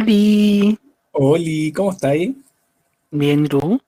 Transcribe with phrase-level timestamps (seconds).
[0.00, 0.78] Oli,
[1.12, 2.34] Oli, ¿cómo estáis?
[3.10, 3.78] bien, ¿y tú?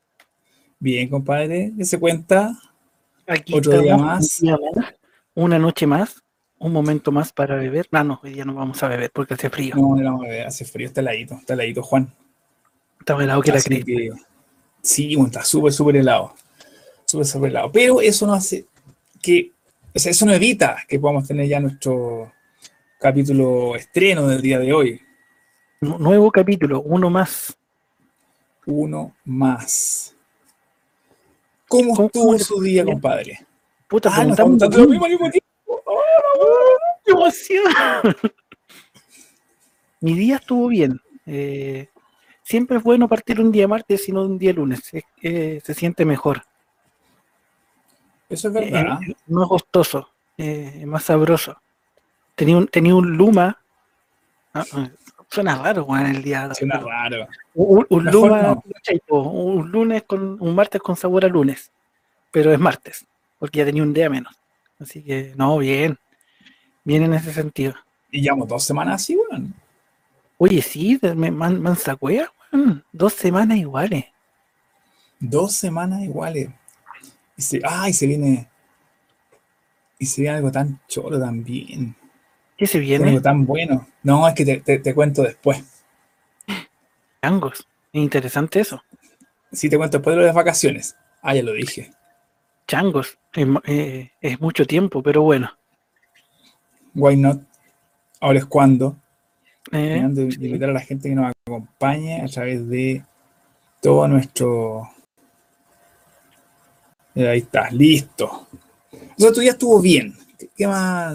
[0.79, 1.73] Bien, compadre.
[1.77, 2.53] ¿Qué se cuenta?
[3.27, 4.41] Aquí Otro día más.
[4.41, 4.95] un día más,
[5.35, 6.23] una noche más,
[6.59, 7.89] un momento más para beber.
[7.91, 9.75] No, no, hoy día no vamos a beber porque hace frío.
[9.75, 12.13] No, no, no, hace frío, está heladito, está heladito, Juan.
[13.01, 13.87] Está helado que la Así cresta.
[13.87, 14.11] que,
[14.83, 16.35] sí, está súper, súper helado.
[17.07, 17.73] Súper, súper helado.
[17.73, 18.67] Pero eso no hace
[19.23, 19.53] que,
[19.95, 22.33] o sea, eso no evita que podamos tener ya nuestro
[23.01, 25.01] capítulo estreno del día de hoy.
[25.83, 27.57] Nu- Nuevo capítulo, uno más.
[28.67, 30.15] Uno más.
[31.67, 33.45] ¿Cómo ¿Cómo- estuvo su día, compadre?
[33.89, 35.49] Puta, Ah, nos estamos lo mismo al mismo tiempo.
[37.05, 37.65] ¡Qué emoción!
[40.01, 41.01] Mi día estuvo bien.
[41.27, 41.89] Eh,
[42.45, 44.83] siempre es bueno partir un día martes y no un día lunes.
[44.95, 46.45] Es- eh, se siente mejor.
[48.29, 48.99] Eso es Eh, verdad.
[49.03, 51.61] eh, no es costoso, eh, es más sabroso.
[52.37, 53.59] Tenía un, tenía un luma.
[54.55, 54.91] ah, ah,
[55.33, 56.53] suena raro, weón, el día.
[56.55, 57.27] Suena raro.
[57.55, 58.65] Un, un Mejor luma, no.
[58.75, 59.23] ¿cachai, po?
[59.23, 61.71] un lunes con un martes con sabor a lunes,
[62.31, 63.07] pero es martes,
[63.39, 64.35] porque ya tenía un día menos.
[64.79, 65.99] Así que, no, bien,
[66.85, 67.75] bien en ese sentido.
[68.11, 69.55] Y llevamos dos semanas así, weón.
[70.37, 74.05] Oye, sí, me man, mansacuea, weón, dos semanas iguales.
[75.19, 76.51] Dos semanas iguales.
[77.37, 78.49] Y se, ay, se viene.
[79.99, 81.97] Y se viene algo tan choro también.
[82.57, 83.87] ¿Qué se viene tan bueno.
[84.03, 85.63] No, es que te, te- te cuento después.
[87.23, 87.67] Changos.
[87.93, 88.83] Es interesante eso.
[89.53, 90.97] Sí, te cuento después de las vacaciones.
[91.23, 91.93] Ah, ya lo dije.
[92.67, 93.19] Changos.
[93.33, 95.51] Es, eh, es mucho tiempo, pero bueno.
[96.95, 97.43] Why not?
[98.21, 98.97] Ahora es cuando.
[99.73, 103.03] Eh, de invitar a la gente que nos acompañe a través de
[103.81, 104.89] todo nuestro.
[107.15, 108.49] Eh, Ahí está, listo.
[108.93, 110.15] O sea, tu día estuvo bien.
[110.39, 111.15] ¿Qué- ¿Qué más,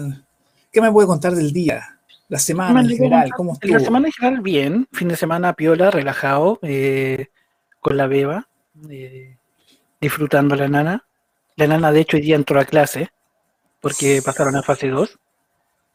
[0.78, 1.98] qué me puede contar del día?
[2.28, 3.84] La semana Me en general, contar- ¿cómo La estuvo?
[3.84, 7.28] semana en general bien, fin de semana piola, relajado, eh,
[7.80, 8.48] con la beba,
[8.90, 9.36] eh,
[10.00, 11.04] disfrutando la nana.
[11.56, 13.10] La nana de hecho hoy día entró a clase,
[13.80, 15.18] porque pasaron a fase 2.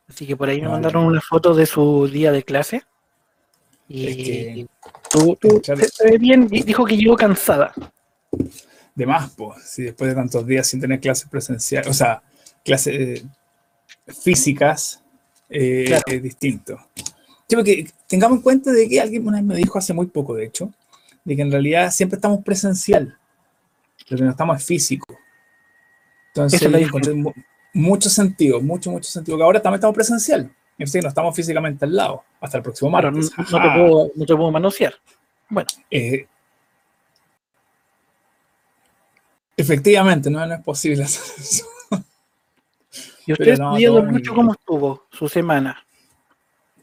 [0.09, 2.83] Así que por ahí me mandaron una foto de su día de clase.
[3.87, 4.67] Y Es que-
[5.09, 7.73] tu- Echar- se, se ve bien, di- dijo que llegó cansada.
[8.95, 12.21] De más, pues, si después de tantos días sin tener clases presenciales, o sea,
[12.65, 13.23] clases eh,
[14.07, 15.03] físicas,
[15.49, 16.03] eh, Claro.
[16.07, 16.77] es distinto.
[17.47, 20.33] Sí, porque tengamos en cuenta de que alguien una vez me dijo hace muy poco,
[20.35, 20.71] de hecho,
[21.23, 23.17] de que en realidad siempre estamos presencial,
[24.09, 25.17] lo que no estamos es físico.
[26.29, 27.33] Entonces, Esa es la yo encontré mu-
[27.73, 31.85] mucho sentido, mucho, mucho sentido, que ahora también estamos presencial, es decir, no estamos físicamente
[31.85, 33.37] al lado, hasta el próximo Claro, no, martes.
[33.51, 34.95] no te puedo, no te puedo manosear.
[35.49, 36.25] Bueno, Eh,
[39.55, 41.65] efectivamente, no, no es posible hacer eso.
[43.25, 45.77] ¿Y usted, no, muy Lucho, cómo estuvo su semana?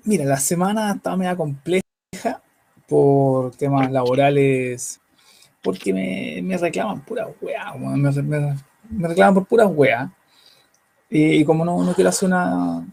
[0.05, 1.83] Mira, la semana estaba media compleja
[2.89, 5.01] por temas laborales,
[5.63, 8.57] porque me, me reclaman pura weá, weón, me, me-
[8.91, 10.11] me reclaman por puras weá.
[11.11, 12.87] Y, como no, no quiero hacer una,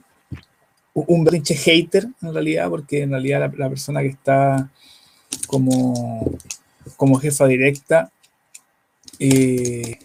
[0.93, 4.69] un berrinche hater, en realidad, porque en realidad la, la persona que está
[5.47, 6.31] como,
[6.97, 8.11] como jefa directa,
[9.19, 9.97] eh,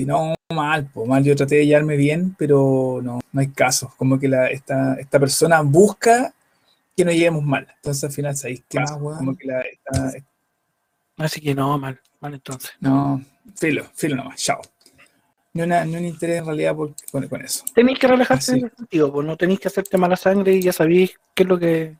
[0.00, 3.92] y no mal, po, mal, yo traté de llevarme bien, pero no, no hay caso.
[3.96, 6.32] Como que la, esta, esta persona busca
[6.96, 7.66] que nos llevemos mal.
[7.76, 9.18] Entonces al final, ¿sabéis qué más, weón?
[9.18, 10.12] Como que la, esta-
[11.16, 12.70] Así que no, mal, mal entonces.
[12.80, 13.22] no,
[13.56, 14.60] filo, filo nomás, chao.
[15.52, 17.64] Ni, una, ni un interés en realidad por- con, con eso.
[17.74, 18.60] Tenéis que relajarse Así.
[18.60, 21.48] en ese sentido, pues no tenéis que hacerte mala sangre y ya sabéis qué es
[21.48, 21.96] lo que,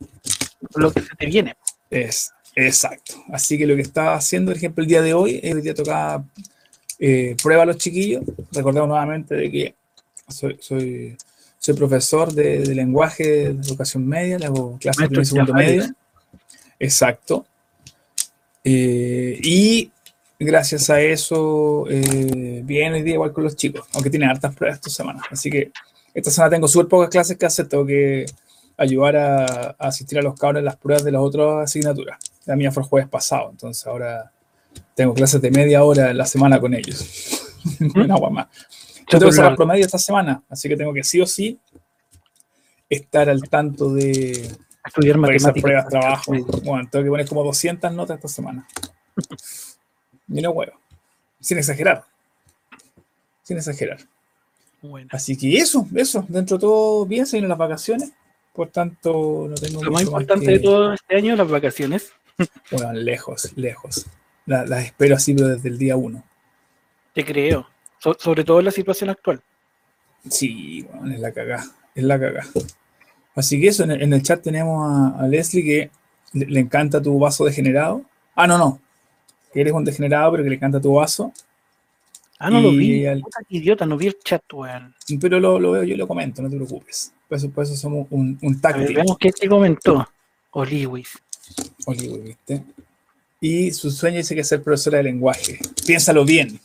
[0.74, 1.56] lo que se te viene.
[1.90, 3.14] Es, exacto.
[3.32, 6.24] Así que lo que estaba haciendo, por ejemplo, el día de hoy, el día tocaba
[7.06, 8.22] eh, prueba a los chiquillos.
[8.50, 9.74] Recordemos nuevamente de que
[10.26, 11.18] soy, soy,
[11.58, 15.84] soy profesor de, de lenguaje de educación media, le hago clases de segundo medio.
[16.78, 17.44] Exacto.
[18.64, 19.90] Eh, y
[20.38, 24.78] gracias a eso, eh, bien hoy día igual con los chicos, aunque tienen hartas pruebas
[24.78, 25.22] esta semana.
[25.30, 25.72] Así que
[26.14, 28.24] esta semana tengo súper pocas clases que hacer, tengo que
[28.78, 32.18] ayudar a, a asistir a los cabros en las pruebas de las otras asignaturas.
[32.46, 34.32] La mía fue el jueves pasado, entonces ahora
[34.94, 37.42] tengo clases de media hora en la semana con ellos.
[37.94, 38.46] Una agua más.
[39.10, 41.58] Yo tengo que cerrar promedio esta semana, así que tengo que sí o sí
[42.88, 44.50] estar al tanto de
[44.86, 45.62] Estudiar matemáticas.
[45.62, 46.32] pruebas, trabajo.
[46.62, 48.66] Bueno, tengo que poner como 200 notas esta semana.
[50.28, 50.72] Y no huevo.
[51.40, 52.04] Sin exagerar.
[53.42, 53.98] Sin exagerar.
[54.82, 56.24] Bueno, Así que eso, eso.
[56.28, 58.12] Dentro de todo bien, se vienen las vacaciones.
[58.52, 61.48] Por tanto, no tengo lo más mucho más importante que- de todo este año, las
[61.50, 62.12] vacaciones.
[62.70, 64.06] Bueno, lejos, lejos.
[64.46, 66.22] La- Las espero así, pero desde el día uno.
[67.14, 67.66] Te creo.
[67.98, 69.40] So- sobre todo en la situación actual.
[70.28, 71.64] Sí, bueno, es la cagá.
[71.94, 72.44] Es la cagá.
[73.34, 75.90] Así que eso, en el, en el chat tenemos a, a Leslie que
[76.32, 78.02] le, le encanta tu vaso degenerado.
[78.34, 78.80] Ah, no, no.
[79.52, 81.32] Que eres un degenerado, pero que le encanta tu vaso.
[82.38, 83.06] Ah, no lo vi.
[83.06, 84.94] al- idiota, no vi el chat, weón.
[85.20, 87.12] Pero lo, lo veo, yo lo comento, no te preocupes.
[87.28, 88.84] Por eso, por eso somos un, un team.
[88.86, 90.06] veamos qué te comentó.
[90.50, 91.18] Oliwis.
[91.86, 92.62] Oliver, ¿viste?
[93.46, 95.58] Y su sueño dice que es ser profesora de lenguaje.
[95.86, 96.58] Piénsalo bien.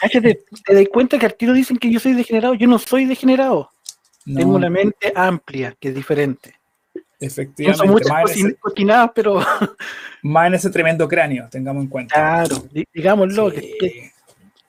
[0.00, 2.54] Cállate, ¿te das cuenta que al tiro dicen que yo soy degenerado?
[2.54, 3.70] Yo no soy degenerado.
[4.24, 6.56] No, Tengo una mente amplia, que es diferente.
[6.92, 9.38] No son efectivamente, muchas cocinadas, pero
[10.24, 12.14] más en ese tremendo cráneo, tengamos en cuenta.
[12.16, 14.10] claro, di- digámoslo, Sí.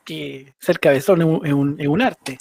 [0.06, 2.38] que, ser cabezón es un, es un- es un arte.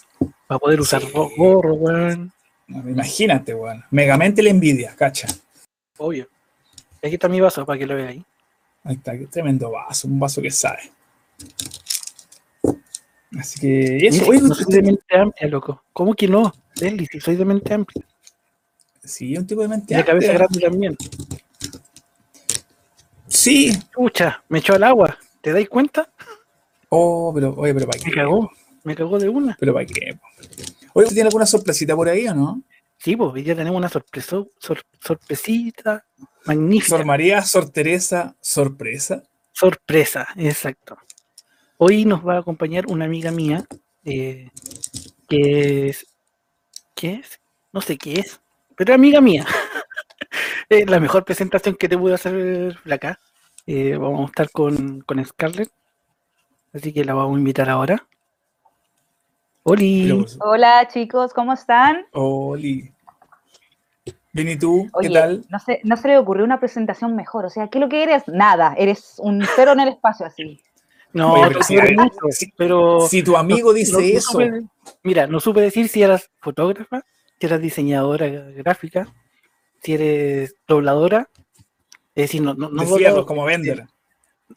[0.46, 1.08] Para poder usar Sí.
[1.14, 2.30] ro- gorro, weón.
[2.66, 3.82] No, Imagínate, weón.
[3.90, 5.28] Megamente la envidia, cacha.
[5.96, 6.28] Obvio.
[7.02, 8.22] Aquí está mi vaso para que lo veáis.
[8.84, 10.90] Ahí está, qué tremendo vaso, un vaso que sabe.
[13.38, 15.82] Así que eso, oye, no soy de mente amplia, loco.
[15.92, 16.52] ¿Cómo que no?
[16.80, 18.04] Leslie, si soy de mente amplia.
[19.02, 20.38] sí, un tipo de mente Y de cabeza amplia.
[20.48, 20.96] grande también.
[23.28, 23.68] Sí.
[23.68, 25.16] Escucha, me echó al agua.
[25.40, 26.10] ¿Te dais cuenta?
[26.90, 28.10] Oh, pero, oye, pero para qué.
[28.10, 28.50] Me cagó.
[28.84, 29.56] Me cagó de una.
[29.58, 30.18] Pero para qué.
[30.92, 32.62] Oye, ¿tiene alguna sorpresita por ahí o no?
[32.98, 36.04] Sí, pues día tenemos una sorpreso- sor- sorpresita
[36.44, 36.96] magnífica.
[36.96, 39.22] Sor María, Sor Teresa, sorpresa.
[39.52, 40.96] Sorpresa, exacto.
[41.78, 43.64] Hoy nos va a acompañar una amiga mía
[44.04, 44.50] eh,
[45.28, 46.06] que es.
[46.94, 47.40] ¿Qué es?
[47.72, 48.40] No sé qué es,
[48.76, 49.46] pero amiga mía.
[50.68, 53.18] Es la mejor presentación que te pude hacer acá.
[53.66, 55.70] Eh, vamos a estar con, con Scarlett,
[56.72, 58.06] así que la vamos a invitar ahora.
[59.64, 62.06] Oli, Hola chicos, ¿cómo están?
[62.12, 62.91] Oli.
[64.32, 64.88] Bien, ¿y tú?
[65.00, 65.44] ¿Qué tal?
[65.50, 67.44] No, se, no se le ocurrió una presentación mejor.
[67.44, 68.26] O sea, ¿qué es lo que eres?
[68.28, 70.60] Nada, eres un cero en el espacio así.
[71.12, 74.04] no, Oye, pero si- quieres mucho, si- pero Si tu amigo no- dice no- no
[74.04, 74.68] eso, supe-
[75.02, 77.02] mira, no supe decir si eras fotógrafa,
[77.38, 79.06] si eras diseñadora gráfica,
[79.82, 81.28] si eres dobladora.
[82.14, 83.84] Es decir, no, no, no doblador, como vender.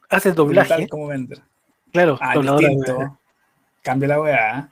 [0.10, 1.42] haces doblaje, como vender.
[1.92, 2.68] claro, Ah, dobladora.
[2.69, 3.19] distinto.
[3.81, 4.60] Cambia la weá.
[4.60, 4.66] ¿eh?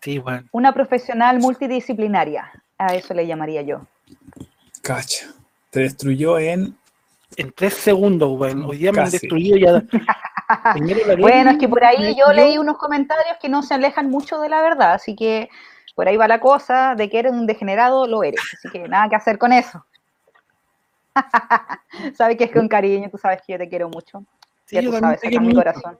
[0.00, 0.42] Sí, bueno.
[0.52, 2.50] Una profesional multidisciplinaria.
[2.78, 3.86] A eso le llamaría yo.
[4.82, 5.26] Cacha.
[5.70, 6.76] Te destruyó en.
[7.36, 8.68] En tres segundos, bueno.
[8.68, 9.82] Hoy día me han destruido ya.
[11.18, 14.48] Bueno, es que por ahí yo leí unos comentarios que no se alejan mucho de
[14.48, 15.50] la verdad, así que
[15.94, 18.40] por ahí va la cosa de que eres un degenerado, lo eres.
[18.54, 19.84] Así que nada que hacer con eso.
[22.14, 24.24] sabes que es con cariño, tú sabes que yo te quiero mucho.
[24.64, 25.98] Sí, ya yo tú también sabes, en mi corazón.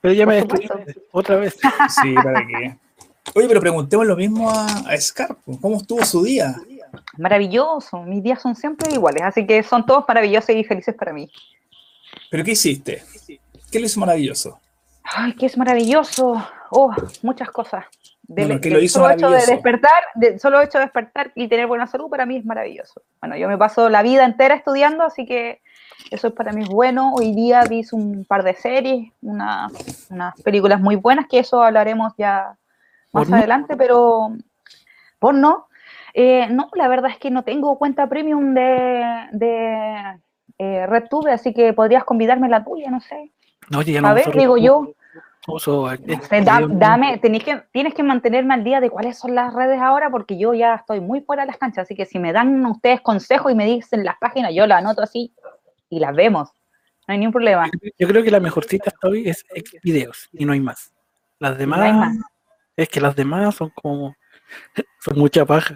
[0.00, 0.74] Pero ya me destruyó
[1.10, 1.58] otra vez.
[2.00, 2.76] Sí, ¿para qué?
[3.34, 5.36] Oye, pero preguntemos lo mismo a, a Scar.
[5.60, 6.56] ¿Cómo estuvo su día?
[7.16, 11.30] Maravilloso, mis días son siempre iguales, así que son todos maravillosos y felices para mí.
[12.30, 13.02] ¿Pero qué hiciste?
[13.70, 14.58] ¿Qué lo hizo maravilloso?
[15.04, 16.44] Ay, qué es maravilloso.
[16.70, 17.84] Oh, muchas cosas.
[18.22, 21.32] Del, Bueno, ¿qué del lo hizo solo hecho de despertar, de, solo hecho de despertar
[21.34, 23.02] y tener buena salud para mí es maravilloso.
[23.20, 25.60] Bueno, yo me paso la vida entera estudiando, así que
[26.10, 27.12] eso es para mí es bueno.
[27.14, 29.68] Hoy día vi un par de series, una-
[30.10, 32.56] unas películas muy buenas, que eso hablaremos ya
[33.12, 33.36] más ¿Porno?
[33.38, 34.30] adelante, pero
[35.18, 35.66] porno.
[36.14, 40.20] Eh, no, la verdad es que no tengo cuenta premium de, de
[40.58, 43.32] eh, RedTube, así que podrías convidarme la tuya, no sé.
[43.68, 44.92] No, ya A no ver, uso- digo yo.
[45.46, 49.34] uso- No sé, da- dame, tenés que, tienes que mantenerme al día de cuáles son
[49.34, 52.18] las redes ahora, porque yo ya estoy muy fuera de las canchas, así que si
[52.18, 55.32] me dan ustedes consejos y me dicen las páginas, yo las anoto así
[55.88, 56.50] y las vemos.
[57.08, 57.68] No hay ningún problema.
[57.98, 59.44] Yo creo que la mejor cita hasta hoy es
[59.82, 60.92] videos y no hay más.
[61.38, 62.16] Las demás, hay más.
[62.76, 64.14] Es que las demás son como,
[65.00, 65.74] son mucha paja.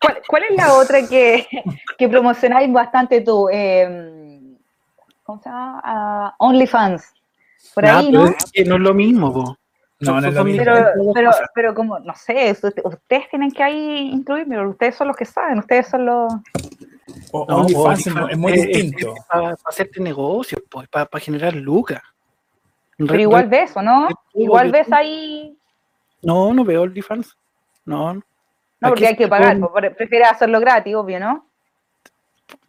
[0.00, 1.46] ¿Cuál, cuál es la otra que,
[1.96, 3.48] que promocionáis bastante tú?
[3.50, 4.40] Eh,
[5.22, 5.80] ¿Cómo se llama?
[5.84, 7.12] Ah, OnlyFans.
[7.74, 8.30] Por Ah, ahí, pero ¿no?
[8.30, 9.56] es que no es lo mismo, po.
[10.00, 10.64] No, no es lo Son- mismo.
[10.64, 15.16] Pero, pero, pero como, no sé, usted- ustedes tienen que ahí incluirme, ustedes son los
[15.16, 16.32] que saben, ustedes son los...
[17.32, 19.14] O- No, OnlyFans es, es muy es- distinto.
[19.16, 22.00] Es, para, hacerte negocios, pues, para, generar lucas.
[22.96, 24.08] Pero igual ves, ¿o no?
[24.34, 25.57] Igual ves ahí...
[26.22, 27.36] No, no veo OnlyFans.
[27.84, 28.14] No.
[28.14, 28.22] No,
[28.80, 31.46] Aquí porque hay que pagar, pone- pues, prefieres hacerlo gratis, obvio, ¿no?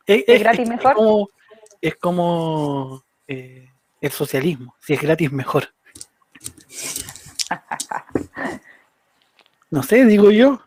[0.05, 0.93] Es, ¿Es gratis mejor?
[0.95, 1.29] como,
[1.81, 3.67] es como eh,
[4.01, 4.75] el socialismo.
[4.81, 5.65] Si es gratis, mejor.
[9.71, 10.59] No sé, digo yo.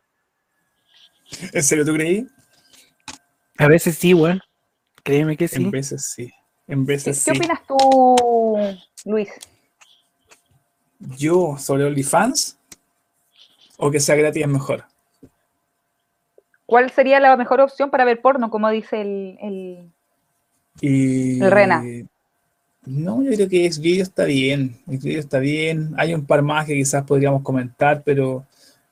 [1.53, 2.25] ¿En serio tú creí?
[3.59, 4.41] A veces sí, weón.
[5.03, 5.71] Créeme que En sí.
[5.71, 6.33] veces sí.
[6.69, 7.37] En ¿Qué, veces qué sí.
[7.39, 8.57] opinas tú,
[9.05, 9.29] Luis?
[11.01, 12.57] Yo sobre OnlyFans
[13.79, 14.85] o que sea gratis es mejor.
[16.67, 19.39] ¿Cuál sería la mejor opción para ver porno, como dice el...
[19.41, 19.93] el-
[20.81, 21.83] Y El Rena.
[22.85, 24.81] No, yo creo que Xvideo está bien.
[24.87, 25.93] Xvideo está bien.
[25.99, 28.45] Hay un par más que quizás podríamos comentar, pero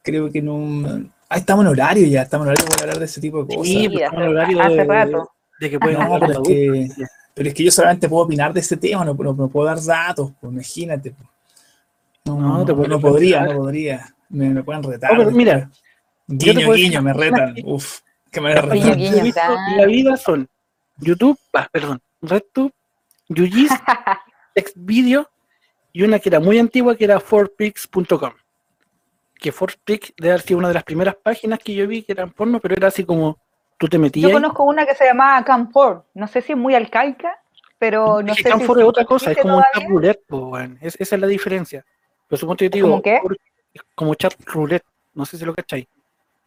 [0.03, 3.05] creo que en un, Ah, estamos en horario ya, estamos en horario para hablar de
[3.05, 3.67] ese tipo de cosas.
[3.73, 5.31] Sí, pues, estamos en hace- horario hace de, rato.
[5.61, 6.89] de que pueden No, hablar pero es que-.
[7.35, 9.81] Pero es que yo solamente puedo opinar de ese tema, no, no- no puedo dar
[9.83, 11.13] datos, pues, imagínate.
[11.13, 11.29] pues.
[12.27, 14.15] No, No, no, te puedo no podría, no podría.
[14.31, 15.11] Me, me pueden retar.
[15.11, 15.71] Pero mira,
[16.27, 17.55] guiño, guiño, decir- me retan.
[17.65, 19.23] Uf, que me Los Guiño, guiño.
[19.25, 19.41] visto
[19.77, 20.49] la vida son
[20.99, 22.73] YouTube, ah, perdón, RedTube,
[23.29, 23.71] Yugis,
[24.57, 25.29] Xvideo
[25.93, 28.33] y una que era muy antigua que era 4pix.com.
[29.41, 32.31] Que 4pix debe haber sido una de las primeras páginas que yo vi que eran
[32.31, 33.39] porno, pero era así como
[33.79, 34.29] tú te metías.
[34.31, 36.05] Yo conozco una que se llamaba Camfor.
[36.15, 37.39] No sé si es muy arcaica,
[37.79, 40.15] pero no es que sé si Canfor es otra cosa, es como un todavía.
[40.29, 40.79] po, weón.
[40.83, 41.85] Es- esa es la diferencia.
[42.29, 43.21] Pero supongo que yo te digo, ¿Cómo qué?
[43.73, 44.85] Es como chat roulette,
[45.15, 45.87] no sé si lo cacháis.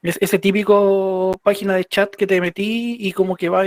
[0.01, 3.63] Es ese típico página de chat que te metí y como que va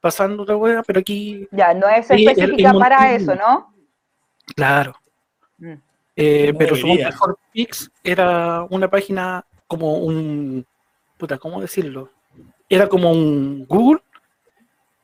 [0.00, 3.74] pasando otra wea, pero aquí, Ya, no es Sí, el- el específica para eso, ¿no?
[4.54, 4.94] claro.
[5.58, 5.72] Mm.
[6.18, 10.64] Eh, pero que 4pix era una página como un.
[11.18, 12.10] Puta, ¿cómo decirlo?
[12.68, 14.00] Era como un Google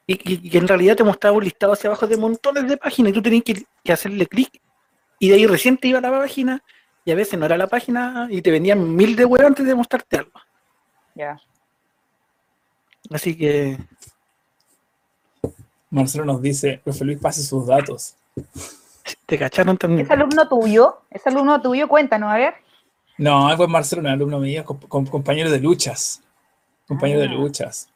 [0.07, 3.11] y, y- y en realidad te mostraba un listado hacia abajo de montones de páginas
[3.11, 4.61] y tú tenías que, que hacerle clic
[5.19, 6.63] y de ahí recién te iba a la página
[7.05, 9.75] y a veces no era la página y te vendían mil de web antes de
[9.75, 10.41] mostrarte algo.
[11.15, 11.41] Ya.
[13.11, 13.79] Así que
[15.91, 18.15] Marcelo nos dice, profe Luis, pase sus datos.
[19.27, 20.07] te cacharon también.
[20.07, 21.01] ¿Es alumno tuyo?
[21.11, 21.89] ¿Es alumno tuyo?
[21.89, 22.55] Cuéntanos, a ver.
[23.19, 26.23] No, pues Marcelo no es alumno mío, com- compañero de luchas.
[26.89, 27.33] Compañero de Ah.
[27.33, 27.89] luchas.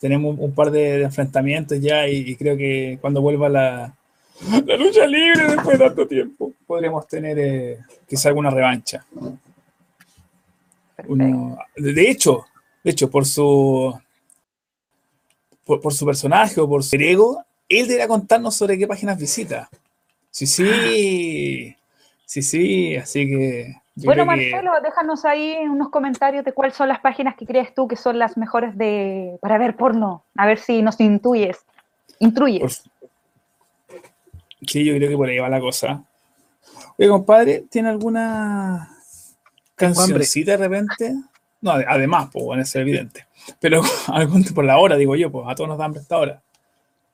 [0.00, 3.94] Tenemos un, un par de, de enfrentamientos ya y, y creo que cuando vuelva la,
[4.66, 7.78] la lucha libre después de tanto tiempo, podríamos tener eh,
[8.08, 9.04] quizá alguna revancha.
[11.06, 12.44] Uno- de hecho,
[12.82, 13.98] de hecho, por su
[15.64, 19.68] por, por su personaje o por su ego, él debería contarnos sobre qué páginas visita.
[20.30, 21.76] Sí, sí.
[22.24, 23.74] Sí, sí, así que.
[23.96, 27.86] Bueno, que- Marcelo, déjanos ahí unos comentarios de cuáles son las páginas que crees tú
[27.88, 30.24] que son las mejores de para ver porno.
[30.36, 31.58] A ver si nos intuyes.
[32.18, 32.60] Intruyes.
[32.60, 32.90] Por-
[34.66, 36.02] Sí, yo creo que por ahí va la cosa.
[36.98, 38.96] Oye, compadre, ¿tiene alguna
[39.74, 41.14] cancioncita de repente?
[41.60, 43.26] No, ade- además, pues, bueno, es evidente.
[43.60, 46.42] Pero algún por la hora, digo yo, pues a todos nos da hambre esta hora.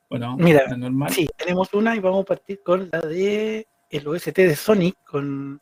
[0.09, 0.37] ¿O no?
[0.37, 1.13] Mira, ¿Es normal?
[1.13, 5.61] Sí, tenemos una y vamos a partir con la de el OST de Sonic con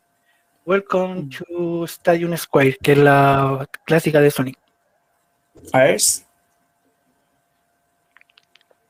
[0.65, 4.57] Welcome to Stadium Square, que es la clásica de Sonic.
[5.71, 5.97] A ver.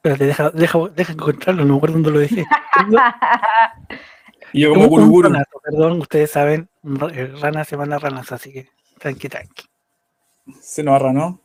[0.04, 2.46] Espérate, deja, deja, deja encontrarlo, no me acuerdo dónde lo dejé.
[4.52, 6.68] Y yo como ranazo, perdón, ustedes saben,
[7.14, 8.68] eh, ranas se van a ranas, así que
[9.00, 9.64] tranqui, tranqui.
[10.60, 11.40] Se nos arranó.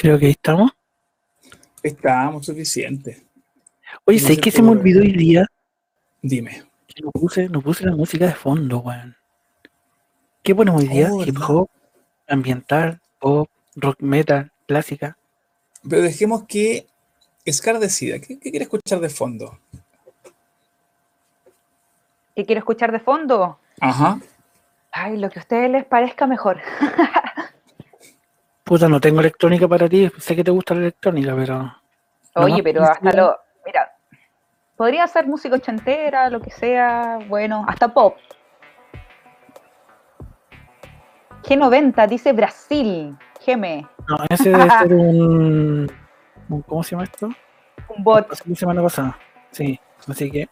[0.00, 0.72] Creo que ahí estamos.
[1.82, 3.22] Estábamos suficiente.
[4.06, 5.46] Oye, No sé que se me olvidó hoy día
[6.22, 6.64] Dime.
[7.02, 9.14] no puse, no puse la música de fondo, weón.
[10.42, 11.10] ¿Qué ponemos hoy día?
[11.12, 11.68] Oh, Hip hop,
[12.26, 15.18] ambiental, pop, rock metal, clásica.
[15.86, 16.86] Pero dejemos que
[17.46, 18.20] Scar decida.
[18.20, 19.58] ¿Qué, qué quiere escuchar de fondo?
[22.34, 23.58] ¿Qué quiero escuchar de fondo?
[23.82, 24.18] Ajá.
[24.92, 26.58] Ay, lo que a ustedes les parezca mejor.
[28.70, 31.74] Puta, no tengo electrónica para ti, sé que te gusta la electrónica, pero...
[32.36, 33.36] Oye, pero hasta lo.
[33.66, 33.90] Mira,
[34.76, 38.16] podría ser música ochentera, lo que sea, bueno, hasta pop.
[41.42, 43.88] G90 dice Brasil, Geme.
[44.08, 45.90] No, ese debe ser un,
[46.48, 47.28] un- ¿cómo se llama esto?
[47.88, 48.28] Un bot.
[48.46, 49.18] La semana pasada.
[49.50, 50.48] Sí, así que,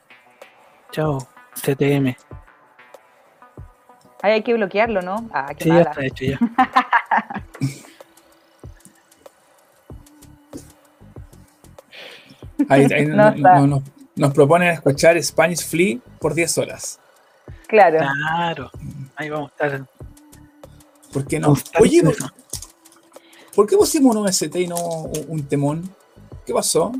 [0.90, 1.18] chao,
[1.54, 2.16] CTM.
[4.22, 5.30] Ahí hay que bloquearlo, ¿no?
[5.32, 5.90] Ah, qué Sí, ya mala.
[5.90, 6.40] está hecho ya.
[12.68, 13.54] Ahí, ahí No no- está.
[13.60, 13.82] no- no-
[14.16, 16.98] nos proponen escuchar Spanish Flea por 10 horas.
[17.68, 17.98] Claro.
[17.98, 18.70] Claro,
[19.16, 19.86] ahí vamos a estar.
[21.12, 21.54] ¿Por qué no?
[21.80, 22.02] Oye,
[23.54, 25.88] ¿por, qué pusimos un OST y no un, un temón?
[26.44, 26.92] ¿Qué pasó?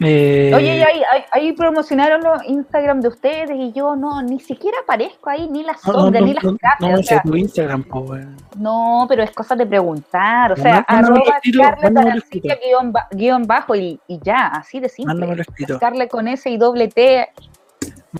[0.00, 4.78] Eh, Oye, ahí, ahí, ahí promocionaron los Instagram de ustedes y yo no, ni siquiera
[4.82, 6.80] aparezco ahí, ni las no, no, sombras, no, ni las no, casas.
[6.80, 8.14] no me o sea, tu Instagram, po,
[8.58, 10.52] no, pero es cosa de preguntar.
[10.52, 12.24] O sea, arroba Scarlett
[12.62, 15.44] guion, ba- guion bajo y, y ya, así de simple.
[15.76, 17.28] Scarlett con S y doble T.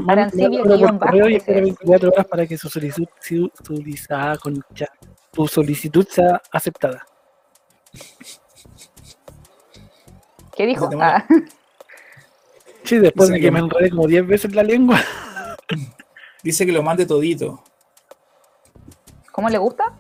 [0.09, 1.65] Arancibia guion bajo, y ese espera es.
[1.65, 3.51] 24 horas para que su solicitud, su,
[4.11, 4.87] ah, concha,
[5.31, 7.05] tu solicitud sea aceptada.
[10.57, 10.89] ¿Qué dijo?
[11.01, 11.23] Ah,
[12.87, 14.99] Sí, después Dice de que que- me enredé como 10 veces la lengua.
[16.43, 17.63] Dice que lo mande todito.
[19.33, 19.93] ¿Cómo le gusta?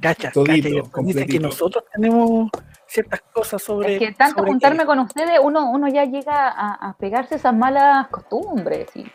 [0.00, 2.48] Cacha, Todito, dice que nosotros tenemos
[2.86, 3.94] ciertas cosas sobre.
[3.94, 7.52] Es que tanto sobre juntarme con ustedes, uno, uno ya llega a, a pegarse esas
[7.54, 8.88] malas costumbres.
[8.94, 9.10] y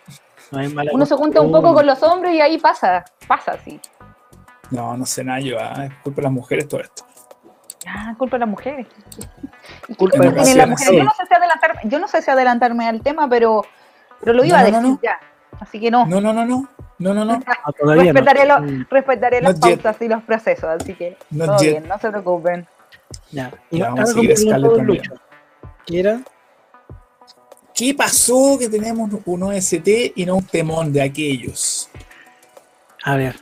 [0.52, 3.54] no hay mala Uno se junta un poco con los hombres y ahí pasa, pasa
[3.54, 3.80] así.
[4.72, 5.58] No, no sé nada yo.
[5.58, 7.06] Es culpa de las mujeres todo esto.
[7.88, 8.88] Ah, culpa de las mujeres.
[9.88, 10.94] ¿Y qué Culpa de las mujeres.
[10.98, 13.66] Yo no sé si adelantarme, yo no sé si adelantarme al tema, pero,
[14.22, 15.00] pero lo iba No, a decir no.
[15.04, 15.20] ya.
[15.60, 16.68] Así que no, No, no, no, no.
[16.98, 17.40] No, no, no.
[17.48, 18.20] Ah, todavía no.
[18.20, 21.72] respetaré, lo- Mm, respetaré las pautas y los procesos, así que Not todo yet.
[21.72, 22.68] bien, no se preocupen.
[23.32, 23.52] Ya.
[23.70, 24.36] Y Ya, vamos a seguir.
[24.84, 25.14] Lucho.
[25.86, 26.20] ¿Qué era?
[27.74, 31.90] ¿Qué pasó que tenemos un OST y no un temón de aquellos?
[33.04, 33.36] A ver,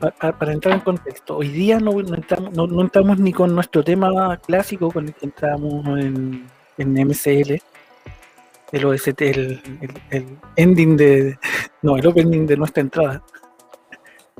[0.00, 3.32] pa- pa- para entrar en contexto, hoy día no, no entramos, no- no entramos ni
[3.32, 6.46] con nuestro tema clásico con el que entramos en,
[6.78, 7.60] en MCL,
[8.72, 11.38] el OST, el, el- el ending de.
[11.82, 13.22] No, el opening de nuestra entrada,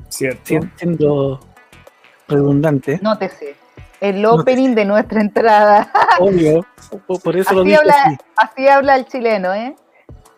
[0.09, 0.41] ¿Cierto?
[0.43, 1.39] si- siendo
[2.27, 3.55] redundante, Nótese,
[4.01, 5.91] el opening de nuestra entrada.
[6.19, 6.65] obvio,
[7.07, 8.17] po- por eso lo habla, así.
[8.35, 9.75] así habla el chileno, ¿eh?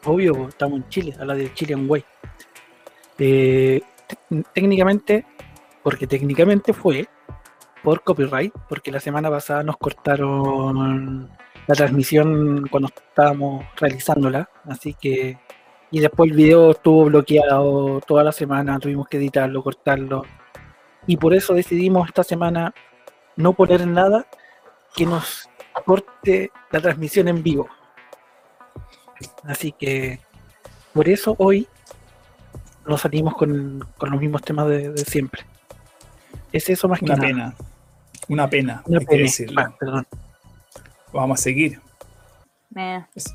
[0.06, 2.06] Obvio, estamos en Chile, habla de Chilean Way.
[3.18, 3.82] Eh,
[4.54, 5.26] técnicamente,
[5.84, 7.08] porque técnicamente fue
[7.84, 11.30] por copyright, porque la semana pasada nos cortaron
[11.68, 15.38] la transmisión cuando estábamos realizándola, así que
[15.92, 20.24] y después el video estuvo bloqueado toda la semana, tuvimos que editarlo, cortarlo,
[21.08, 22.74] y por eso decidimos esta semana
[23.36, 24.28] no poner nada
[24.96, 25.50] que nos
[25.86, 27.68] corte la transmisión en vivo.
[29.46, 30.20] Así que
[30.94, 31.68] por eso hoy
[32.90, 35.46] nos salimos con, con los mismos temas de, de siempre.
[36.52, 37.28] Es eso más que Una nada.
[37.28, 37.56] pena.
[38.28, 39.24] Una pena, Una hay que pena.
[39.24, 39.62] decirlo.
[39.62, 40.08] Ah, perdón.
[41.14, 41.80] Vamos a seguir.
[42.76, 43.34] Eh, Es-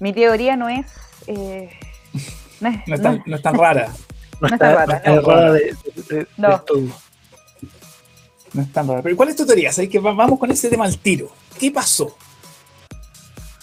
[0.00, 0.86] mi teoría no es...
[1.26, 1.70] eh,
[2.60, 3.88] no es- No es no- tan, no es tan rara.
[4.40, 5.28] No No está, está rara, no no.
[5.28, 6.48] rara de, de- de- No.
[6.48, 6.80] del todo.
[8.52, 9.00] No es tan rara.
[9.02, 9.72] Pero ¿cuál es tu teoría?
[9.72, 11.30] ¿Sabes que va- vamos con ese tema al tiro?
[11.58, 12.16] ¿Qué pasó?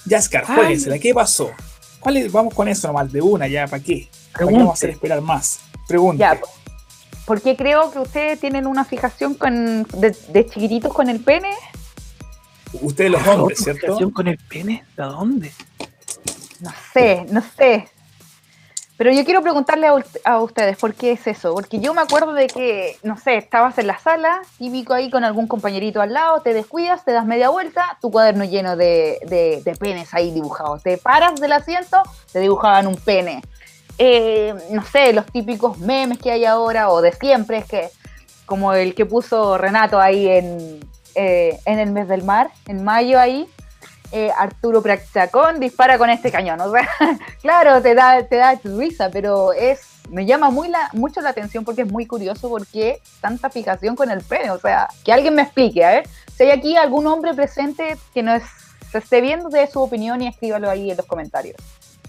[0.10, 0.56] Jaskar, Ay.
[0.56, 0.98] jueguesela.
[1.00, 1.52] ¿Qué pasó?
[2.00, 2.32] ¿Cuál es?
[2.32, 4.10] Vamos con eso nomás, de una ya, ¿para qué?
[4.34, 5.60] ¿Para qué vamos a hacer esperar más?
[5.88, 6.40] Pregunta.
[7.26, 11.52] Porque creo que ustedes tienen una fijación con, de, de chiquititos con el pene.
[12.74, 13.82] Ustedes los ¿Otra hombres, ¿cierto?
[13.88, 14.84] fijación con el pene?
[14.98, 15.52] ¿De dónde?
[16.62, 17.88] No sé, no sé.
[18.98, 19.88] Pero yo quiero preguntarle
[20.26, 21.54] a ustedes por qué es eso.
[21.56, 25.24] Porque yo me acuerdo de que, no sé, estabas en la sala, típico ahí con
[25.24, 29.62] algún compañerito al lado, te descuidas, te das media vuelta, tu cuaderno lleno de, de-
[29.66, 30.84] de penes ahí dibujados.
[30.84, 31.98] Te paras del asiento,
[32.32, 33.42] te dibujaban un pene.
[33.98, 37.90] Eh, no sé, los típicos memes que hay ahora o de siempre, es que
[38.46, 40.80] como el que puso Renato ahí en,
[41.16, 43.48] eh, en el mes del mar, en mayo ahí,
[44.12, 46.60] eh, Arturo Prachacón dispara con este cañón.
[46.62, 46.88] O sea,
[47.42, 51.64] claro, te da, te da risa, pero es me llama muy la, mucho la atención
[51.64, 54.52] porque es muy curioso por qué tanta fijación con el pene.
[54.52, 56.10] O sea, que alguien me explique, a ver.
[56.36, 58.42] Si hay aquí algún hombre presente que nos
[58.92, 61.56] se esté viendo de su opinión y escríbalo ahí en los comentarios.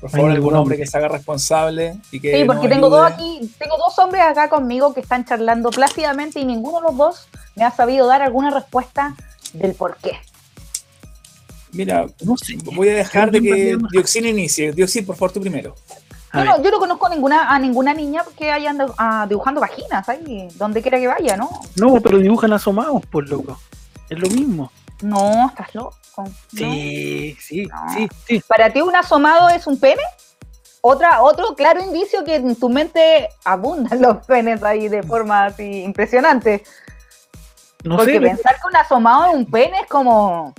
[0.02, 2.36] Por favor, algún hombre que se haga responsable y que.
[2.36, 6.40] Sí, porque nos tengo dos aquí, tengo dos hombres acá conmigo que están charlando plácidamente
[6.40, 9.14] y ninguno de los dos me ha sabido dar alguna respuesta
[9.52, 10.18] del por qué.
[11.70, 12.58] Mira, No sé.
[12.74, 14.72] voy a dejar de ¿Quién va a que Dioxin inicie.
[14.72, 15.76] Dioxin, por favor, tú primero.
[16.32, 19.26] A Yo ver, no, yo no conozco ninguna, a ninguna niña que haya andado, ah,
[19.28, 21.48] dibujando vaginas ahí, donde quiera que vaya, ¿no?
[21.76, 23.56] no, pero dibujan asomados, por loco.
[24.10, 24.72] Es lo mismo.
[25.00, 25.94] No, estás loco.
[26.18, 26.24] No.
[26.54, 27.92] Sí, sí, No.
[27.94, 28.42] sí, sí.
[28.46, 30.02] ¿Para ti un asomado es un pene?
[30.82, 35.82] Otra, otro claro indicio que en tu mente abundan los penes ahí de forma así
[35.82, 36.64] impresionante.
[37.84, 40.52] No Porque sé, pensar que un asomado es un pene es como.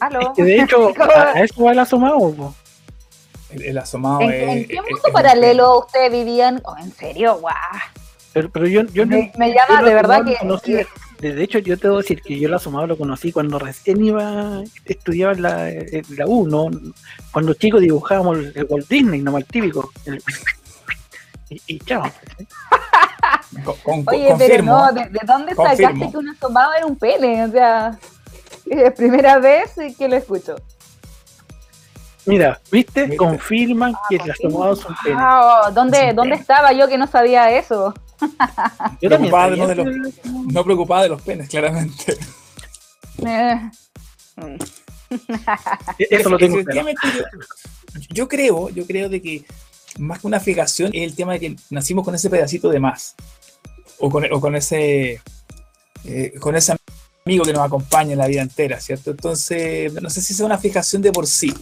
[0.00, 0.20] ¿Aló?
[0.20, 2.18] es que de hecho, a, eso va el asomado.
[2.34, 2.54] po.
[3.50, 4.42] El, el asomado ¿En, es.
[4.48, 6.60] en qué mundo es paralelo ustedes vivían?
[6.64, 7.36] Oh, ¿En serio?
[7.38, 7.54] ¡Guau!
[8.32, 10.32] Pero, pero yo, yo no- Me, me yo llama de verdad que.
[10.46, 10.86] lo conocí- de,
[11.34, 14.62] de hecho, yo te debo decir que yo el asomado lo conocí cuando recién iba,
[14.84, 16.68] estudiaba en la, en la U, ¿no?
[17.30, 19.90] Cuando chicos dibujábamos el, el Walt Disney, no el típico.
[20.04, 20.22] el-
[21.50, 22.02] y, y chao.
[23.64, 26.10] Con- con- Oye, pero no, ¿de, de dónde sacaste Confirmo.
[26.10, 27.44] que un asomado era un pene?
[27.44, 27.98] O sea,
[28.66, 30.56] es primera vez que lo escucho.
[32.24, 33.16] Mira, ¿viste?
[33.16, 35.18] Confirman que el asomado son penes.
[35.18, 36.40] Wow, ¿dónde, Es un ¿Dónde pene.
[36.40, 37.92] estaba yo que no sabía eso?
[39.00, 40.12] Yo Preocupada de
[40.46, 42.16] no preocupada de los penes, claramente.
[43.26, 43.70] Eh,
[44.36, 44.56] mm.
[45.98, 46.84] Eso lo tengo yo,
[48.10, 49.44] yo creo, yo creo de que
[49.98, 53.14] más que una fijación es el tema de que nacimos con ese pedacito de más.
[53.98, 55.20] O con, o con ese
[56.04, 56.74] eh, con ese
[57.24, 59.12] amigo que nos acompaña en la vida entera, ¿cierto?
[59.12, 61.54] Entonces, no sé si sea una fijación de por sí.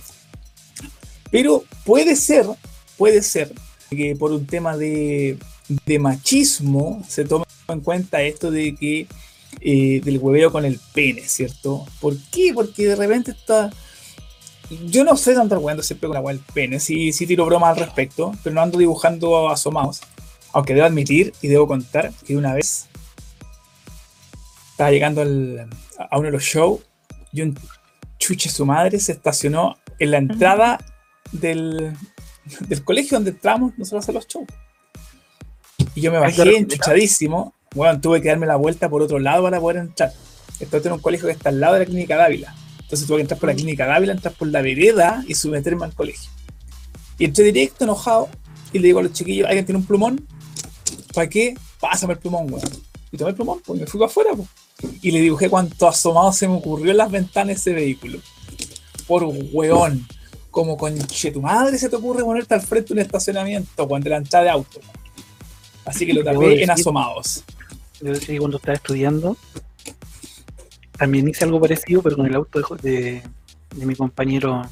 [1.31, 2.47] Pero puede ser,
[2.97, 3.53] puede ser
[3.91, 5.39] que por un tema de,
[5.87, 9.07] de machismo se tome en cuenta esto de que
[9.61, 11.87] eh, del hueveo con el pene, ¿cierto?
[12.01, 12.53] ¿Por qué?
[12.55, 13.71] Porque de repente está.
[14.87, 17.85] Yo no sé tanto jugando siempre con hueá del pene, sí, sí tiro bromas al
[17.85, 20.01] respecto, pero no ando dibujando asomados.
[20.53, 22.87] Aunque debo admitir y debo contar que una vez
[24.71, 26.81] estaba llegando al- a uno de los shows
[27.33, 27.59] y un
[28.19, 30.79] chuche su madre se estacionó en la entrada
[31.33, 31.93] del,
[32.69, 34.47] del colegio donde entramos nosotros a hacer los shows.
[35.94, 37.55] Y yo me bajé enchuchadísimo.
[37.74, 40.12] Bueno, tuve que darme la vuelta por otro lado para poder entrar.
[40.59, 42.55] Esto es un colegio que está al lado de la clínica Dávila.
[42.81, 45.94] Entonces tuve que entrar por la clínica Dávila, entrar por la vereda y someterme al
[45.94, 46.31] colegio.
[47.18, 48.29] Y entré directo, enojado,
[48.72, 50.26] y le digo a los chiquillos, ¿alguien tiene un plumón?
[51.14, 51.55] ¿Para qué?
[51.81, 52.68] Pásame el plumón, weón.
[53.12, 54.48] Y tomé el plumón, pues me fui para afuera, pues.
[55.03, 58.18] Y le dibujé cuánto asomado se me ocurrió en las ventanas de ese vehículo.
[59.07, 60.07] Por weón.
[60.50, 64.16] Como conche tu madre se te ocurre ponerte al frente de un estacionamiento cuando la
[64.16, 64.81] entrada de auto.
[65.90, 67.42] Así que lo tapé en asomados.
[68.00, 69.37] Yo decía que cuando estaba estudiando,
[70.96, 73.22] también hice algo parecido, pero con el auto de, de,
[73.74, 74.62] de mi compañero.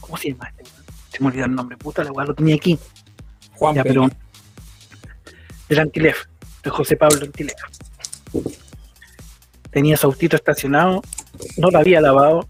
[0.00, 0.52] ¿Cómo se llama?
[0.56, 0.70] este?
[1.10, 2.78] Se me olvidó el nombre, puta, la weá lo tenía aquí.
[3.56, 4.08] Juan Ya, pero.
[5.68, 6.26] Del Antilef,
[6.62, 7.58] de José Pablo Antilef.
[9.72, 11.02] Tenía su autito estacionado,
[11.56, 12.48] no lo había lavado,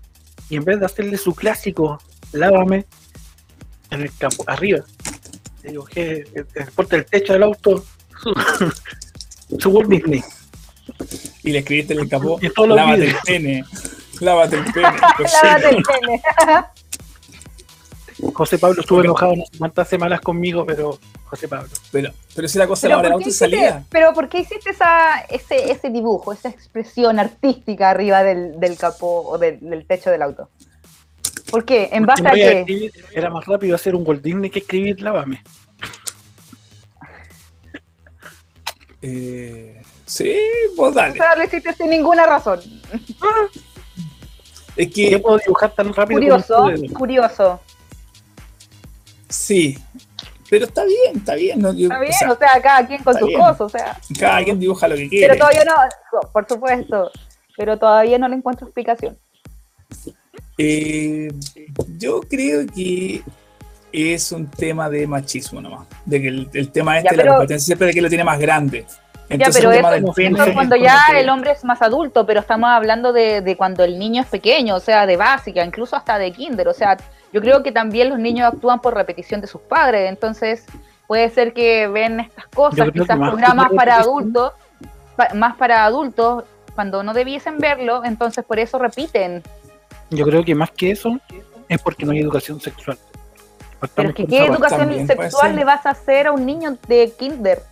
[0.51, 1.99] y en vez de hacerle su clásico,
[2.33, 2.85] lávame,
[3.91, 4.85] en el capo, arriba,
[5.63, 7.85] le dibujé en el porte del techo del auto
[8.23, 8.35] su,
[9.59, 10.23] su Walt Disney.
[11.43, 13.65] Y le escribiste en el capó, lávate el pene.
[14.21, 14.89] Lávate el pene.
[15.17, 16.23] Pues Lávate el pene.
[18.35, 21.69] José Pablo estuvo enojado no sé cuántas semanas conmigo, pero José Pablo.
[21.91, 23.85] Pero, pero si la cosa Pero lavar el ¿por, auto qué salía.
[23.89, 29.23] pero ¿por qué hiciste esa, ese, ese dibujo, esa expresión artística arriba del, del capó
[29.27, 30.51] o del, del techo del auto?
[31.51, 31.89] ¿Por qué?
[31.93, 32.61] ¿En base a qué?
[32.61, 35.43] escribir- era más rápido hacer un Walt Disney que escribir Lávame.
[39.03, 40.37] Eh, sí,
[40.77, 41.15] pues O dale.
[41.15, 42.61] sea, lo hiciste sin ninguna razón.
[44.77, 47.61] Es Yo que pues, puedo dibujar tan rápido Curioso, curioso.
[49.29, 49.79] sí.
[50.51, 51.61] Pero está bien, está bien.
[51.63, 51.73] ¿no?
[51.73, 53.41] Yo- Está bien, o sea, o sea, cada quien con sus bien.
[53.41, 53.99] cosas, o sea.
[54.19, 55.29] cada quien dibuja lo que quiere.
[55.29, 57.11] Pero todavía no, por supuesto,
[57.57, 59.17] pero todavía no le encuentro explicación.
[60.63, 61.29] Eh,
[61.99, 63.23] yo creo que
[63.93, 65.87] es un tema de machismo nomás.
[66.05, 68.09] De que el, el tema este Ya, de la pero- competencia siempre de que lo
[68.09, 68.85] tiene más grande.
[68.87, 71.81] Ya, Entonces pero el tema eso, eso es cuando ya que- el hombre es más
[71.83, 75.65] adulto, pero estamos hablando de, de cuando el niño es pequeño, o sea, de básica,
[75.65, 76.67] incluso hasta de kinder.
[76.69, 76.97] O sea,
[77.33, 80.65] yo creo que también los niños actúan por repetición de sus padres, entonces
[81.07, 84.53] puede ser que ven estas cosas, quizás programas para adultos,
[85.17, 86.43] pa- más para adultos,
[86.75, 89.43] cuando no debiesen verlo, entonces por eso repiten.
[90.11, 91.19] Yo creo que más que eso
[91.69, 92.99] es porque no hay educación sexual.
[93.95, 96.77] Pero es que ¿qué educación también puede sexual le vas a hacer a un niño
[96.87, 97.63] de kinder?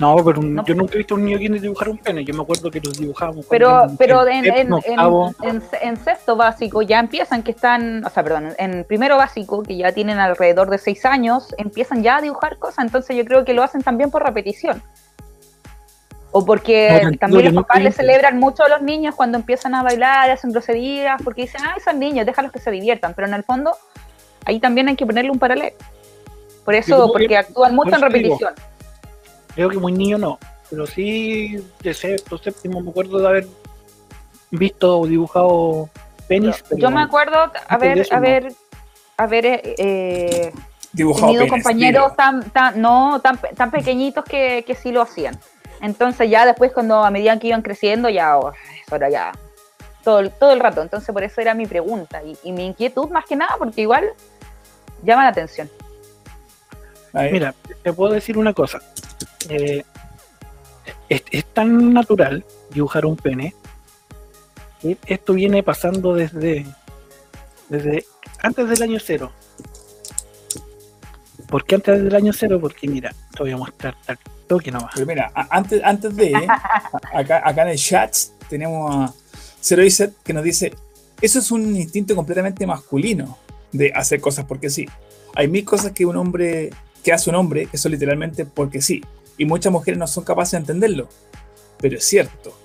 [0.00, 0.64] No, pero un- No.
[0.64, 2.24] yo nunca he visto a un niño que dibujar un pene.
[2.24, 3.46] Yo me acuerdo que los dibujábamos.
[3.48, 8.54] Pero, pero en, en, en- en sexto básico ya empiezan que están, o sea, perdón,
[8.58, 12.84] en primero básico, que ya tienen alrededor de seis años, empiezan ya a dibujar cosas,
[12.86, 14.82] entonces yo creo que lo hacen también por repetición.
[16.36, 17.92] O porque No, también los papás hice.
[17.92, 22.00] celebran mucho a los niños cuando empiezan a bailar, hacen groserías, porque dicen, ah, son
[22.00, 23.76] niños, déjalos que se diviertan, pero en el fondo
[24.44, 25.76] ahí también hay que ponerle un paralelo.
[26.64, 28.54] Por eso, creo que- porque actúan mucho en digo, repetición.
[29.54, 30.38] Creo que muy niño no.
[30.70, 33.46] Pero sí, de sexto, séptimo, me acuerdo de haber
[34.50, 35.88] visto o dibujado
[36.26, 36.64] penis.
[36.68, 38.16] pero Yo me acuerdo haber, eso no.
[38.18, 38.52] haber,
[39.16, 40.52] haber eh,
[40.92, 45.38] dibujado tenido compañeros tan, tan, no, tan, tan pequeñitos que, que sí lo hacían.
[45.84, 48.52] Entonces ya después cuando a medida que iban creciendo, ya oh,
[48.86, 49.32] eso era ya
[50.02, 50.80] todo, el- todo el rato.
[50.80, 54.08] Entonces por eso era mi pregunta y, y mi inquietud más que nada, porque igual
[55.02, 55.70] llama la atención.
[57.12, 58.80] A ver, Mira, te puedo decir una cosa.
[59.50, 59.84] Eh,
[61.10, 63.54] es, es tan natural dibujar un pene.
[64.80, 66.64] que Esto viene pasando desde,
[67.68, 68.06] desde
[68.42, 69.30] antes del año cero.
[71.48, 72.58] ¿Por qué antes del año cero?
[72.58, 74.92] Porque mira, te voy a mostrar tal toque nomás.
[74.94, 76.34] Pero mira, antes, antes de,
[77.14, 78.14] acá, acá en el chat
[78.48, 79.14] tenemos a
[79.60, 80.74] Zero Iset que nos dice,
[81.20, 83.38] eso es un instinto completamente masculino
[83.72, 84.86] de hacer cosas porque sí.
[85.34, 86.70] Hay mil cosas que un hombre,
[87.02, 89.02] que hace un hombre, que son literalmente porque sí.
[89.36, 91.08] Y muchas mujeres no son capaces de entenderlo.
[91.78, 92.56] Pero es cierto.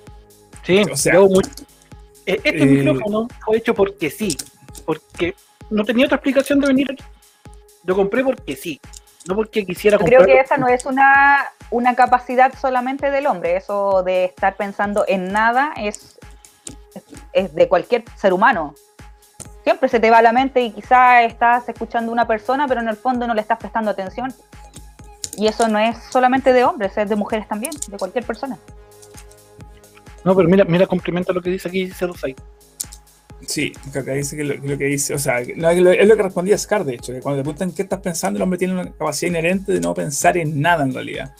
[0.63, 4.38] Sí, O sea, eh, este eh, micrófono fue hecho porque sí,
[4.86, 5.34] porque
[5.72, 7.04] no tenía otra explicación de venir aquí.
[7.86, 8.80] Lo compré porque sí,
[9.30, 13.58] no porque quisiera Yo creo que esa no es una, una capacidad solamente del hombre,
[13.58, 16.20] eso de estar pensando en nada es,
[17.32, 18.74] es, de cualquier ser humano.
[19.63, 22.82] Siempre se te va a la mente y quizás estás escuchando a una persona, pero
[22.82, 24.34] en el fondo no le estás prestando atención.
[25.38, 28.58] Y eso no es solamente de hombres, es de mujeres también, de cualquier persona.
[30.24, 32.36] No, pero mira, mira, complementa lo que dice aquí 06.
[33.47, 36.15] Sí, que acá dice que lo, que lo que dice, o sea, lo- es lo
[36.17, 38.73] que respondía Scar, de hecho, que cuando te preguntan qué estás pensando, el hombre tiene
[38.73, 41.34] una capacidad inherente de no pensar en nada en realidad.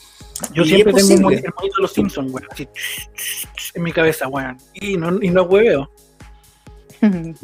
[0.54, 2.68] Yo siempre tengo un monito de los Simpsons, weón, así
[3.74, 4.58] en mi cabeza, weón.
[4.74, 5.92] Y no, y no hueveo.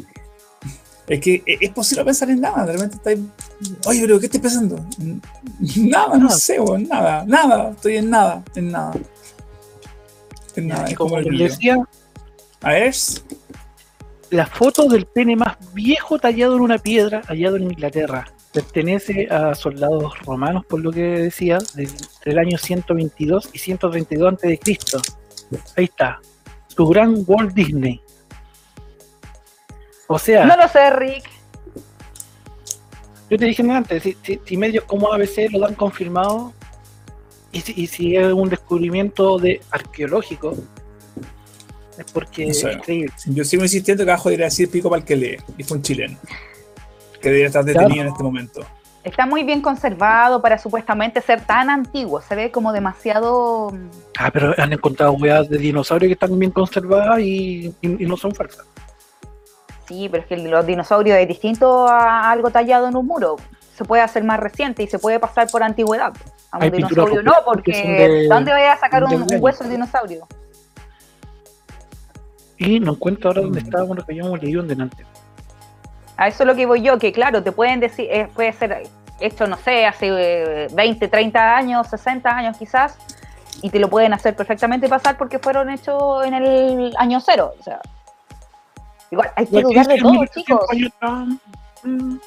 [1.08, 3.28] Es que e- es posible pensar en nada, de repente está ahí,
[3.86, 4.84] oye, pero ¿qué estás pensando?
[5.76, 8.92] Nada, no sé, weón, nada, nada, estoy en nada, en nada.
[10.56, 11.78] En nada, es como como el decía,
[12.62, 12.92] A ver,
[14.30, 18.26] la foto del pene más viejo tallado en una piedra hallado en Inglaterra.
[18.52, 21.90] Pertenece a soldados romanos, por lo que decía, del,
[22.24, 24.58] del año 122 y 132 a.C.
[25.76, 26.20] Ahí está.
[26.68, 28.00] Su gran Walt Disney.
[30.08, 31.24] O sea, No lo sé, Rick.
[33.28, 36.52] yo te dije antes, si, si- si medios como ABC lo dan confirmado,
[37.52, 40.54] y si, y si es un descubrimiento de arqueológico,
[41.98, 42.70] es porque No sé.
[42.70, 43.12] es increíble.
[43.26, 45.82] yo sigo insistiendo que abajo debería decir pico para el que lee, y fue un
[45.82, 46.18] chileno,
[47.20, 48.64] que debería estar detenido en este momento.
[49.04, 52.20] Está muy bien conservado para supuestamente ser tan antiguo.
[52.22, 53.70] Se ve como demasiado.
[53.70, 58.06] mm, Ah, pero han encontrado hueás de dinosaurios que están bien conservadas y, y- y
[58.06, 58.66] no son falsas.
[59.86, 63.36] Sí, pero es que los dinosaurios es distinto a algo tallado en un muro.
[63.76, 66.12] Se puede hacer más reciente y se puede pasar por antigüedad.
[66.50, 69.70] A un Hay dinosaurio no, porque de- ¿dónde voy a sacar un, un hueso de
[69.70, 70.26] dinosaurio?
[72.58, 73.64] Y no encuentro ahora dónde Mm.
[73.64, 75.04] estábamos lo que habíamos leído en delante.
[76.16, 78.84] A eso es lo que voy yo, que claro, te pueden decir, eh, puede ser
[79.20, 82.96] hecho, no sé, hace eh, 20, 30 años, 60 años quizás,
[83.62, 87.52] y te lo pueden hacer perfectamente pasar porque fueron hechos en el año cero.
[87.58, 87.80] O sea,
[89.10, 92.20] igual, hay que dudar de todo, 1800 chicos.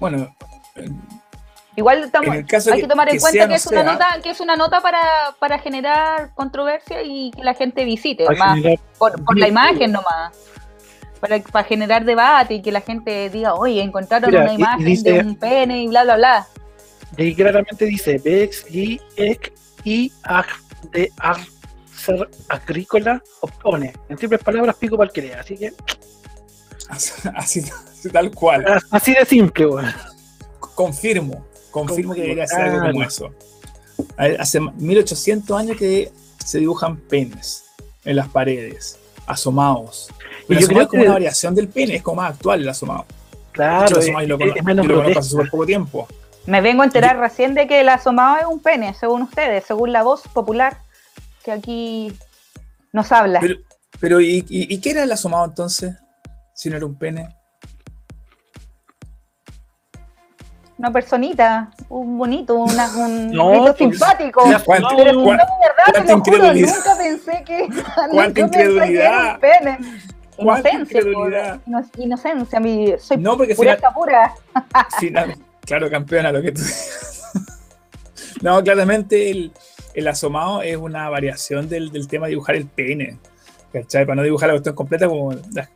[0.00, 0.28] Bueno,
[0.76, 0.88] eh,
[1.78, 4.06] Igual estamos, hay que tomar en que cuenta sea, que no es una sea, nota,
[4.20, 5.00] que es una nota para,
[5.38, 10.32] para generar controversia y que la gente visite, más generar- por, por la imagen nomás.
[11.20, 15.12] Para, para generar debate y que la gente diga, oye, encontraron Mira, una imagen dice-
[15.12, 16.46] de un pene y bla, bla, bla.
[17.16, 19.52] Y ahí claramente dice Bex y Ek
[19.84, 20.46] y Ag
[20.90, 21.36] de Ar
[21.94, 23.92] ser agrícola opone.
[24.08, 25.40] En simples palabras, pico para el que lea.
[25.40, 25.72] Así que,
[26.88, 28.64] así, así- tal cual.
[28.90, 29.92] así de simple, weón.
[30.74, 31.44] Confirmo,
[31.86, 33.30] confirmo que debería ser algo como eso.
[34.16, 36.10] A ver, Hace 1800 años que
[36.44, 37.64] se dibujan penes
[38.04, 40.08] en las paredes, asomados.
[40.48, 42.62] Y yo asomado creo es como que- una variación del pene, es como más actual
[42.62, 43.04] el asomado.
[43.52, 46.08] Claro, el asomado lo, es- menos yo lo conozco hace súper poco tiempo.
[46.46, 49.92] Me vengo a enterar recién de que el asomado es un pene, según ustedes, según
[49.92, 50.78] la voz popular
[51.44, 52.12] que aquí
[52.92, 53.40] nos habla.
[53.40, 53.56] Pero,
[54.00, 55.94] pero ¿y, y, y qué era el asomado entonces?
[56.54, 57.36] Si no era un pene.
[60.78, 64.48] Una personita, un bonito, una, un No, pues, simpático.
[64.48, 65.44] ya, ¿Cuánto- Pero no, de verdad,
[65.92, 66.74] te lo juro, incredulidad.
[66.76, 67.68] nunca pensé que.
[68.12, 69.04] Cuánta nunca pensé que incredulidad.
[69.04, 69.78] era un pene.
[70.38, 71.60] Inocencia, incredulidad.
[71.66, 74.32] ino- inocencia, mi, soy No, porque pureza pura.
[75.00, 75.34] Final,
[75.66, 76.62] claro, campeona, lo que tú
[78.42, 79.52] No, claramente el,
[79.94, 83.18] el asomado es una variación del, del tema de dibujar el pene.
[83.72, 84.06] ¿Cachai?
[84.06, 85.68] Para no dibujar la cuestión completa, como las,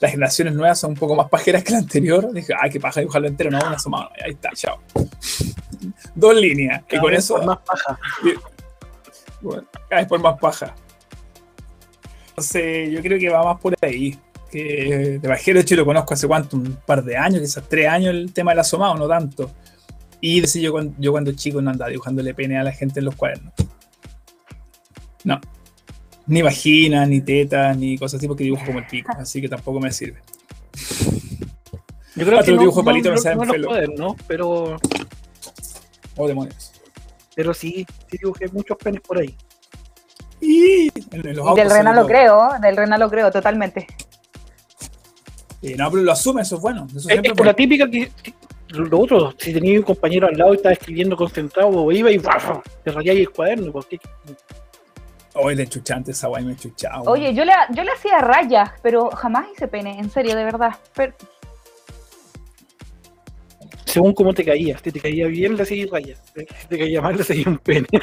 [0.00, 2.32] las generaciones nuevas son un poco más pajeras que la anterior.
[2.32, 4.10] Dije, ay, qué paja dibujarlo entero, no, un asomado.
[4.24, 4.80] Ahí está, chao.
[6.14, 6.82] Dos líneas.
[6.82, 7.98] Y Cada con vez eso, por más paja.
[9.40, 10.74] bueno, cada vez por más paja.
[12.30, 14.16] Entonces, yo creo que va más por ahí.
[14.50, 17.88] Que de bajero, de hecho, lo conozco hace cuánto, un par de años, quizás tres
[17.88, 19.50] años, el tema del asomado, no tanto.
[20.20, 23.06] Y decir, yo, cuando, yo cuando chico no andaba dibujándole pene a la gente en
[23.06, 23.52] los cuadernos.
[25.24, 25.40] No.
[26.28, 29.80] Ni vagina, ni teta, ni cosas así, porque dibujo como el pico, así que tampoco
[29.80, 30.20] me sirve.
[32.14, 33.68] Yo creo Ah, que no, dibujo no, palito me no- sale no en los pelo.
[33.68, 34.76] cuadernos, pero,
[36.16, 36.72] Oh, demonios.
[37.34, 39.34] pero sí, sí dibujé muchos penes por ahí.
[40.40, 43.86] Y en los Y autos, del Renan lo creo, del Renan lo creo, totalmente.
[45.62, 46.86] Eh, no, pero lo asume, eso es bueno.
[46.88, 48.34] Eso Es, siempre es es con la típica que, que-
[48.70, 52.18] lo otro, si tenía un compañero al lado y estaba escribiendo concentrado, o iba y
[52.18, 52.34] ¡buf!
[52.84, 53.98] te rayáis el cuaderno, porque
[55.34, 57.02] Oh, el enchuchante, esa guay me enchuchaba.
[57.02, 60.74] Oye, yo le, yo le hacía rayas, pero jamás hice pene, en serio, de verdad.
[60.94, 61.14] Pero,
[63.84, 67.16] según cómo te caías, si te caía bien le hacías rayas, si te caía mal
[67.16, 67.86] le hacías un pene.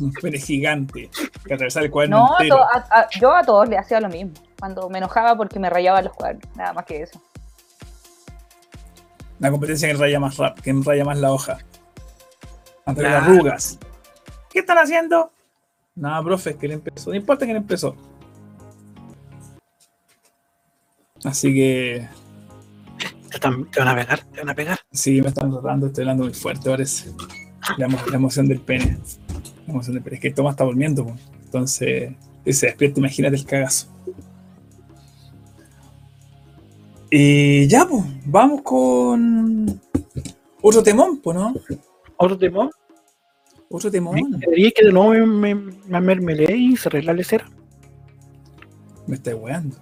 [0.00, 1.08] Un pene gigante
[1.46, 2.56] que atravesaba el cuaderno no, a entero.
[2.56, 4.32] to- a- a- yo a todos le hacía lo mismo.
[4.58, 7.20] Cuando me enojaba porque me rayaba los cuadernos, nada más que eso.
[9.38, 11.58] La competencia que raya más rap, que raya más la hoja.
[12.86, 13.24] Ante las Claro.
[13.34, 13.78] arrugas.
[14.50, 15.30] ¿Qué están haciendo?
[15.96, 17.10] Nada, profe, es que él empezó.
[17.10, 17.94] No importa quién empezó.
[21.24, 22.06] Así que
[23.30, 24.78] Te, están- te van a pegar, te van a pegar.
[24.92, 27.10] sí, me están rotando, estoy hablando muy fuerte, parece.
[27.78, 28.98] La, emo- la emoción del pene.
[29.66, 30.16] La emoción del pene.
[30.16, 31.16] Es que Tomás está durmiendo, po.
[31.44, 32.12] entonces,
[32.44, 33.88] si se despierta, imagínate el cagazo.
[37.10, 39.80] Y ya, pues, vamos con
[40.60, 41.54] otro temón, pues, ¿no?
[42.16, 42.68] Otro tema,
[43.76, 44.40] Otro temón.
[44.40, 47.46] quería que de nuevo me, me, me mermeleé y se arregla la cera.
[49.06, 49.76] Me está weando.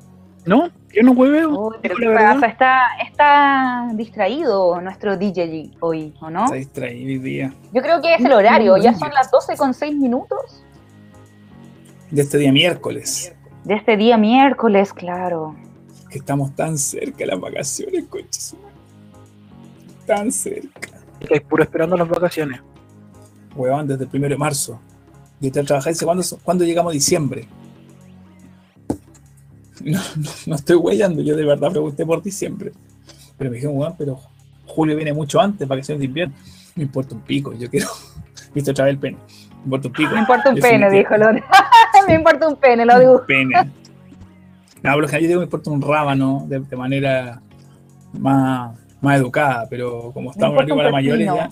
[0.46, 1.50] No, yo no hueveo.
[1.68, 2.34] Uy, pero digo ¿qué la verdad.
[2.40, 2.46] pasa?
[2.46, 6.44] Está, está distraído nuestro DJ hoy, ¿o no?
[6.44, 7.52] Está distraído hoy día.
[7.72, 10.64] Yo creo que es el horario, ya son las 12 con 6 minutos
[12.10, 13.32] De este día miércoles.
[13.64, 15.54] de este día miércoles, claro.
[16.10, 18.56] Que estamos tan cerca de las vacaciones, coches.
[20.06, 20.88] Tan cerca.
[21.20, 22.60] Estoy puro esperando las vacaciones.
[23.54, 24.80] Weón, desde el primero de marzo.
[25.40, 27.48] Yo estoy trabajando, dice, ¿cuándo, ¿cuándo llegamos a diciembre?
[29.84, 32.72] No, no, no estoy huellando, yo de verdad pregunté por diciembre.
[33.36, 34.20] Pero me dijeron, weón, pero
[34.66, 36.34] julio viene mucho antes, vacaciones de invierno.
[36.76, 37.88] Me importa un pico, yo quiero.
[38.54, 39.18] Viste otra vez el pene.
[39.58, 40.14] Me importa un pico.
[40.14, 41.44] Me importa un Yo pene, dijo el otro.
[42.08, 43.26] Me importa un pene, lo un digo.
[43.26, 43.54] pene.
[44.82, 47.40] No, pero yo digo me importa un rábano de, de manera
[48.18, 51.50] más, más educada, pero como estamos un arriba la mayoría ya.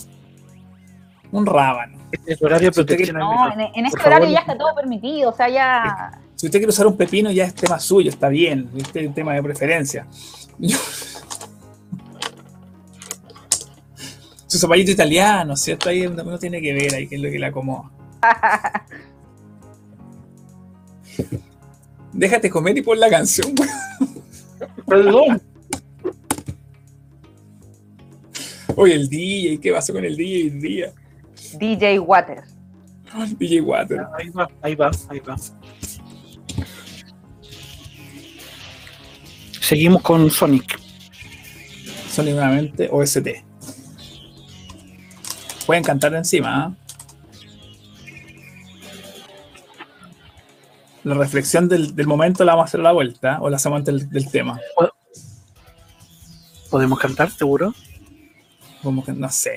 [1.33, 1.99] Un rábano.
[2.11, 5.33] Este es horario Si No, en, en este favor, horario ya está todo permitido, o
[5.33, 6.19] sea, ya.
[6.35, 8.69] Si usted quiere usar un pepino, ya es tema suyo, está bien.
[8.77, 10.07] Este es el tema de preferencia.
[14.47, 15.89] Su zapallito italiano, ¿cierto?
[15.89, 17.89] Ahí uno tiene que ver ahí qué es lo que le acomoda.
[22.13, 23.55] Déjate comer y pon la canción.
[24.87, 25.41] Perdón.
[28.75, 30.93] Oye, el DJ, ¿qué pasó con el DJ hoy día?
[31.59, 32.61] DJ Waters.
[33.39, 34.07] DJ Water.
[34.19, 35.37] Ahí va, ahí va, ahí va.
[39.61, 40.79] Seguimos con Sonic.
[42.09, 43.29] Sonic nuevamente, OST.
[45.67, 46.75] Pueden cantar encima, ¿ah?
[51.03, 53.39] La reflexión del, del momento la vamos a hacer a la vuelta, ¿ah?
[53.41, 54.61] o la hacemos antes del, del tema.
[56.69, 57.75] ¿Podemos cantar, seguro?
[58.83, 59.57] Como que no sé.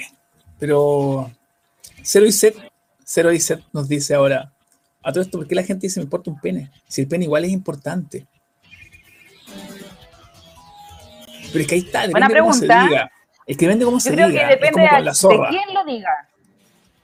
[0.57, 1.29] Pero
[2.03, 2.55] Zero y Set,
[3.05, 4.51] Zero y Set nos dice ahora,
[5.03, 6.71] a todo esto, ¿por qué la gente dice me importa un pene?
[6.87, 8.27] Si el pene igual es importante.
[11.51, 12.89] Pero es que ahí está, depende Buena de cómo se pregunta.
[12.89, 13.11] diga.
[13.45, 14.39] Es que depende de cómo Yo se creo diga.
[14.39, 15.49] que es depende como de, con la de zorra.
[15.49, 16.29] quién lo diga.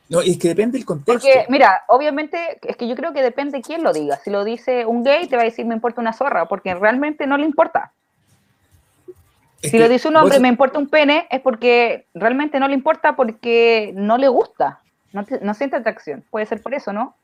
[0.09, 1.27] No, es que depende del contexto.
[1.27, 4.17] Porque, mira, obviamente, es que yo creo que depende quién lo diga.
[4.23, 7.27] Si lo dice un gay, te va a decir me importa una zorra, porque realmente
[7.27, 7.91] no le importa.
[9.61, 12.67] Es Si lo dice un vos- hombre, me importa un pene, es porque realmente no
[12.67, 14.81] le importa porque no le gusta.
[15.13, 16.23] No, te- no siente atracción.
[16.29, 17.15] Puede ser por eso, ¿no?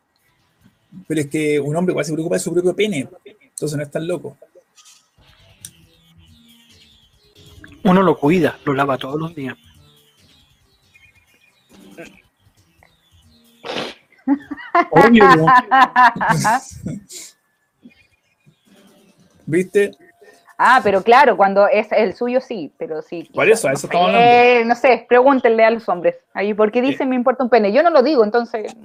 [1.07, 3.07] Pero es que un hombre igual se preocupa de su propio pene.
[3.25, 4.37] Entonces no es tan loco.
[7.83, 9.55] Uno lo cuida, lo lava todos los días.
[14.91, 15.45] Obvio, ¿no?
[19.45, 19.91] ¿Viste?
[20.57, 23.29] Ah, pero claro, cuando es el suyo sí, pero sí.
[23.33, 24.27] Por eso, a eso estamos hablando.
[24.29, 26.15] Eh, no sé, pregúntenle a los hombres.
[26.33, 27.71] Ahí, ¿por qué dicen me importa un pene?
[27.71, 28.75] Yo no lo digo, entonces.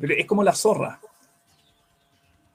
[0.00, 1.00] Pero es como la zorra.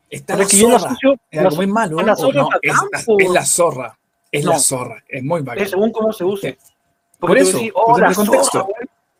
[0.09, 0.91] Está Pero la es que yo lo zorra.
[0.91, 1.97] asocio- Es algo muy malo.
[2.01, 2.49] la ¿o zorra no?
[2.61, 3.17] es, la, po.
[3.19, 3.97] es la zorra.
[4.31, 5.03] Es la zorra.
[5.07, 5.63] Es muy bacán.
[5.63, 6.57] Es según cómo se use.
[7.19, 8.59] Por Porque tú eso, decís, por oh, la el contexto.
[8.59, 8.73] zorra,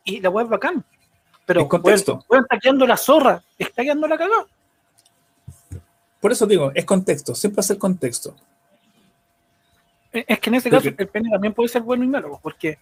[0.03, 0.83] y la web bacán.
[1.45, 2.23] Pero, El contexto.
[2.29, 4.45] weón, está quedando la zorra, está quedando la cagada.
[6.21, 7.35] Por eso digo, es contexto.
[7.35, 8.35] Siempre es el contexto.
[10.13, 12.77] Es es que en ese caso el pene también puede ser bueno y malo, porque,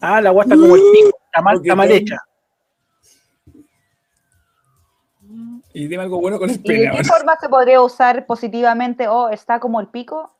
[0.00, 1.18] ah, la agua está como el pico.
[1.26, 2.16] está mal, está mal hecha.
[5.74, 6.78] Y dime algo bueno con el ¿Y pene.
[6.80, 7.04] de qué ahora.
[7.04, 10.32] forma se podría usar positivamente o está como el pico?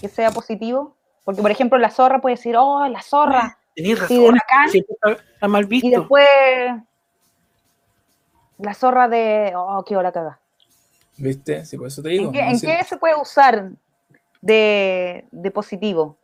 [0.00, 0.96] Que sea positivo.
[1.24, 3.58] Porque, por ejemplo, la zorra puede decir, oh, la zorra.
[3.74, 4.68] Tenés Sí, de razón, bacán.
[4.70, 5.86] siempre está, está mal visto.
[5.86, 6.26] Y después
[8.58, 10.40] la zorra de, oh, qué hora caga.
[11.16, 11.64] ¿Viste?
[11.64, 12.26] Sí, por eso te digo.
[12.26, 12.50] ¿En qué, ¿no?
[12.50, 12.66] en Sí.
[12.66, 13.70] qué se puede usar
[14.44, 16.16] de, de positivo?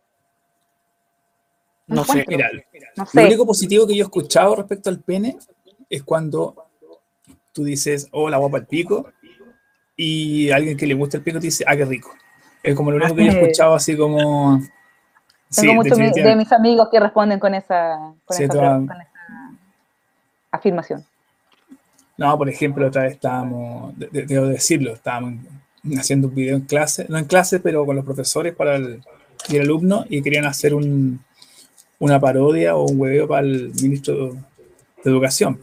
[1.86, 2.24] no sé.
[2.28, 2.48] Mira,
[2.96, 5.36] No lo único positivo que yo he escuchado respecto al pene
[5.88, 6.66] es cuando
[7.52, 9.10] tú dices, oh, la guapa el pico,
[9.96, 12.14] y alguien que le gusta el pico te dice, ah, qué rico.
[12.62, 14.60] Es como lo único que yo he escuchado así como...
[15.54, 19.56] Tengo muchos de mis amigos que responden con esa, con Sí, esa, toda- con esa
[20.52, 21.04] afirmación.
[22.16, 25.42] No, por ejemplo, otra vez estábamos, de- de- debo decirlo, estábamos
[25.98, 29.02] haciendo un video en clase, no en clase, pero con los profesores para el,
[29.48, 31.20] y el alumno, y querían hacer un,
[31.98, 35.60] una parodia o un hueveo para el ministro de Educación.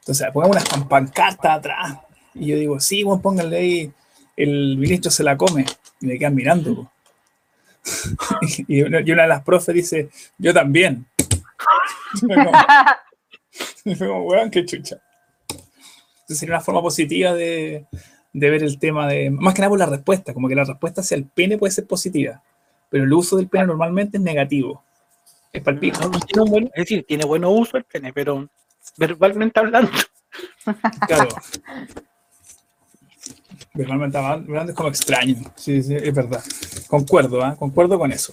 [0.00, 1.98] Entonces, pongamos unas pan- pancartas atrás.
[2.34, 3.92] Y yo digo, sí, bueno, pónganle ahí,
[4.36, 5.64] el ministro se la come.
[6.00, 6.90] Y me quedan mirando.
[8.68, 11.06] y, una, de las profes dice, yo también.
[13.84, 14.96] Y fue como, weón, qué chucha.
[15.50, 17.86] Entonces sería una forma positiva de,
[18.32, 19.30] de ver el tema de.
[19.30, 21.86] Más que nada por la respuesta, como que la respuesta hacia el pene puede ser
[21.86, 22.42] positiva,
[22.88, 24.82] pero el uso del pene normalmente es negativo.
[25.52, 25.98] Es para el pico.
[26.36, 28.48] No, no es decir, tiene buen uso el pene, pero
[28.96, 29.90] verbalmente hablando.
[31.08, 31.28] Claro.
[33.74, 35.36] Verbalmente hablando es como extraño.
[35.56, 36.42] Sí, sí, es verdad.
[36.86, 37.56] Concuerdo, ¿ah?
[37.56, 38.32] Concuerdo con eso.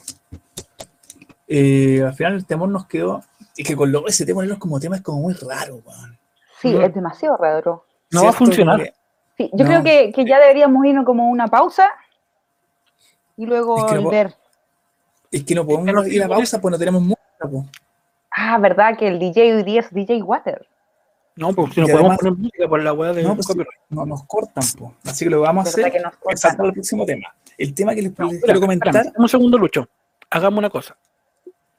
[1.48, 3.24] Eh, al final el temor nos quedó.
[3.56, 6.18] Y que con lo, ese tema es como tema es como muy raro, weón.
[6.62, 7.86] Sí, es demasiado raro.
[8.12, 8.94] No va a funcionar.
[9.38, 9.70] Sí, yo No.
[9.70, 11.90] creo que, que ya deberíamos irnos como una pausa
[13.36, 14.34] y luego Es que no- ver.
[15.32, 17.66] Es que no podemos Es que no ir a pausa, pues no tenemos música, pues.
[18.32, 18.98] Ah, ¿verdad?
[18.98, 20.66] Que el DJ hoy día es DJ Water.
[21.36, 23.48] No, porque si no podemos poner música por la weá de No, pues,
[23.90, 24.92] no nos cortan, pues.
[25.06, 26.38] Así que lo que vamos a ¿Verdad hacer que nos es cortan?
[26.38, 27.36] saltar al próximo tema.
[27.58, 29.88] El tema que les, No, les espera, quiero comentar, espérame, un segundo, Lucho.
[30.32, 30.96] Hagamos una cosa.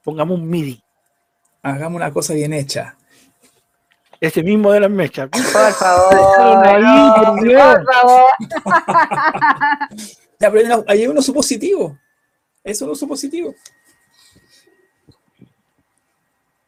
[0.04, 0.80] Pongamos un MIDI.
[1.62, 2.96] hagamos una cosa bien hecha.
[4.20, 5.28] Ese mismo de las mechas.
[5.30, 6.14] Por favor.
[6.66, 7.62] Ahí, no, por Dios.
[7.76, 8.30] por favor.
[10.40, 11.98] Ya, pero hay, una- hay uno supositivo.
[12.62, 13.54] Es un uso positivo.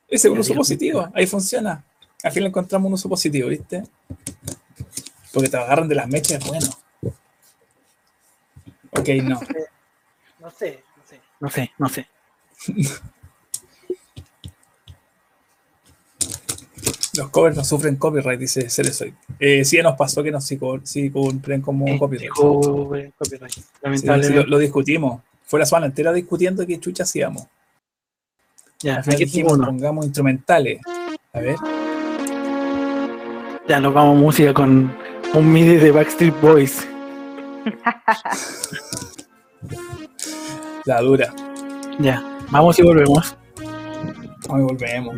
[0.09, 0.61] Ese es un Ya, uso digo.
[0.61, 1.09] positivo.
[1.15, 1.85] Ahí funciona.
[2.25, 3.85] Al final encontramos un uso positivo, ¿viste?
[5.33, 6.67] Porque te agarran de las mechas, es bueno.
[8.91, 9.41] Ok, no.
[10.41, 11.21] No sé, no sé.
[11.39, 12.09] No sé, no sé.
[17.17, 19.13] Los covers no sufren copyright, dice Ceresoy.
[19.39, 22.31] Eh, sí, nos pasó que nos sí, sí cumplen como Eh, copyright.
[22.31, 23.13] copyright.
[23.53, 24.35] Sí, sí, Lamentablemente.
[24.37, 25.21] lo, lo discutimos.
[25.45, 27.47] Fue la semana entera discutiendo qué chucha hacíamos.
[28.81, 30.81] ya, Al final aquí dijimos, pongamos instrumentales.
[31.33, 31.57] A ver.
[33.69, 34.97] Ya nos vamos música con
[35.35, 36.87] un MIDI de Backstreet Boys.
[40.85, 41.33] La dura.
[41.99, 43.37] Ya, vamos y volvemos.
[44.49, 45.15] Hoy volvemos.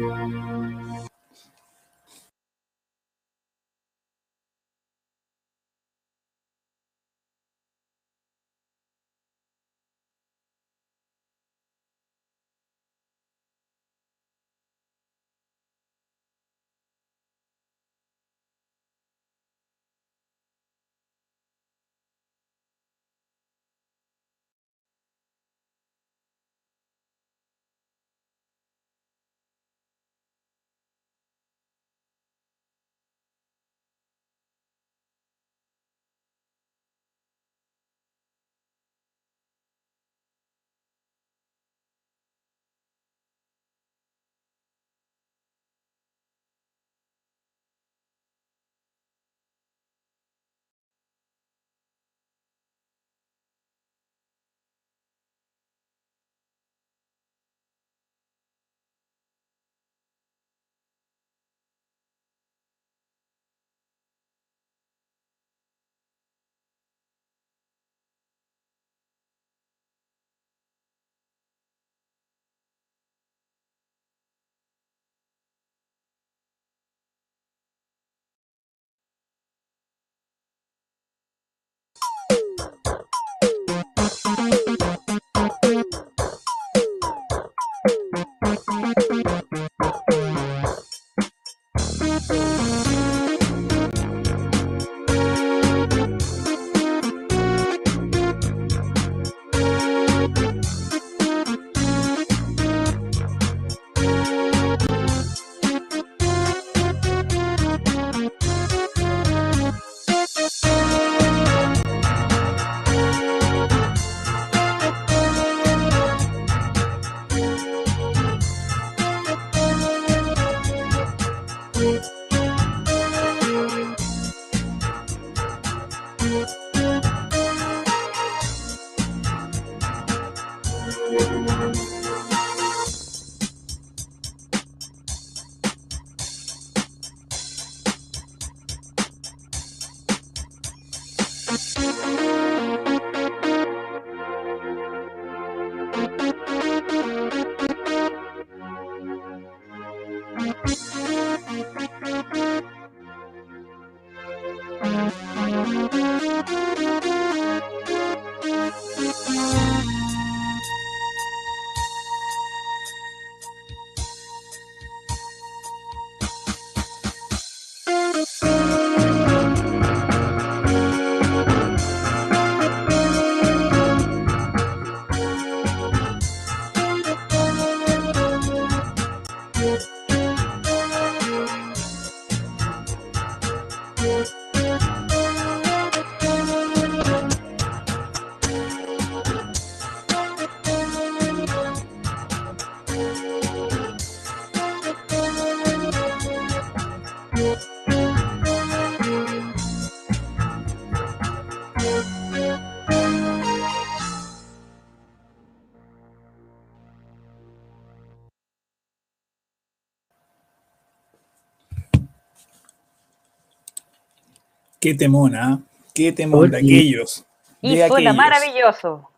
[214.83, 215.61] Qué temón, ¿ah?
[215.95, 216.67] Qué temón de Oye.
[216.77, 217.25] aquellos.
[217.63, 218.17] Y de suena aquellos.
[218.17, 219.09] maravilloso.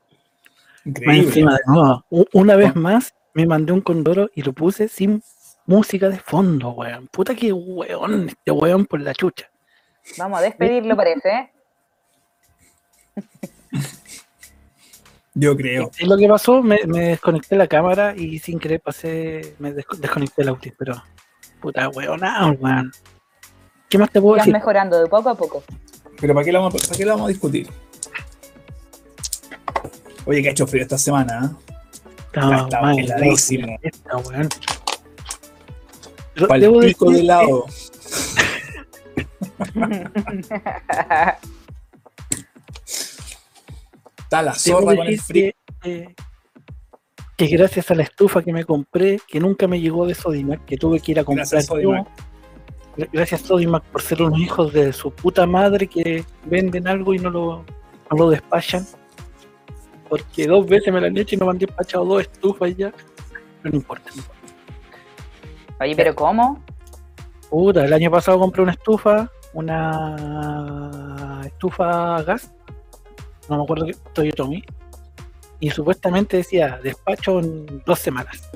[0.85, 1.27] Increíble.
[1.29, 5.23] encima de nuevo, u- una vez más me mandé un condoro y lo puse sin
[5.67, 7.09] música de fondo, weón.
[7.09, 9.51] Puta que weón, este weón por la chucha.
[10.19, 11.51] Vamos a despedirlo, parece, ¿eh?
[15.35, 15.91] Yo creo.
[15.99, 19.97] Y lo que pasó, me, me desconecté la cámara y sin querer pasé, me desco-
[19.97, 21.03] desconecté el audio, pero
[21.61, 22.93] puta weón, ah, weón.
[23.95, 24.53] ¿Qué más te puedo decir?
[24.53, 25.63] mejorando de poco a poco.
[26.21, 27.71] Pero ¿para qué, lo vamos, a- ¿para qué lo vamos a discutir?
[30.25, 31.57] Oye, que ha hecho frío esta semana,
[32.35, 32.41] ¿ah?
[32.41, 33.79] No, está madre, heladísimo.
[36.35, 37.67] Yo Para debo el pico decir de helado.
[44.19, 45.53] Está la zorra con el frío.
[45.83, 46.15] que, eh,
[47.37, 50.77] que gracias a la estufa que me compré, que nunca me llegó de Sodimac, que
[50.77, 51.47] tuve que ir a comprar
[51.81, 52.05] yo.
[53.13, 57.31] Gracias Sodimac por ser unos hijos de su puta madre que venden algo y no
[57.31, 57.65] lo,
[58.11, 58.87] no lo despachan.
[60.09, 62.93] Porque dos veces me la han hecho y no me han despachado dos estufas ya.
[63.63, 64.11] Pero no importa.
[64.11, 64.45] no importa.
[65.81, 66.63] Oye, pero ¿cómo?
[67.51, 72.53] Puta, el año pasado compré una estufa, una estufa a gas,
[73.49, 74.65] no me acuerdo qué, Toyotomi,
[75.61, 78.51] y supuestamente decía despacho en dos semanas.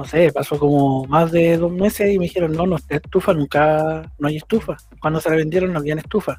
[0.00, 3.34] No sé, pasó como más de dos meses y me dijeron, no, no está estufa,
[3.34, 4.78] nunca, no hay estufa.
[4.98, 6.38] Cuando se la vendieron no habían estufa.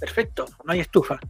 [0.00, 1.20] Perfecto, no hay estufa.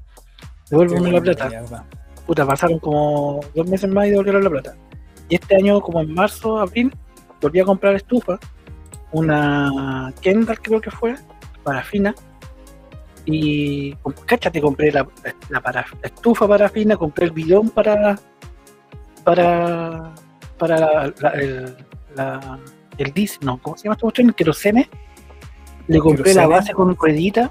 [0.70, 1.48] Devuélveme la plata.
[1.50, 1.84] Mierda.
[2.26, 4.76] puta, pasaron como dos meses más y devolvieron la plata.
[5.28, 6.90] Y este año, como en marzo, abril,
[7.42, 8.38] volví a comprar estufa,
[9.12, 11.16] una Kendall creo que fue,
[11.64, 12.14] parafina,
[13.26, 15.06] y cáchate, compré la,
[15.50, 18.18] la, para- la estufa parafina, compré el bidón para
[19.22, 20.14] para
[20.58, 21.76] para la, la- el,
[22.14, 22.58] la-
[22.98, 24.28] el no, ¿cómo se llama esta cuestión?
[24.28, 24.90] El querosene.
[25.86, 27.50] Le compré la base con rueditas,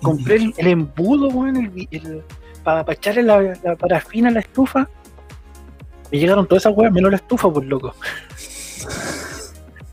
[0.00, 2.22] compré el, el embudo, weón, el, vi- el-
[2.64, 4.88] para echarle la, la parafina a la estufa.
[6.10, 7.94] Me llegaron todas esas weas, menos la estufa, por loco.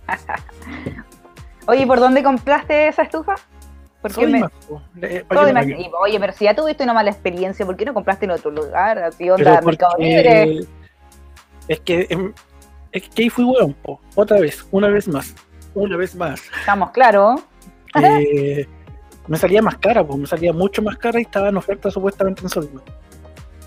[1.68, 3.36] Oye, ¿por dónde compraste esa estufa?
[4.02, 4.44] Porque me...
[5.24, 8.32] Para Y, Oye, pero si ya tuviste una mala experiencia, ¿por qué no compraste en
[8.32, 9.00] otro lugar?
[9.00, 10.68] Así pero onda, Mercado Libre.
[11.68, 12.34] Es que em,
[12.92, 14.00] es que ahí fui weón, po.
[14.16, 15.34] otra vez, una vez más,
[15.74, 16.42] una vez más.
[16.60, 17.42] Estamos claros.
[18.04, 18.68] Eh,
[19.28, 22.42] me salía más cara, pues me salía mucho más cara y estaba en oferta supuestamente
[22.42, 22.84] en Sodimac.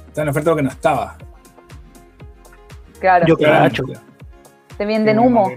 [0.09, 1.17] Está en oferta lo que no estaba.
[3.01, 3.27] Claro.
[3.27, 3.85] Yo cacho.
[4.77, 5.51] Te venden humo.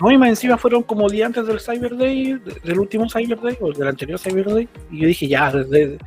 [0.00, 3.40] No, y más encima fueron como días antes del Cyber Day, de- del último Cyber
[3.40, 4.68] Day o del anterior Cyber Day.
[4.90, 5.98] Y yo dije, ya, desde-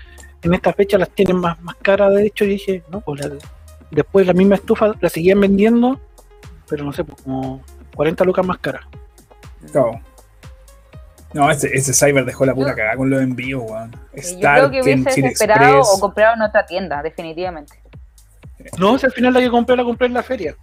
[0.41, 2.45] en esta fecha las tienen más, más caras, de hecho.
[2.45, 3.35] Y dije, no, pues la-
[3.91, 5.99] después la misma estufa la seguían vendiendo,
[6.67, 7.61] pero no sé, pues como
[7.95, 8.87] 40 lucas más cara.
[9.73, 9.99] Cabo.
[11.33, 13.91] No, ese, ese Cyber dejó la pura cagada con los envíos, weón.
[13.91, 17.79] Yo creo que Chile esperado o comprado en otra tienda, definitivamente.
[18.79, 20.55] No, si al final la que compré la compré en la feria.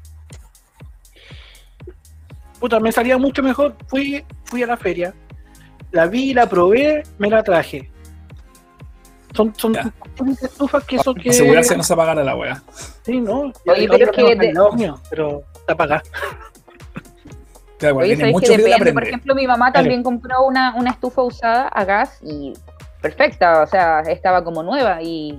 [2.59, 3.77] Puta, me salía mucho mejor.
[3.87, 5.15] Fui, fui a la feria,
[5.93, 7.91] la vi, la probé, me la traje.
[9.35, 9.77] Son, son,
[10.43, 11.31] estufas que son que.
[11.31, 12.63] Asegurarse no se apagara la weá.
[13.03, 13.53] Sí, no.
[13.67, 16.03] Oye, pero la es que de- mío, pero está apagada.
[17.79, 18.93] Claro, cuando Oye, tiene ¿sabéis mucho que la depende?
[18.95, 22.55] Por ejemplo, mi mamá también compró una, una estufa usada a gas y
[23.03, 25.39] perfecta, o sea, estaba como nueva y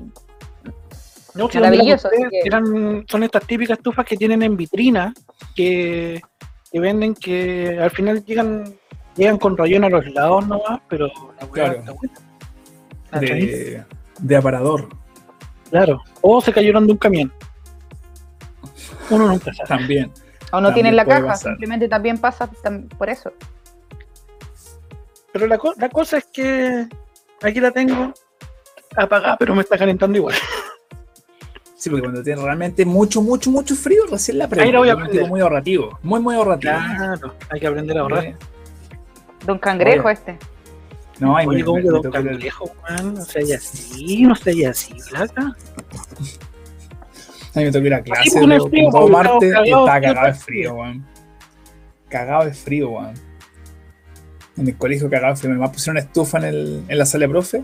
[1.33, 5.13] No, Maravilloso, la que- eran, son estas típicas estufas que tienen en vitrina,
[5.55, 6.21] que,
[6.71, 8.73] que venden que al final llegan
[9.15, 11.73] llegan con rayón a los lados nomás, pero la Claro.
[11.79, 12.13] está buena.
[13.11, 13.83] De,
[14.19, 14.89] de aparador
[15.69, 16.01] Claro.
[16.21, 17.31] O se cayeron de un camión.
[19.09, 19.67] Uno nunca sabe.
[19.67, 20.11] también.
[20.51, 21.51] o no También tienen la caja, pasar.
[21.53, 22.49] simplemente también pasa
[22.97, 23.31] por eso.
[25.33, 26.87] Pero la, co- la cosa es que
[27.43, 28.13] aquí la tengo
[28.95, 30.35] apagada, pero me está calentando igual.
[31.79, 34.65] Sí, porque cuando tiene realmente mucho, mucho, mucho frío, recién la prende.
[34.65, 35.29] Ahí la voy a Es un tipo prender.
[35.29, 35.99] muy ahorrativo.
[36.01, 36.73] Muy, muy ahorrativo.
[36.73, 38.35] Claro, hay que aprender a ahorrar.
[39.45, 40.13] Don Cangrejo Oye.
[40.15, 40.39] este.
[41.19, 43.13] No, Oye, me, ¿cómo me- que me el-?
[43.13, 45.55] No sé, así, no sé, así, flaca.
[47.55, 50.01] A mí me tocó ir a clase el de- frío, todo martes y cagado, estaba
[50.01, 50.73] cagado de frío.
[50.75, 51.05] weón.
[52.09, 53.13] Cagado de frío, weón.
[54.57, 55.55] En el colegio cagado de frío.
[55.55, 57.63] Me pusieron una estufa en, el, en la sala de profe,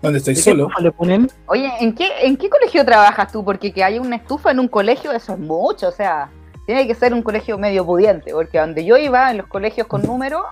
[0.00, 0.62] donde estoy ¿De qué solo.
[0.68, 1.30] estufa le ponen?
[1.46, 3.44] Oye, ¿en qué, ¿en qué colegio trabajas tú?
[3.44, 6.30] Porque que haya una estufa en un colegio, eso es mucho, o sea,
[6.64, 10.02] tiene que ser un colegio medio pudiente, porque donde yo iba, en los colegios con
[10.02, 10.44] número,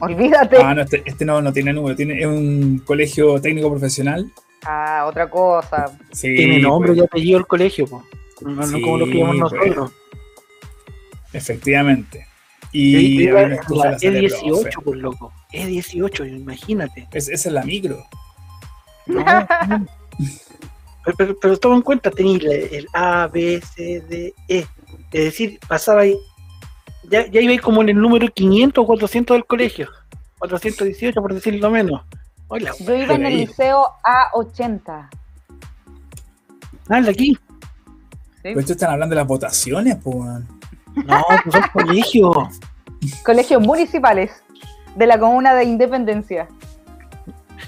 [0.00, 0.56] olvídate.
[0.62, 4.30] Ah, no, este, este no, no tiene número, tiene, es un colegio técnico profesional.
[4.64, 5.96] Ah, otra cosa.
[6.12, 8.04] Sí, Tiene nombre pues, y apellido el colegio, po.
[8.40, 9.62] No, no como lo que llamamos pues.
[9.76, 9.92] nosotros.
[11.32, 12.26] efectivamente.
[12.72, 14.10] Yo Y a la profe.
[14.10, 15.32] E18, por loco.
[15.52, 17.08] E18, imagínate.
[17.12, 18.04] Es- Esa es la micro.
[19.06, 19.86] No, no.
[21.04, 24.66] Pero, pero, pero toma en cuenta, tenéis la- el A, B, C, D, E.
[25.12, 26.14] Es decir, pasaba ahí.
[27.10, 29.88] Ya, ya iba como en el número 500 o 400 del colegio.
[30.38, 32.02] 418, por decirlo menos.
[32.48, 33.46] Hola, Yo iba en el ahí.
[33.46, 33.84] liceo
[34.34, 35.08] A80.
[36.86, 37.36] dale aquí.
[38.42, 38.48] ¿sí?
[38.56, 40.16] Esto están hablando de las votaciones, pues.
[40.16, 42.36] No, pues son colegios.
[43.24, 44.32] Colegios municipales
[44.96, 46.48] de la comuna de Independencia.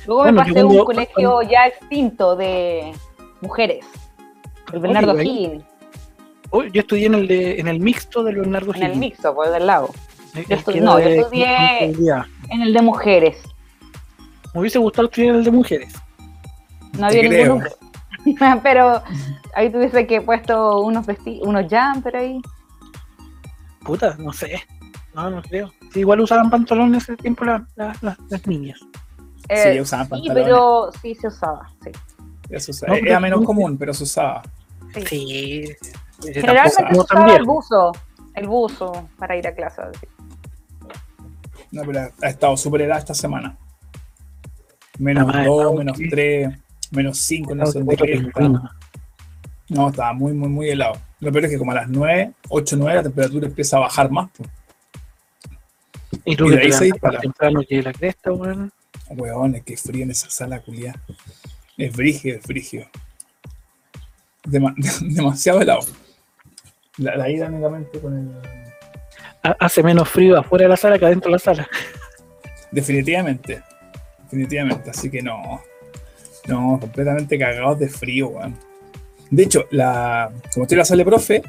[0.06, 2.92] Luego Bueno, me pasé a un cuando- colegio ya extinto de
[3.40, 3.84] mujeres.
[4.72, 5.64] El Bernardo Higgins,
[6.50, 8.98] Oh, yo estudié en el, de, en el mixto de Leonardo en el Higgins.
[9.00, 9.90] mixto, por del lado.
[10.34, 12.26] Eh, yo el estu- que no, era yo estudié-.
[12.50, 13.38] En el de mujeres.
[14.54, 15.92] Me hubiese gustado estudiar el de mujeres.
[16.98, 17.70] No había hombre.
[18.62, 19.02] Pero
[19.54, 22.40] ahí tuviese que he puesto unos vestidos, unos jumper ahí.
[23.84, 24.60] Puta, no sé.
[25.14, 25.72] No, no creo.
[25.92, 28.78] Sí, igual usaban pantalones ese tiempo la- la- la- las niñas.
[29.48, 30.44] Eh, ya usaban sí, pantalones.
[30.44, 31.68] pero sí se usaba.
[31.82, 31.90] Sí.
[32.50, 34.42] Eso No, era menos común, pero se usaba.
[34.94, 35.02] sí.
[35.06, 35.64] Sí.
[36.22, 37.92] Generalmente usaba el buzo.
[38.34, 39.82] El buzo para ir a clase.
[40.00, 40.06] sí.
[41.72, 43.56] No, pero ha- estado súper helada esta semana.
[44.98, 46.04] Menos Ah, 2, ah, menos ok.
[46.10, 46.58] 3,
[46.90, 48.30] menos 5, no sé qué.
[49.68, 50.94] No, estaba muy, muy, muy helado.
[51.20, 54.10] Lo peor es que como a las 9, 8, 9 la temperatura empieza a bajar
[54.10, 54.30] más.
[54.36, 54.50] Pues.
[56.24, 57.20] Y tú Y que de ahí se dispara.
[57.20, 58.72] temprano que la cresta, weón.
[59.10, 60.94] Weón, es que frío en esa sala, culiá.
[61.76, 62.88] Es brigio, es brigio.
[64.44, 64.74] Dema-
[65.14, 65.80] demasiado helado.
[67.00, 68.30] La, la ida únicamente con el...
[69.42, 71.68] Ha- Hace menos frío afuera de la sala que adentro de la sala.
[72.70, 73.62] Definitivamente.
[74.24, 74.90] Definitivamente.
[74.90, 75.60] Así que no.
[76.46, 78.56] No, completamente cagados de frío, weón.
[79.30, 81.42] De hecho, la, como estoy en la sala de profe,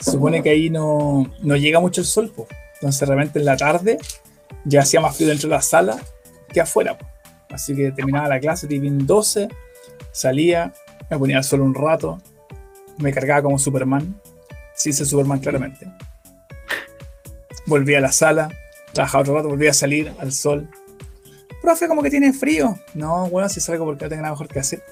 [0.00, 2.46] se supone que ahí no, no llega mucho el sol, po.
[2.74, 3.98] Entonces, realmente en la tarde
[4.64, 5.98] ya hacía más frío dentro de la sala
[6.52, 7.06] que afuera, po.
[7.50, 9.48] Así que terminaba la clase, tipo 12,
[10.12, 10.72] salía,
[11.10, 12.20] me ponía al sol un rato,
[12.98, 14.18] me cargaba como Superman.
[14.76, 15.86] Sí, hice Superman claramente.
[17.66, 18.48] Volvía a la sala,
[18.92, 20.68] trabajaba otro rato, volvía a salir al sol.
[21.62, 22.78] Profe, como que tiene frío.
[22.94, 24.82] No, bueno, si salgo porque no tengo nada mejor que hacer.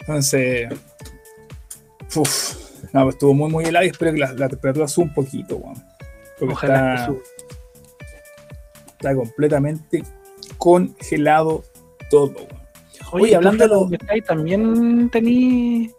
[0.00, 0.68] Entonces,
[2.14, 2.54] uff,
[2.92, 5.56] no, pues estuvo muy, muy helado y espero que la, la temperatura suba un poquito,
[5.56, 5.82] weón.
[6.38, 7.20] Porque Ojalá está, que
[8.98, 10.02] está completamente
[10.58, 11.64] congelado
[12.10, 12.48] todo, weón.
[13.12, 15.90] Oye, Oye, hablando de lo- donde estáis, también tení.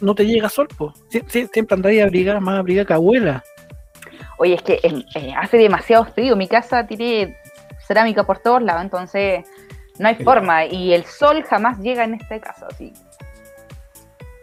[0.00, 0.92] No te llega sol, po.
[1.10, 3.42] Sie- sie- siempre andáis abrigada, más abrigada que abuela.
[4.38, 6.36] Oye, es que eh, eh, hace demasiado frío.
[6.36, 7.36] Mi casa tiene
[7.86, 9.44] cerámica por todos lados, entonces
[9.98, 10.66] no hay forma.
[10.66, 12.92] Y el sol jamás llega en esta casa, así.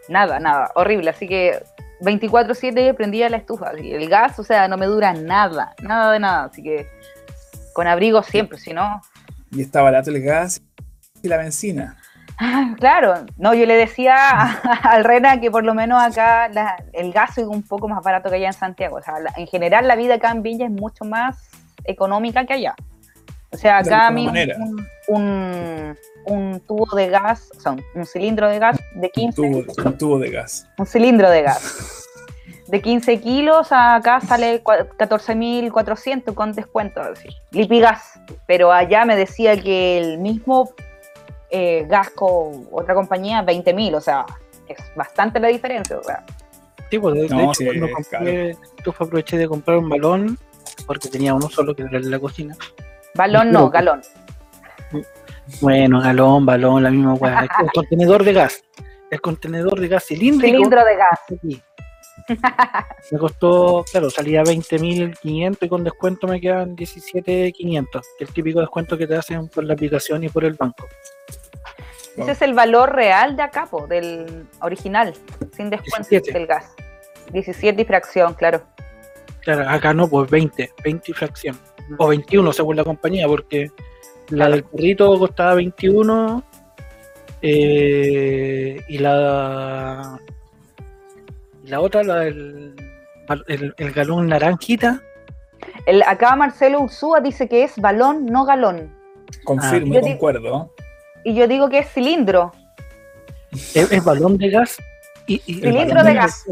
[0.08, 1.10] Nada, nada, horrible.
[1.10, 1.62] Así que
[2.00, 3.68] 24-7 prendía la estufa.
[3.70, 6.44] así, El gas, o sea, no me dura nada, nada de nada.
[6.44, 6.86] Así que
[7.72, 9.00] con abrigo siempre, si no.
[9.52, 10.60] Y está barato el gas
[11.22, 11.96] y la benzina.
[12.38, 14.14] Ah, Claro, no, yo le decía
[14.82, 18.28] al Rena que por lo menos acá la- el gas es un poco más barato
[18.30, 18.96] que allá en Santiago.
[18.96, 21.36] O sea, la- en general la vida acá en Villa es mucho más
[21.84, 22.74] económica que allá.
[23.52, 24.34] O sea, acá a mí un,
[25.08, 29.36] un, un- un tubo de gas, o sea, un, un cilindro de gas de 15,
[29.36, 30.66] Tubo, un tubo de gas.
[30.78, 32.00] un cilindro de gas
[32.66, 37.00] de 15 kilos acá sale cua- 14.400 con descuento,
[37.50, 38.18] Lipigas.
[38.46, 40.70] Pero allá me decía que el mismo
[41.56, 44.26] eh, gas con otra compañía, 20.000, o sea,
[44.66, 45.96] es bastante la diferencia.
[45.96, 46.24] o sea.
[46.90, 50.36] Sí, pues de, hecho, sí, cuando compré, yo aproveché de comprar un balón,
[50.84, 52.56] porque tenía uno solo que era de la cocina.
[53.14, 54.02] Balón no, galón.
[55.60, 57.46] Bueno, galón, balón, la misma weá.
[57.60, 58.64] El contenedor de gas.
[59.12, 60.56] El contenedor de gas cilíndrico.
[60.56, 61.20] Cilindro de gas.
[61.32, 61.62] aquí.
[63.12, 67.52] Me costó, claro, salía 20.500 y con descuento me quedan 17.500.
[67.92, 70.88] que es El típico descuento que te hacen por la aplicación y por el banco.
[72.16, 75.14] Ese es el valor real de acá, po, del original,
[75.56, 76.32] sin descuento 17.
[76.32, 76.74] del gas.
[77.32, 78.62] 17 y fracción, claro.
[79.40, 81.58] Claro, acá no, pues 20, 20 y fracción.
[81.98, 83.70] O 21 según la compañía, porque
[84.28, 86.42] la del perrito costaba 21
[87.42, 90.18] eh, y la
[91.64, 92.74] la otra, la del
[93.48, 95.02] el, el galón naranjita,
[95.86, 98.94] El, acá Marcelo Ursúa dice que es balón, no galón.
[99.44, 100.00] Confirmo Ah.
[100.00, 100.70] concuerdo.
[101.24, 102.52] Y yo digo que es cilindro.
[103.52, 104.76] es, es balón de gas
[105.26, 106.44] y, y- Cilindro de gas.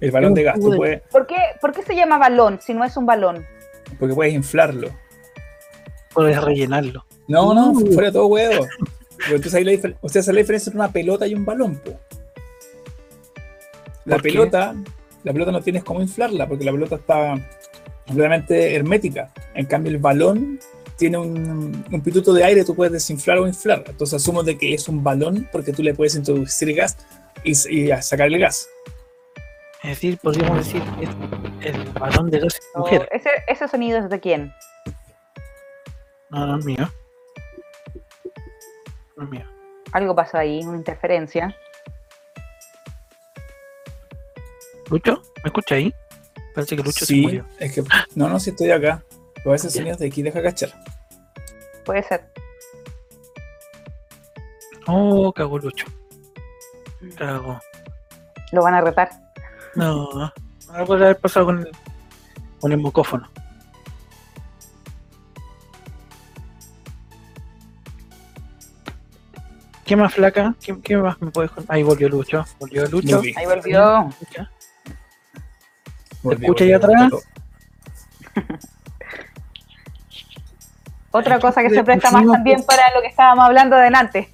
[0.00, 2.84] El balón de gas, tú puedes, ¿Por qué, ¿Por qué se llama balón si no
[2.84, 3.44] es un balón?
[3.98, 4.88] porque puedes inflarlo.
[6.14, 7.04] Puedes rellenarlo.
[7.28, 7.92] No, no, Uh.
[7.92, 8.66] fuera de todo huevo.
[9.26, 11.92] Entonces ahí la difer- usted sabe la diferencia entre una pelota y un balón, po.
[14.04, 14.74] La pelota,
[15.22, 17.34] la pelota no tienes cómo inflarla, porque la pelota está
[18.06, 19.30] completamente hermética.
[19.54, 20.58] En cambio, el balón
[21.02, 23.82] tiene un, un pituto de aire, tú puedes desinflar o inflar.
[23.88, 26.96] Entonces asumo de que es un balón porque tú le puedes introducir gas
[27.42, 27.56] y,
[28.02, 28.68] sacar el gas.
[29.82, 33.08] Es decir, podríamos decir es el balón de gas O- mujer.
[33.10, 34.52] ¿Ese, ¿Ese sonido es de quién?
[36.30, 36.88] No, no es mío.
[39.16, 39.44] No es mío.
[39.90, 41.56] Algo pasó ahí, una interferencia.
[44.88, 45.20] ¿Lucho?
[45.42, 45.92] ¿Me escucha ahí?
[46.54, 47.44] Parece que Lucho se Sí, murió.
[47.58, 47.82] es que
[48.14, 49.02] no, no, si estoy acá.
[49.34, 50.72] Pero a veces sonidos de aquí deja cachar.
[51.84, 52.32] Puede ser.
[54.86, 55.86] Oh, cagó Lucho.
[57.16, 57.60] Cagó.
[58.52, 59.10] Lo van a retar.
[59.74, 60.32] No,
[60.70, 61.70] algo puede haber pasado con el,
[62.60, 63.28] con el mocófono.
[69.84, 70.54] ¿Qué más flaca?
[70.62, 71.74] ¿Qué, qué más me puedes contar?
[71.74, 72.44] Ahí volvió Lucho.
[72.58, 73.20] Volvió Lucho.
[73.36, 74.08] Ahí volvió.
[74.08, 74.50] Escucha.
[76.22, 77.12] Volví, escucha ahí atrás?
[81.12, 84.30] Otra cosa que se presta más también para lo que estábamos hablando delante.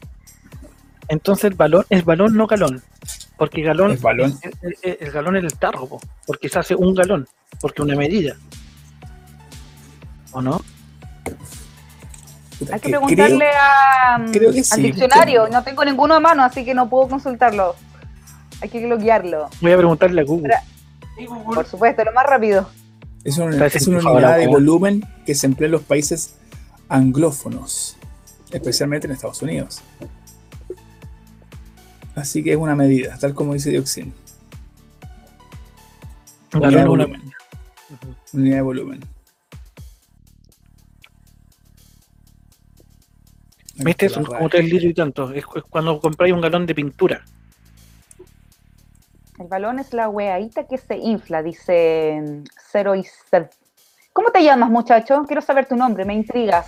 [1.08, 2.82] Entonces el balón es balón, no galón.
[3.36, 3.98] Porque galón.
[4.62, 7.26] El, el- el galón es el tarro, po, porque se hace un galón,
[7.60, 8.36] porque una medida.
[10.32, 10.60] ¿O no?
[12.72, 15.48] Hay que preguntarle a, mm, creo que al sí, diccionario.
[15.48, 17.76] No tengo ninguno a mano, así que no puedo consultarlo.
[18.60, 19.48] Hay que bloquearlo.
[19.60, 20.54] Voy a preguntarle a Google.
[21.44, 22.68] Por supuesto, lo más rápido.
[23.24, 26.34] Es una, es una unidad de volumen que se emplea en los países
[26.88, 27.96] anglófonos,
[28.50, 29.80] especialmente en Estados Unidos.
[32.14, 34.12] Así que es una medida, tal como dice Dioxin.
[36.54, 37.22] Un Unidad de una- volumen.
[38.32, 39.00] Unidad de volumen.
[43.76, 44.08] ¿Viste?
[44.08, 45.32] Son como tres litros y tanto.
[45.32, 47.24] Es, cuando compráis un galón de pintura.
[49.38, 53.50] El balón es la weadita que se infla, dice mm, Cero y Cer-
[54.12, 55.22] ¿Cómo te llamas, muchacho?
[55.28, 56.66] Quiero saber tu nombre, me intrigas.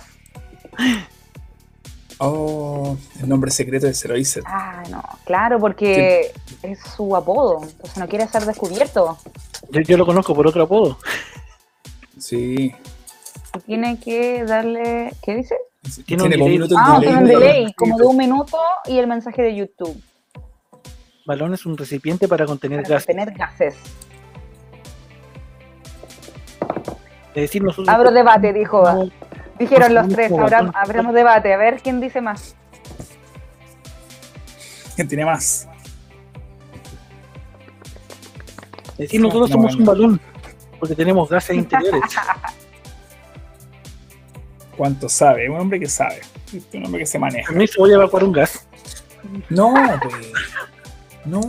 [2.23, 4.43] Oh, el nombre secreto de Zeroiser.
[4.45, 6.31] Ah, no, claro, porque
[6.61, 9.17] es su apodo, entonces no quiere ser descubierto.
[9.71, 10.99] Yo, yo lo conozco por otro apodo.
[12.19, 12.75] Sí.
[13.55, 15.55] Y tiene que darle, ¿qué dice?
[16.05, 16.47] Tiene un delay.
[16.49, 19.55] minuto el Ah, tiene un de- delay, como de un minuto y el mensaje de
[19.55, 19.99] YouTube
[21.25, 22.99] Balón es un recipiente para contener para
[23.35, 23.75] gases.
[27.29, 27.87] Es decir, nosotros.
[27.89, 28.83] Abro debate, dijo.
[28.83, 29.09] no-
[29.61, 30.71] Dijeron los Pues, tres, como abram- balón.
[30.75, 32.55] abramos debate, a ver quién dice más.
[34.95, 35.67] ¿Quién tiene más?
[38.93, 39.79] es decir, nosotros No, somos no.
[39.79, 40.21] un balón.
[40.79, 42.01] Porque tenemos gases interiores.
[44.77, 45.49] ¿Cuánto sabe?
[45.49, 46.21] Un hombre que sabe.
[46.73, 47.53] Un hombre que se maneja.
[47.53, 48.67] A mí se voy a evacuar un gas.
[49.49, 50.15] No, pues.
[51.25, 51.39] No.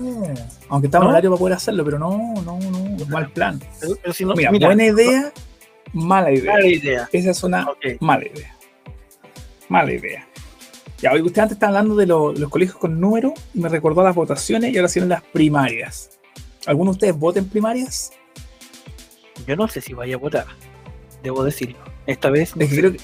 [0.69, 1.09] Aunque estamos en ¿No?
[1.11, 3.07] horario para poder hacerlo, pero no, no, no.
[3.09, 3.61] Mal plan.
[3.81, 5.33] Pero, pero si no, Mira, mira, buena idea,
[5.93, 6.53] mala idea.
[6.53, 7.09] mala idea.
[7.13, 7.67] Esa es una
[8.01, 8.55] mala idea.
[9.69, 10.27] Mala idea.
[10.99, 14.03] Ya, hoy usted antes estaba hablando de lo- los colegios con número y me recordó
[14.05, 16.19] las votaciones y ahora siguen las primarias.
[16.67, 18.13] ¿Alguno de ustedes vota en primarias?
[19.47, 20.47] Yo no sé si vaya a votar.
[21.23, 21.79] Debo decirlo.
[22.07, 22.55] Esta vez.
[22.57, 22.81] no Es que sé.
[22.81, 23.01] creo que-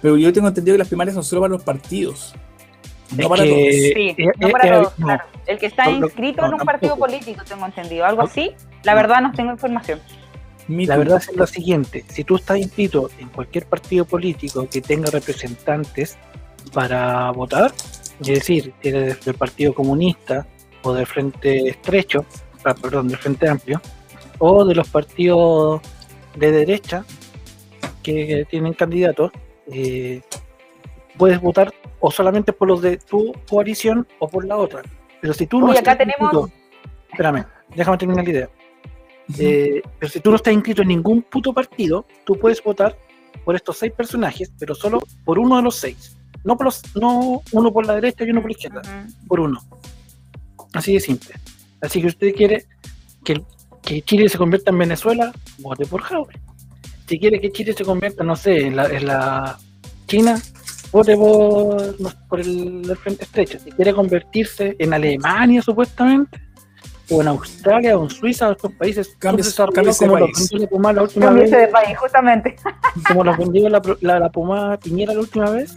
[0.00, 2.34] pero yo tengo entendido que las primarias son solo para los partidos.
[3.16, 3.62] No Es para que- todos.
[3.72, 5.06] Sí, eh, no eh, para eh, todos, no.
[5.06, 5.24] claro.
[5.46, 8.04] El que está inscrito no, en un partido político, tengo entendido.
[8.06, 8.28] ¿Algo No.
[8.28, 8.52] así?
[8.84, 10.00] La verdad no tengo información.
[10.70, 15.10] La verdad es lo siguiente, si tú estás inscrito en cualquier partido político que tenga
[15.10, 16.16] representantes
[16.72, 17.72] para votar,
[18.20, 20.46] es decir, si eres del Partido Comunista
[20.82, 22.24] o del Frente Estrecho,
[22.64, 23.80] ah, perdón, del Frente Amplio,
[24.38, 25.80] o de los partidos
[26.36, 27.04] de derecha
[28.02, 29.32] que tienen candidatos,
[29.72, 30.20] eh,
[31.18, 34.82] puedes votar o solamente por los de tu coalición o por la otra.
[35.20, 36.50] Pero si tú no acá tenemos- inscrito-
[37.10, 37.44] espérame,
[37.74, 38.48] déjame terminar la idea.
[39.38, 42.96] Eh, pero si tú no estás inscrito en ningún puto partido, tú puedes votar
[43.44, 46.16] por estos seis personajes, pero solo por uno de los seis.
[46.44, 48.82] No, por los, no uno por la derecha y uno por la izquierda,
[49.28, 49.60] por uno.
[50.72, 51.34] Así de simple.
[51.82, 52.66] Así que usted quiere
[53.24, 53.42] que,
[53.82, 56.40] que Chile se convierta en Venezuela, vote por Jaure.
[57.06, 59.58] Si quiere que Chile se convierta, no sé, en la, en la
[60.06, 60.40] China,
[60.92, 63.58] vote por, no, por el, el Frente Estrecho.
[63.58, 66.40] Si quiere convertirse en Alemania, supuestamente,
[67.10, 70.94] o en Australia, o en Suiza, o estos países Cambie- subdesarrollados, cámbiese de como los
[70.94, 70.96] país.
[70.96, 72.56] la última vez, de país, justamente.
[73.08, 75.76] como los vendió la, la, la pomada Piñera la última vez,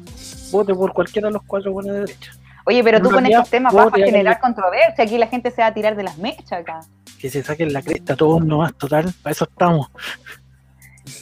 [0.52, 2.32] vote por cualquiera de los cuatro buenos de derecha.
[2.66, 5.04] Oye, pero tú con estos temas vas a generar controversia.
[5.04, 6.80] Aquí la gente se va a tirar de las mechas acá.
[7.20, 9.88] Que se saquen la cresta todos nomás, total, para eso estamos.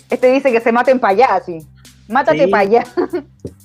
[0.09, 1.65] Este dice que se maten para allá, así.
[2.07, 2.51] Mátate Sí.
[2.51, 2.83] para allá.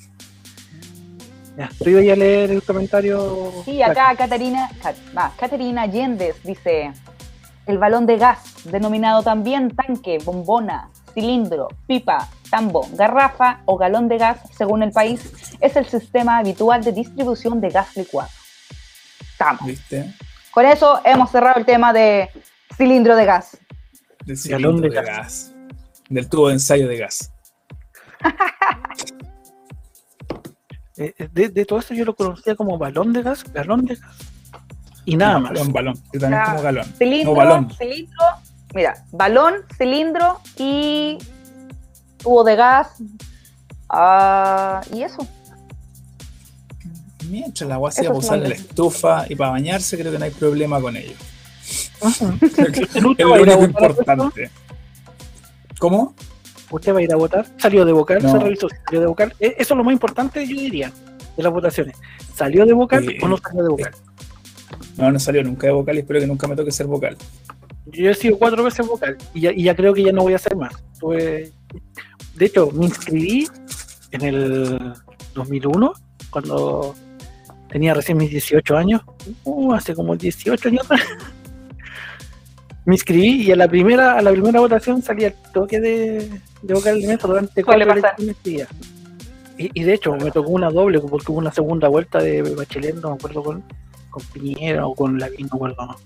[1.57, 3.53] Ya, tú ibas a leer el comentario.
[3.65, 6.93] Sí, acá Caterina, Cat- va, Caterina Yéndez dice,
[7.67, 14.19] el balón de gas, denominado también tanque, bombona, cilindro, pipa, tambo, garrafa o galón de
[14.19, 18.29] gas, según el país, es el sistema habitual de distribución de gas licuado.
[19.33, 19.65] Estamos.
[19.65, 20.13] ¿Viste?
[20.51, 22.29] Con eso hemos cerrado el tema de
[22.77, 23.57] cilindro de gas.
[24.25, 25.17] Del Galón de cilindro de gas.
[25.17, 25.53] gas.
[26.11, 27.33] Del tubo de ensayo de gas.
[30.99, 33.97] Eh, eh, de, de todo esto yo lo conocía como balón de gas, galón de
[33.97, 34.17] gas.
[35.05, 35.53] Y nada más.
[35.53, 35.95] Balón, balón.
[36.13, 36.93] Yo también como galón.
[36.99, 37.71] Cilindro, No, balón.
[37.71, 38.25] cilindro,
[38.75, 41.19] mira, balón, cilindro y
[42.19, 42.89] tubo de gas.
[43.89, 45.27] ah, y eso.
[47.31, 50.13] Mientras la agua sea Eso para es usar en la estufa y para bañarse, creo
[50.13, 51.15] que no hay problema con ello.
[52.01, 52.39] Ujú.
[52.39, 54.51] Creo que ¿Usted es lo único importante.
[55.79, 56.15] ¿Cómo?
[56.71, 57.47] ¿Usted va a ir a votar?
[57.59, 58.23] ¿Salió de vocal?
[58.23, 58.33] No.
[58.33, 58.69] ¿Se revisó?
[58.69, 59.35] si ¿Salió de vocal?
[59.41, 60.91] Eh, Eso es lo más importante, yo diría,
[61.37, 61.97] de las votaciones.
[62.35, 63.93] ¿Salió de vocal Eh, o no salió de vocal?
[64.97, 67.17] No, no salió nunca de vocal y espero que nunca me toque ser vocal.
[67.87, 70.33] Yo he sido cuatro veces vocal y ya, y ya creo que ya no voy
[70.33, 70.73] a hacer más.
[70.99, 71.53] Tuve-
[72.35, 73.47] De hecho, me inscribí
[74.11, 74.93] en el
[75.35, 75.93] 2001,
[76.31, 76.95] cuando
[77.69, 79.03] tenía recién mis 18 años,
[79.45, 80.87] uh, hace como 18 años.
[82.85, 86.31] Me inscribí y a la primera, a la primera votación salía el toque de,
[86.63, 86.75] de
[87.07, 88.69] mesa durante cuatro elecciones seguidas.
[89.59, 92.97] Y, y de hecho me tocó una doble porque hubo una segunda vuelta de Bachelet,
[92.97, 93.65] no me acuerdo con,
[94.11, 95.97] con Piñera o con Lavín, no me acuerdo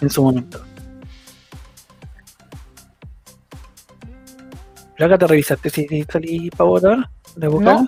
[0.00, 0.60] en su momento.
[4.96, 7.48] ¿Pero acá te revisaste si si salí para votar de?
[7.48, 7.86] No,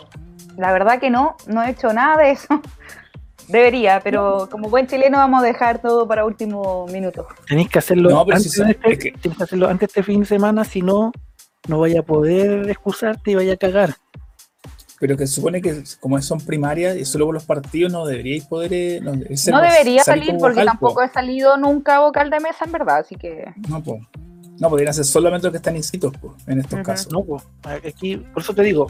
[0.56, 2.48] la verdad que no, no he hecho nada de eso.
[3.48, 7.26] Debería, pero como buen chileno vamos a dejar todo para último minuto.
[7.48, 9.86] Tenéis que hacerlo No, antes si de este, es que- tenés que hacerlo antes de
[9.86, 11.10] este fin de semana, si no,
[11.68, 13.96] no vaya a poder excusarte y vaya a cagar.
[14.98, 18.44] Pero que se supone que como son primarias y solo por los partidos no deberíais
[18.44, 18.72] poder...
[18.74, 20.70] eh, no, ese- No debería salir salir porque vocal, po.
[20.72, 23.98] tampoco he salido nunca vocal de mesa en verdad, así que No, po.
[24.58, 26.82] No, podrían ser solamente los que están inscritos po, en estos Ujú.
[26.82, 27.10] casos.
[27.12, 27.42] No, pues,
[27.88, 28.88] aquí, por eso te digo,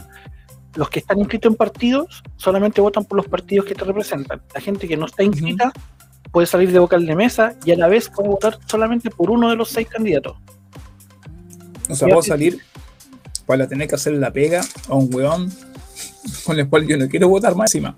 [0.75, 4.41] los que están inscritos en partidos solamente votan por los partidos que te representan.
[4.53, 5.71] La gente que no está inscrita
[6.33, 9.49] puede salir de vocal de mesa y a la vez puede votar solamente por uno
[9.49, 10.35] de los seis candidatos.
[11.91, 12.59] O sea, puedo salir
[13.45, 15.51] para tener que hacer la pega a un weón
[16.45, 17.95] con el cual yo no quiero votar más encima.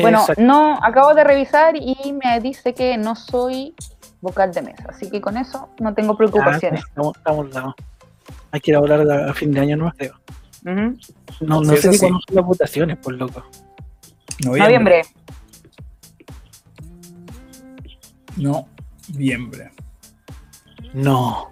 [0.00, 0.42] Bueno, Exacto.
[0.42, 3.74] no, acabo de revisar y me dice que no soy
[4.20, 6.82] vocal de mesa, así que con eso no tengo Ah, preocupaciones.
[6.84, 7.74] estamos, estamos dados.
[8.50, 10.14] Hay que ir a hablar a, fin de año, no creo.
[10.64, 10.96] Ujú.
[11.40, 13.44] No, no Sí, sé ni cuándo son las votaciones, por loco.
[14.44, 15.02] Noviembre.
[18.36, 19.70] Noviembre.
[20.94, 21.50] No,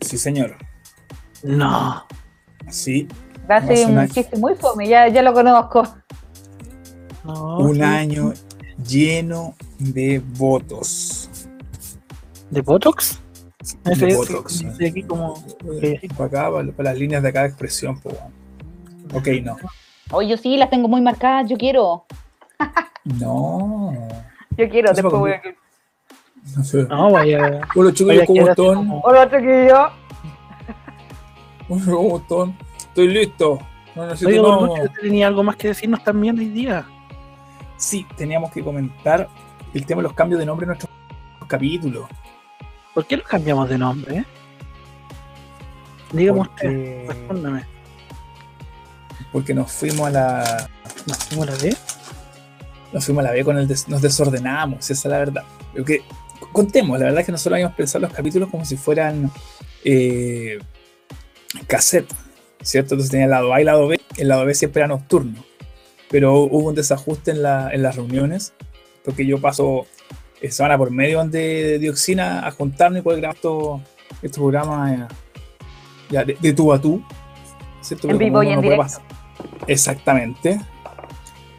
[0.00, 0.56] Sí, señor.
[1.46, 2.04] No.
[2.68, 3.06] Sí,
[3.48, 4.12] Hace un un año.
[4.12, 5.82] chiste muy fome, ya, ya lo conozco.
[7.24, 7.82] no un sí.
[7.82, 8.32] año
[8.86, 11.30] lleno de votos.
[12.50, 13.20] ¿De Botox?
[13.84, 14.78] De Botox.
[14.78, 15.34] de aquí como...
[15.82, 18.32] Eh, Para acá, para, para las líneas de acá de expresión, po, weón.
[19.14, 19.56] Ok, no.
[20.12, 22.04] Oye, yo sí las tengo muy marcadas, yo quiero.
[23.04, 23.92] No.
[24.56, 25.42] Yo quiero, después voy a...
[26.56, 26.84] No sé.
[26.84, 27.60] No, vaya...
[27.74, 29.00] Hola chicos, ¿cómo están?
[29.02, 30.05] Hola, chiquillo.
[31.68, 32.56] Hola, ¿cómo están?
[32.78, 33.58] Estoy listo.
[33.94, 34.58] No necesito Oye, no.
[34.60, 36.86] Gorducho, ¿usted tenía algo más que decirnos también hoy día?
[37.76, 39.28] Sí, teníamos que comentar
[39.74, 40.90] el tema de los cambios de nombre en nuestros
[41.46, 42.08] capítulos.
[42.94, 44.18] ¿Por qué lo cambiamos de nombre?
[44.18, 44.24] eh?
[46.12, 47.64] Dígame usted, respóndame.
[49.32, 50.68] porque nos fuimos a la.
[51.06, 51.76] ¿Nos fuimos a la D?
[52.92, 55.44] Nos fuimos a la B con el des- nos desordenamos, esa es la verdad.
[55.84, 56.02] Que,
[56.52, 59.30] contemos, la verdad es que nosotros habíamos pensado los capítulos como si fueran
[59.84, 60.58] eh,
[61.66, 62.12] cassette,
[62.62, 62.94] ¿cierto?
[62.94, 65.44] Entonces tenía el lado A y el lado B, el lado B siempre era nocturno,
[66.10, 68.52] pero hubo un desajuste en, la- en las reuniones,
[69.04, 69.86] porque yo paso
[70.40, 73.80] eh, semana por medio de dioxina a juntarme y poder grabar estos,
[74.22, 75.14] estos programas eh,
[76.10, 77.02] ya de, de tú a tú,
[77.80, 78.08] ¿cierto?
[78.10, 78.82] En vivo y en directo.
[78.82, 79.02] pasar-
[79.66, 80.60] Exactamente.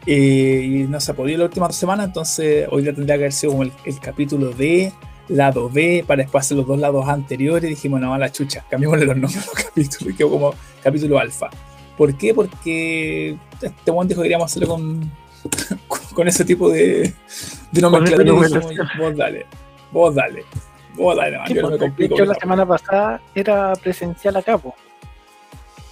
[0.06, 3.24] Eh, y no se ha podido la última dos semanas, entonces hoy día tendría que
[3.24, 4.90] haber sido como el, el capítulo D,
[5.28, 7.68] lado B, para después hacer los dos lados anteriores.
[7.68, 11.18] Dijimos, no, a la chucha, cambiémosle los nombres a los capítulos y quedó como capítulo
[11.18, 11.50] alfa.
[11.96, 12.32] ¿Por qué?
[12.34, 15.10] Porque este one dijo que queríamos hacerlo con,
[15.88, 17.12] con, con ese tipo de,
[17.72, 18.60] de nomenclatura.
[18.98, 19.46] Vos dale,
[19.92, 20.44] vos dale,
[20.94, 22.14] vos dale, no, Sí, yo no me porque, de complico.
[22.14, 24.74] hecho, la semana pasada era presencial acá, po.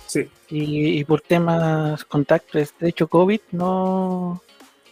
[0.06, 4.40] Sí, Y, y por temas contactos, de hecho, COVID, no,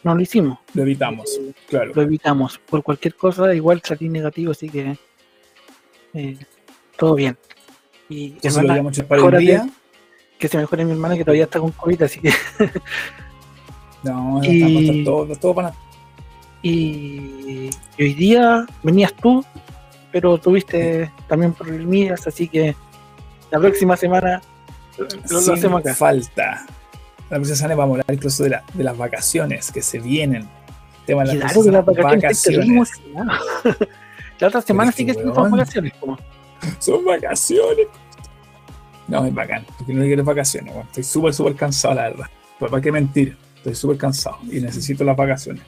[0.04, 0.58] no lo hicimos.
[0.74, 1.92] lo evitamos, claro.
[1.94, 2.58] Lo evitamos.
[2.58, 4.96] Por cualquier cosa, igual salí negativo, así que
[6.14, 6.38] eh,
[6.96, 7.36] todo bien.
[8.08, 9.42] Y lo hermana, hecho para mejórate.
[9.44, 9.68] día.
[10.38, 12.32] que se mejore mi hermana que todavía está con COVID, así que.
[14.02, 15.72] No, no Y- está todo, todo para
[16.62, 19.42] Y, y hoy día venías tú,
[20.12, 22.76] pero tuviste también problemillas, así que
[23.50, 24.42] la próxima semana
[24.98, 25.06] lo,
[25.46, 25.94] lo hacemos acá.
[25.94, 26.66] falta.
[27.30, 30.48] La próxima semana vamos a hablar incluso de, la- de las vacaciones que se vienen.
[31.06, 32.90] Tema de las claro las vacaciones.
[34.40, 35.92] La otra semana sí que, son vacaciones.
[36.80, 37.86] Son vacaciones.
[39.06, 39.64] No, es bacán.
[39.78, 40.74] Porque no quiero vacaciones.
[40.86, 42.26] Estoy súper, súper cansado, la verdad.
[42.58, 43.36] Pues, ¿Para qué mentir?
[43.56, 45.62] Estoy súper cansado y necesito las vacaciones.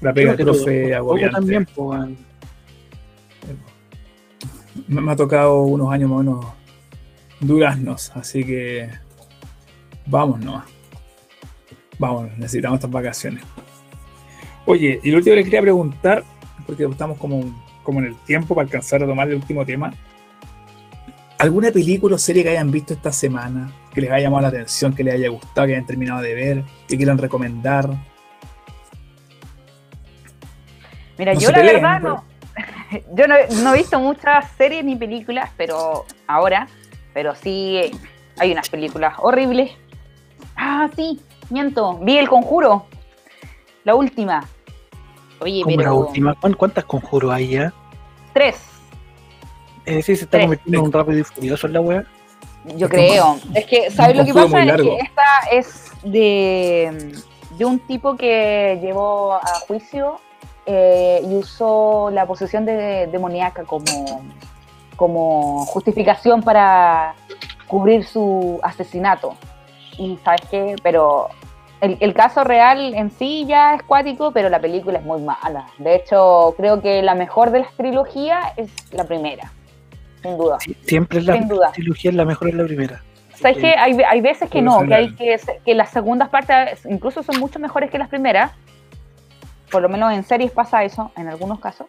[0.00, 1.34] La pega del profe agobiante.
[1.34, 2.08] también, pues,
[4.86, 6.46] me, me ha tocado unos años más o menos
[7.40, 8.88] duraznos, así que
[10.06, 10.64] vamos nomás.
[11.98, 13.44] Vamos, necesitamos estas vacaciones.
[14.66, 16.24] Oye, y lo último que les quería preguntar,
[16.66, 17.40] porque estamos como,
[17.82, 19.92] como en el tiempo para alcanzar a tomar el último tema.
[21.38, 24.94] ¿Alguna película o serie que hayan visto esta semana, que les haya llamado la atención,
[24.94, 27.88] que les haya gustado, que hayan terminado de ver, que quieran recomendar?
[31.16, 32.24] Mira, No yo la peleen, verdad no.
[33.14, 36.66] Yo no, no he visto muchas series ni películas, pero ahora,
[37.12, 37.90] pero sí
[38.38, 39.72] hay unas películas horribles.
[40.56, 41.20] Ah, sí,
[41.50, 41.98] miento.
[41.98, 42.84] Vi El Conjuro,
[43.84, 44.44] la última.
[45.40, 46.34] Oye, Como pero la última.
[46.34, 47.72] ¿Cuán- ¿Cuántas conjuros hay ya?
[48.32, 48.56] tres,
[49.84, 50.44] Es decir, se está Tres.
[50.44, 52.04] convirtiendo en un rápido y furioso en la wea.
[52.76, 53.38] yo Es creo.
[53.54, 54.62] Es que, ¿sabes lo que pasa?
[54.62, 57.14] Es que esta es de,
[57.56, 60.20] de un tipo que llevó a juicio
[60.66, 64.22] eh, y usó la posesión de, demoníaca como,
[64.96, 67.14] como justificación para
[67.66, 69.34] cubrir su asesinato.
[69.98, 71.28] Y sabes qué, pero
[71.80, 75.66] el, el caso real en sí ya es cuático, pero la película es muy mala.
[75.78, 79.52] De hecho, creo que la mejor de las trilogías es la primera,
[80.22, 80.58] sin duda.
[80.60, 81.72] Sí, siempre es la Sin duda.
[81.72, 83.02] trilogía es la mejor es la primera.
[83.34, 83.74] ¿Sabes qué?
[83.76, 87.60] Hay, hay veces que no, que, hay que, que las segundas partes incluso son mucho
[87.60, 88.50] mejores que las primeras.
[89.70, 91.86] Por lo menos en series pasa eso, en algunos casos.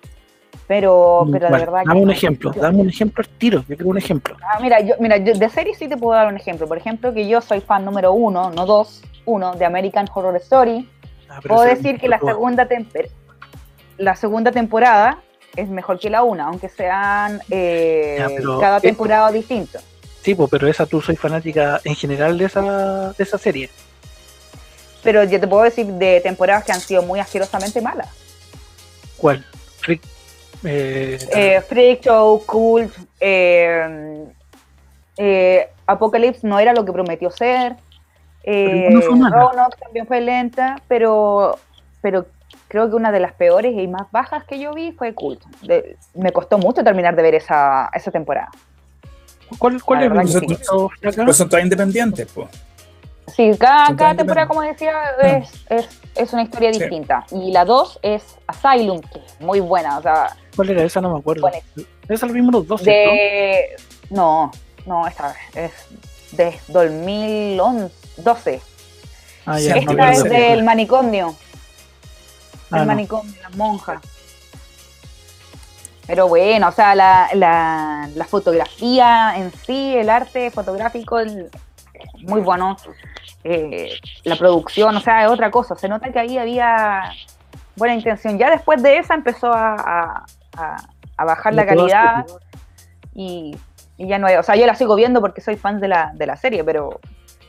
[0.70, 3.90] Pero, pero de verdad dame que un ejemplo, dame un ejemplo al tiro, yo quiero
[3.90, 4.38] un ejemplo.
[4.44, 6.68] Ah, mira, yo, mira, yo de series sí te puedo dar un ejemplo.
[6.68, 10.88] Por ejemplo, que yo soy fan número uno, no dos, uno, de American Horror Story.
[11.28, 12.68] Ah, Puedo decir que la segunda,
[13.98, 15.18] la segunda temporada
[15.56, 19.80] es mejor que la una, aunque sean eh, Ya, cada temporada distinto.
[20.22, 23.72] Sí, pues, pero esa tú soy fanática en general de esa, de esa serie.
[25.02, 28.10] Pero yo te puedo decir de temporadas que han sido muy asquerosamente malas.
[29.18, 29.44] ¿Cuál?
[30.64, 34.26] Eh, Eh, Freak Show, Cult, eh,
[35.18, 37.76] eh, Apocalypse no era lo que prometió ser.
[38.44, 39.36] Eh, no fue mala.
[39.36, 41.58] Roanoke también fue lenta, pero,
[42.02, 42.26] pero
[42.68, 45.44] creo que una de las peores y más bajas que yo vi fue Cult.
[45.62, 48.50] De- me costó mucho terminar de ver esa, esa temporada.
[49.58, 50.58] ¿Cuál, cuál es el?
[51.02, 52.50] Pero son todas independientes, pues.
[53.36, 54.92] Sí, cada, cada temporada, como decía,
[55.22, 56.80] es, es, es una historia Sí.
[56.80, 57.26] distinta.
[57.32, 59.98] Y la 2 es Asylum, que es muy buena.
[60.00, 61.00] O sea, ¿Cuál era esa?
[61.00, 61.50] No me acuerdo.
[62.10, 63.78] Esa lo vimos los dos, de.
[64.10, 64.52] No,
[64.86, 65.72] no, esta es
[66.34, 68.60] de 2012.
[69.46, 71.34] Ah, ya, no Esta es del manicomio.
[72.72, 72.86] Ah, el no.
[72.88, 74.02] manicomio, las monjas.
[76.08, 81.50] Pero bueno, o sea, la, la, la fotografía en sí, el arte fotográfico, el-
[82.24, 82.76] muy bueno.
[83.46, 83.94] Eh,
[84.26, 85.74] la producción, o sea, es otra cosa.
[85.78, 87.14] Se nota que ahí había
[87.78, 88.38] buena intención.
[88.38, 90.26] Ya después de esa empezó a, a-
[90.58, 92.26] a- a bajar la calidad
[93.14, 93.56] y,
[93.98, 94.36] y ya no hay.
[94.38, 97.00] O sea, yo la sigo viendo porque soy fan de la, de la serie, pero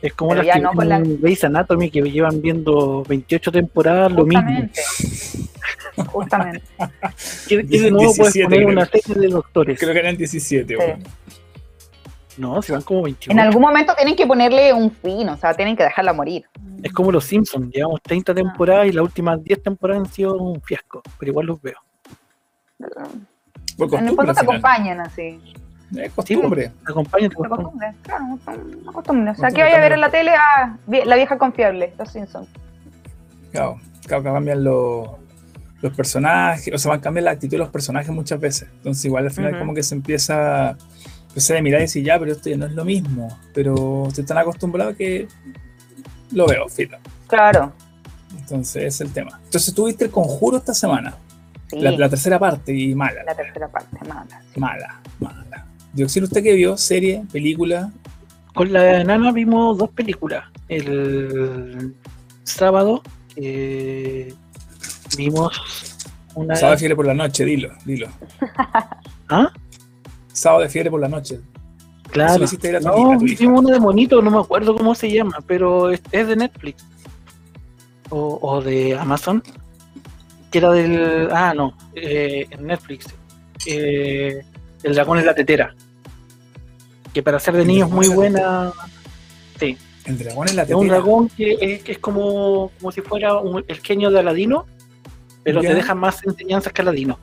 [0.01, 3.03] Es como Pero las ya que no con la- ven Grey's Anatomy que llevan viendo
[3.07, 4.41] 28 temporadas lo mismo.
[4.41, 4.81] justamente.
[6.07, 6.61] Justamente.
[7.47, 8.69] Que, que de nuevo puedes 17 poner creo.
[8.69, 9.79] una serie de doctores.
[9.79, 10.79] Creo que eran 17, Sí.
[10.79, 11.03] weón.
[12.37, 13.31] No, se van como 28.
[13.31, 16.45] En algún momento tienen que ponerle un fin, o sea, tienen que dejarla morir.
[16.81, 20.61] Es como los Simpsons, llevamos 30 temporadas y las últimas 10 temporadas han sido un
[20.61, 21.75] fiasco, pero igual los veo.
[23.77, 25.39] Por En el costumbre, fondo al te acompañan así.
[25.95, 26.71] Es costumbre.
[26.85, 29.31] Acompáñate Una con costumbre, claro, una costumbre.
[29.31, 30.31] O sea, Costumbre ¿qué vaya a ver en la tele?
[30.35, 32.47] Ah, la vieja confiable, los Simpsons.
[33.51, 35.09] Claro, claro, que cambian los,
[35.81, 38.69] los personajes, o sea, van a cambiar la actitud de los personajes muchas veces.
[38.77, 40.77] Entonces, igual al final, como que se empieza,
[41.27, 43.37] empieza a mirar y decir, ya, pero esto ya no es lo mismo.
[43.53, 45.27] Pero estoy tan acostumbrado que
[46.31, 46.97] lo veo, filo.
[47.27, 47.73] Claro,
[48.37, 49.39] Entonces, es el tema.
[49.43, 51.15] Entonces, tuviste el conjuro esta semana,
[51.71, 51.79] sí.
[51.81, 54.27] la, La, la tercera parte, y mala, tercera parte, mala.
[54.57, 55.65] mala, mala.
[55.93, 56.77] Dioxil, ¿usted qué vio?
[56.77, 57.23] ¿Serie?
[57.31, 57.91] ¿Película?
[58.53, 60.45] Con la nana vimos dos películas.
[60.67, 61.95] El
[62.43, 63.01] sábado
[63.35, 64.33] eh,
[65.17, 65.97] vimos
[66.35, 66.55] una.
[66.55, 68.07] Sábado de fiebre por la noche, dilo, dilo.
[69.29, 69.51] ¿Ah?
[70.33, 71.39] Sábado de fiebre por la noche.
[72.11, 72.45] Claro.
[72.81, 76.35] No, vimos una de monito, no me acuerdo cómo se llama, pero es, es de
[76.35, 76.85] Netflix.
[78.09, 79.41] O, o de Amazon.
[80.51, 81.29] Que era del.
[81.31, 81.73] Ah, no.
[81.95, 83.07] eh, en Netflix.
[83.65, 84.43] Eh,
[84.83, 85.73] el dragón es la tetera.
[87.13, 88.71] Que para ser de niños muy es buena.
[90.03, 90.95] El dragón en la Es un tetera.
[90.95, 94.65] dragón que es, que es como, como si fuera un- el genio de Aladino,
[95.43, 95.69] pero Ya.
[95.69, 97.19] te deja más enseñanzas que Aladino.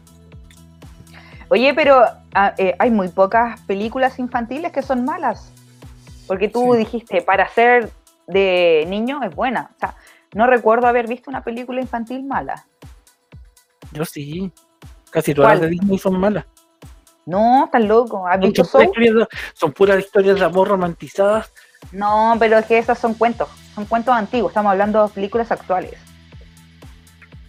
[1.48, 2.04] Oye, pero
[2.34, 5.50] ah, eh, hay muy pocas películas infantiles que son malas.
[6.28, 6.78] Porque tú Sí.
[6.78, 7.90] dijiste, para ser
[8.28, 9.70] de niño es buena.
[9.76, 9.96] O sea,
[10.34, 12.66] no recuerdo haber visto una película infantil mala.
[13.92, 14.52] Yo sí.
[15.10, 16.44] Casi todas las de Disney son malas.
[17.26, 18.26] No, estás loco.
[18.26, 18.84] ¿Has Son, visto puras Soul?
[18.84, 21.52] historias de, son puras historias de amor romantizadas.
[21.92, 23.48] No, pero es que esas son cuentos.
[23.74, 24.50] Son cuentos antiguos.
[24.50, 25.94] Estamos hablando de películas actuales.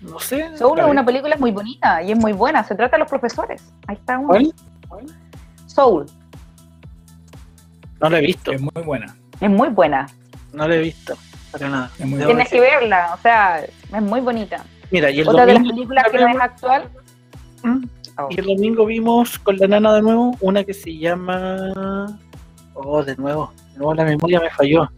[0.02, 0.58] No sé.
[0.58, 2.64] Soul es una película muy bonita y es muy buena.
[2.64, 3.64] Se trata de los profesores.
[3.88, 4.52] Ahí está uno.
[4.88, 5.06] ¿Cuál?
[5.66, 6.06] Soul.
[8.02, 8.52] No la he visto.
[8.52, 9.16] Es muy buena.
[9.40, 10.08] Es muy buena.
[10.54, 11.16] No la he visto.
[11.52, 11.92] Para nada.
[12.00, 13.14] Es muy Debo Tienes que verla.
[13.14, 14.64] O sea, es muy bonita.
[14.92, 16.90] Mira, y el, Otra de las domingo, películas que no es actual.
[17.64, 17.84] Mm.
[18.22, 18.28] Oh.
[18.30, 22.18] y el domingo vimos con la nana de nuevo una que se llama.
[22.74, 23.54] Oh, de nuevo.
[23.74, 24.90] De nuevo la memoria me falló.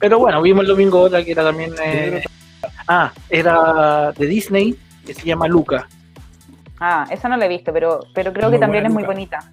[0.00, 1.72] Pero bueno, vimos el domingo otra que era también.
[1.84, 2.22] eh,
[2.88, 4.76] Ah, era de Disney,
[5.06, 5.88] que se llama Luca.
[6.80, 9.02] Ah, esa no la he visto, pero, pero creo Muy que también buena, es muy
[9.02, 9.12] Luca.
[9.38, 9.52] bonita.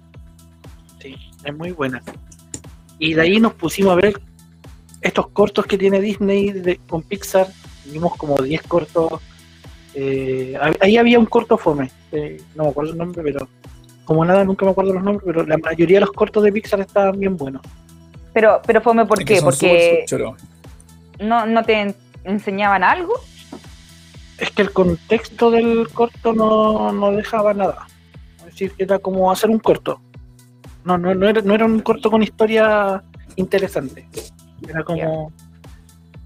[1.00, 2.02] Sí, es muy buena.
[2.98, 4.20] Y de ahí nos pusimos a ver
[5.00, 7.46] estos cortos que tiene Disney de- con Pixar.
[7.86, 9.20] Vimos como 10 cortos.
[9.94, 11.90] eh, ahí había un corto fome.
[12.12, 13.48] eh, no me acuerdo el nombre, pero
[14.04, 15.24] como nada, nunca me acuerdo los nombres.
[15.26, 17.62] Pero la mayoría de los cortos de Pixar estaban bien buenos.
[18.32, 19.40] Pero, pero fome, ¿por Es qué?
[19.42, 20.04] Porque
[21.20, 23.14] no, no te en- enseñaban algo.
[24.38, 27.86] Es que el contexto del corto no, no dejaba nada.
[28.38, 30.00] Es decir, que era como hacer un corto.
[30.84, 33.02] No, no, no, era, no era un corto con historia
[33.36, 34.08] interesante.
[34.66, 35.30] Era como.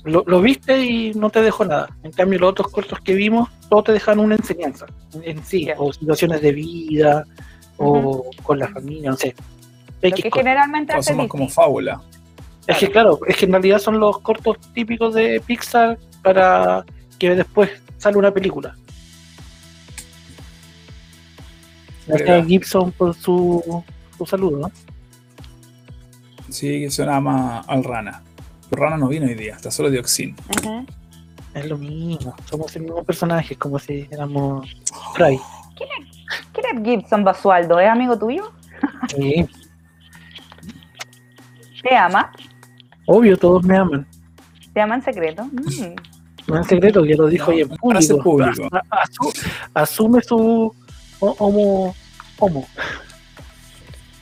[0.05, 1.89] Lo, lo viste y no te dejó nada.
[2.03, 4.87] En cambio, los otros cortos que vimos, todos te dejan una enseñanza
[5.23, 7.25] en sí, o situaciones de vida,
[7.79, 9.35] o con la familia, no sé.
[10.03, 12.03] Lo que generalmente hace somos como fábula.
[12.67, 16.85] Es que claro, es que en realidad son los cortos típicos de Pixar para
[17.19, 18.75] que después sale una película.
[22.07, 22.47] Gracias.
[22.47, 23.83] Gibson por su,
[24.17, 24.73] su saludo, ¿no?
[26.51, 28.23] Sí, que suena más al rana.
[28.75, 30.35] Rana no vino hoy día, está solo dioxin.
[30.59, 30.87] Ujú.
[31.55, 34.69] Es lo mismo, somos el mismo personaje, como si éramos
[35.15, 35.39] Fry.
[36.53, 37.79] ¿Quién es Gibson Basualdo?
[37.79, 38.51] ¿Es amigo tuyo?
[39.15, 39.47] Sí,
[41.83, 42.33] ¿Te ama?
[43.07, 44.07] obvio, todos me aman.
[44.73, 45.45] ¿Te ama en secreto?
[45.45, 45.95] Mm.
[46.47, 48.21] No es secreto, ya lo dijo No, en público.
[48.91, 50.75] asu- asume su
[51.21, 51.95] ho- homo.
[52.39, 52.67] homo.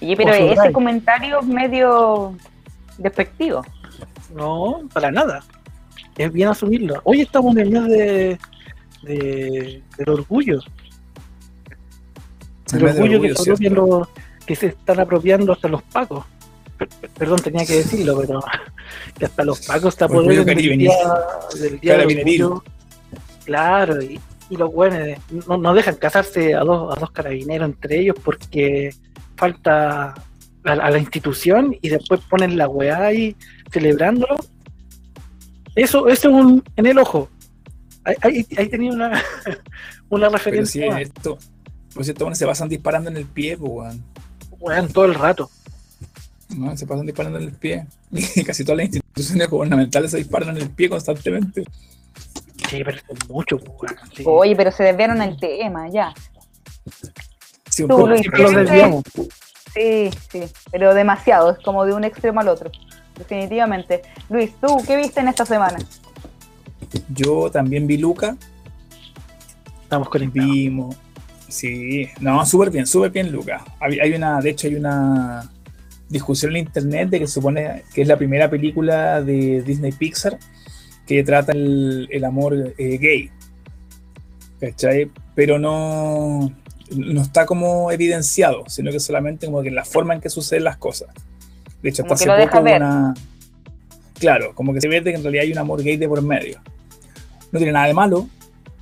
[0.00, 2.34] Oye, pero ese comentario es medio
[2.98, 3.64] despectivo.
[4.34, 5.42] No, para nada.
[6.16, 7.00] Es bien asumirlo.
[7.04, 8.38] Hoy estamos en el mes de,
[9.02, 10.60] de- del orgullo.
[12.72, 14.08] El orgullo, orgullo, que, se los-
[14.46, 16.24] que se están apropiando hasta los pacos.
[16.78, 18.40] Per- per- Perdón, tenía que decirlo, pero
[19.18, 20.90] que hasta los pacos se apoderan del caribeño.
[20.90, 22.42] día, del día del Carabineril.
[22.44, 22.64] orgullo.
[23.44, 25.18] Claro, y, y los buenos
[25.48, 28.94] no, no dejan casarse a dos, a dos carabineros entre ellos porque
[29.36, 30.14] falta a,
[30.64, 33.34] a la institución y después ponen la weá ahí
[33.72, 34.36] celebrándolo.
[35.74, 37.28] Eso, eso es un, en el ojo.
[38.04, 39.22] Ahí, ahí, ahí tenía una,
[40.10, 41.00] una Pero sí, referencia.
[41.00, 41.38] esto,
[41.94, 44.02] Pues estos buenos se pasan disparando en el pie, weón.
[44.60, 45.50] Weón, todo el rato.
[46.56, 46.76] ¿no?
[46.76, 47.86] Se pasan disparando en el pie.
[48.10, 51.64] Y casi todas las instituciones gubernamentales se disparan en el pie constantemente.
[52.68, 53.96] Sí, pero es mucho, weón.
[54.14, 54.22] sí.
[54.26, 56.12] Oye, pero se desviaron el tema, ya.
[57.70, 58.08] Sí, un Tú, poco.
[58.08, 59.04] Luis, Siempre lo ¿qué desviamos.
[59.74, 62.70] Sí, sí, pero demasiado, es como de un extremo al otro.
[63.18, 64.02] Definitivamente.
[64.28, 65.78] Luis, ¿tú qué viste en esta semana?
[67.08, 68.36] Yo también vi Luca,
[69.82, 70.50] Estamos conectados.
[70.50, 70.96] vimos.
[71.48, 73.62] Sí, no, súper bien, súper bien, Luca.
[73.78, 75.50] Hay, hay una, de hecho, hay una
[76.08, 80.38] discusión en internet de que se supone que es la primera película de Disney Pixar
[81.06, 83.30] que trata el, el amor eh, gay.
[84.60, 85.10] ¿Cachai?
[85.34, 86.52] Pero no,
[86.96, 90.76] no está como evidenciado, sino que solamente como que la forma en que suceden las
[90.76, 91.08] cosas.
[91.82, 92.82] De hecho, hasta que hace lo poco ver.
[92.82, 93.14] una.
[94.18, 96.22] Claro, como que se ve de que en realidad hay un amor gay de por
[96.22, 96.60] medio.
[97.50, 98.28] No tiene nada de malo,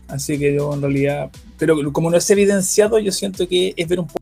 [0.09, 1.31] así que yo en realidad.
[1.59, 4.19] Pero como no es evidenciado, yo siento que es ver un po-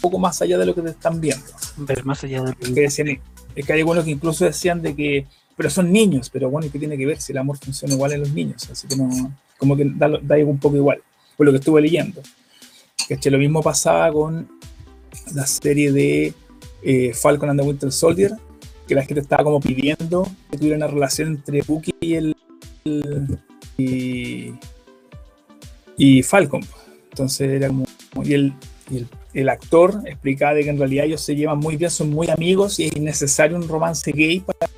[0.00, 1.44] poco más allá de lo que te están viendo.
[1.78, 3.08] Ver más allá de Que decían,
[3.56, 5.26] es que hay algunos que incluso decían de que.
[5.56, 8.12] Pero son niños, pero bueno, ¿y qué tiene que ver si el amor funciona igual
[8.12, 8.68] en los niños?
[8.70, 9.08] Así que no.
[9.58, 11.02] Como que da, lo- da un poco igual,
[11.36, 12.20] por lo que estuve leyendo.
[13.08, 13.32] ¿Cachai?
[13.32, 14.48] Lo mismo pasaba con
[15.34, 16.32] la serie de
[16.82, 18.32] eh, Falcon and the Winter Soldier,
[18.86, 22.36] que la gente estaba como pidiendo que tuviera una relación entre Bucky y el,
[22.84, 23.38] el-
[23.76, 24.52] y,
[25.96, 26.62] y Falcon.
[27.10, 27.84] Entonces era como
[28.24, 28.52] y el,
[28.90, 32.10] y el, el actor explicaba de que en realidad ellos se llevan muy bien, son
[32.10, 34.70] muy amigos y es innecesario un romance gay para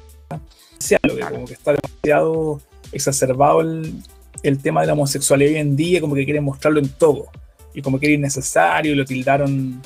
[0.88, 0.96] que
[1.30, 2.60] como que está demasiado
[2.92, 3.94] exacerbado el,
[4.42, 7.26] el tema de la homosexualidad hoy en día, como que quieren mostrarlo en todo
[7.74, 9.80] y como que era innecesario y lo tildaron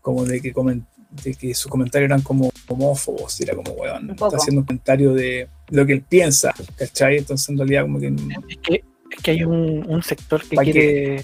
[0.00, 0.86] como de que, comen-
[1.22, 5.12] de que sus comentarios eran como homófobos, y era como, weón, está haciendo un comentario
[5.12, 7.18] de lo que él piensa, ¿cachai?
[7.18, 10.62] Entonces en realidad como que Es que, es que hay un, un sector que ¿Pa'
[10.62, 11.22] quiere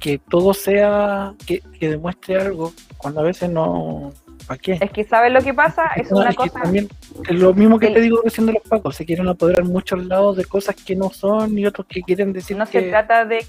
[0.00, 4.12] que todo sea, que, que demuestre algo, cuando a veces no.
[4.46, 4.78] ¿Para qué?
[4.80, 5.86] Es que, ¿sabes lo que pasa?
[5.96, 6.62] Es No, una es que cosa.
[6.62, 6.88] también
[7.28, 10.36] es lo mismo que el- te digo diciendo los pacos, se quieren apoderar muchos lados
[10.36, 13.44] de cosas que no son y otros que quieren decir No que se trata de.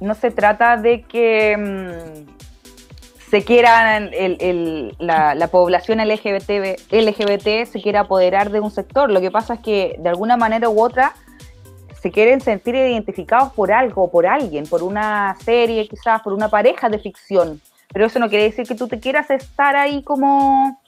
[0.00, 8.00] No se trata de que mm, se quieran el- la población LGBT, LGBT se quiera
[8.00, 9.10] apoderar de un sector.
[9.10, 11.14] Lo que pasa es que de alguna manera u otra
[12.00, 16.88] se quieren sentir identificados por algo, por alguien, por una serie, quizás por una pareja
[16.88, 17.60] de ficción.
[17.92, 20.80] Pero eso no quiere decir que tú te quieras estar ahí como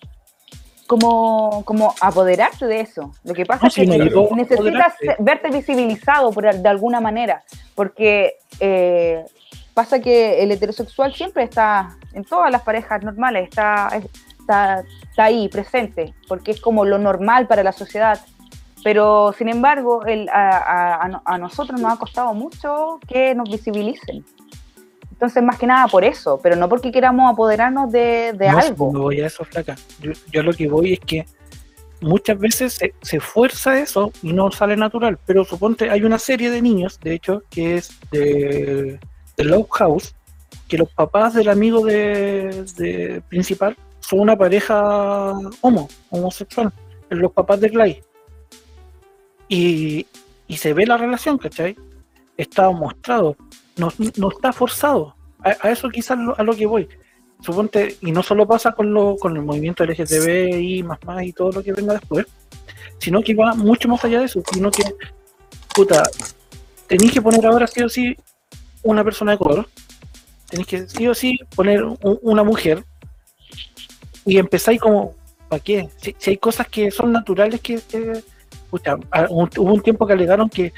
[0.89, 3.13] como, como apoderarte de eso.
[3.23, 3.89] Lo que pasa No, es que sí,
[4.35, 7.45] necesitas verte visibilizado por, de alguna manera,
[7.77, 9.25] porque eh,
[9.75, 13.91] pasa que el heterosexual siempre está, en todas las parejas normales, está,
[14.41, 18.19] está, está ahí, presente, porque es como lo normal para la sociedad.
[18.83, 24.25] Pero, sin embargo, el- a, a nosotros nos ha costado mucho que nos visibilicen.
[25.19, 28.93] Entonces, más que nada por eso, pero no porque queramos apoderarnos de, de no, algo.
[28.93, 29.75] no voy a eso, flaca.
[30.01, 31.27] Yo, yo lo que voy es que
[32.01, 35.19] muchas veces se, se fuerza eso y no sale natural.
[35.27, 39.01] Pero suponte, hay una serie de niños, de hecho, que es de,
[39.37, 40.15] de Love House,
[40.69, 45.33] que los papás del amigo de, de principal son una pareja
[45.63, 46.73] homo, homosexual,
[47.09, 48.03] los papás de Clay.
[49.49, 50.07] Y,
[50.47, 51.77] y se ve la relación, ¿cachai?
[52.37, 53.37] Está mostrado,
[53.79, 55.15] no, no está forzado.
[55.43, 56.89] A, eso quizás a lo que voy.
[57.41, 61.33] Suponte, y no solo pasa con, lo, con el movimiento LGTB y más más y
[61.33, 62.27] todo lo que venga después,
[62.99, 64.83] sino que va mucho más allá de eso, sino que,
[65.75, 66.03] puta,
[66.89, 68.17] tenéis que poner ahora sí o sí
[68.83, 69.69] una persona de color,
[70.51, 72.85] tenéis que sí o sí poner un- una mujer
[74.27, 75.15] y empezáis como,
[75.49, 75.89] ¿para qué?
[76.03, 78.23] Si, hay cosas que son naturales que, que-
[78.69, 80.73] pucha, a- un- hubo un tiempo que alegaron que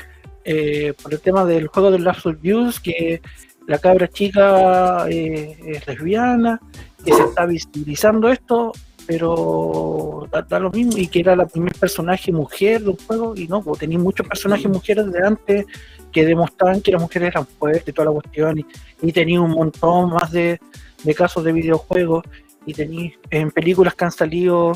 [0.45, 3.21] eh, por el tema del juego del Last of Views, que
[3.67, 6.61] la cabra chica eh, es lesbiana,
[7.05, 8.73] que se está visibilizando esto,
[9.07, 13.47] pero da, da lo mismo, y que era la primer personaje mujer del juego, y
[13.49, 15.67] no, pues tenía muchos personajes mujeres de antes
[16.13, 18.67] que demostraban que las mujeres eran fuertes y toda la cuestión, y,
[19.03, 20.61] y tenía un montón más de,
[21.05, 22.25] de casos de videojuegos,
[22.67, 24.73] y tenía en películas que han salido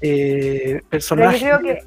[0.00, 1.42] eh, Pero yo personajes.
[1.42, 1.78] creo que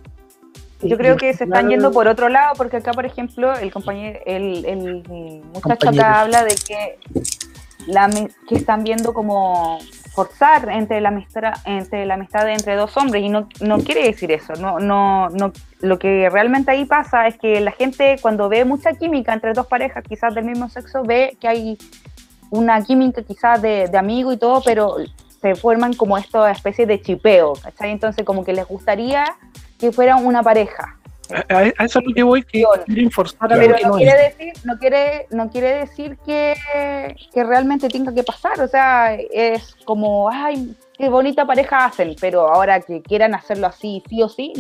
[0.84, 4.20] yo creo que se están yendo por otro lado, porque acá, por ejemplo, el compañero,
[4.26, 7.00] el, el muchacho acá habla de que,
[7.88, 8.10] la,
[8.48, 9.80] que están viendo como
[10.14, 14.30] forzar entre la amistad entre la amistad entre dos hombres y no, no quiere decir
[14.32, 18.66] eso no no no lo que realmente ahí pasa es que la gente cuando ve
[18.66, 21.78] mucha química entre dos parejas quizás del mismo sexo ve que hay
[22.50, 24.98] una química quizás de, de amigo y todo pero
[25.42, 27.92] se forman como esta especie de chipeo ¿cachai?
[27.92, 29.24] entonces como que les gustaría
[29.82, 30.98] que fueran una pareja
[31.50, 33.96] A, a eso es lo que voy, que quieren forzar a Pero que no no
[33.98, 34.38] quiere es.
[34.38, 36.54] decir, no quiere, no quiere decir que,
[37.34, 38.60] que realmente tenga que pasar.
[38.62, 44.04] O sea, es como, ay, qué bonita pareja hacen, pero ahora que quieran hacerlo así,
[44.10, 44.52] sí o sí,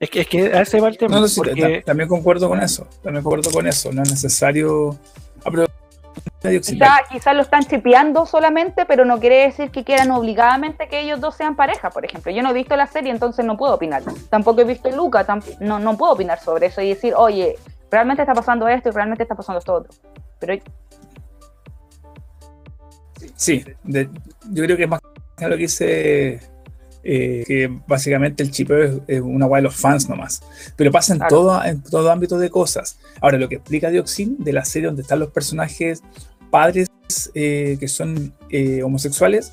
[0.00, 1.14] Es que, es que a ese va el tema.
[1.16, 2.86] No, no, sí, porque- ta- también concuerdo con eso.
[3.02, 3.92] También concuerdo con eso.
[3.92, 4.96] No es necesario.
[6.40, 11.00] Pero- quizá, quizá lo están chipeando solamente, pero no quiere decir que quieran obligadamente que
[11.00, 12.32] ellos dos sean pareja, por ejemplo.
[12.32, 14.02] Yo no he visto la serie, entonces no puedo opinar.
[14.30, 15.26] Tampoco he visto Luca,
[15.60, 17.56] no, no puedo opinar sobre eso y decir, oye,
[17.90, 19.92] realmente está pasando esto y realmente está pasando esto otro.
[20.38, 20.62] Pero
[23.36, 24.08] Sí, de-
[24.50, 25.00] yo creo que es más
[25.40, 26.40] lo que dice
[27.04, 30.42] eh, que básicamente el chipeo es, es una guay de los fans nomás.
[30.76, 31.36] Pero pasa en, Claro.
[31.36, 32.98] todo, en todo ámbito de cosas.
[33.20, 36.02] Ahora, lo que explica Dioxin de la serie donde están los personajes
[36.50, 36.88] padres
[37.34, 39.52] eh, que son eh, homosexuales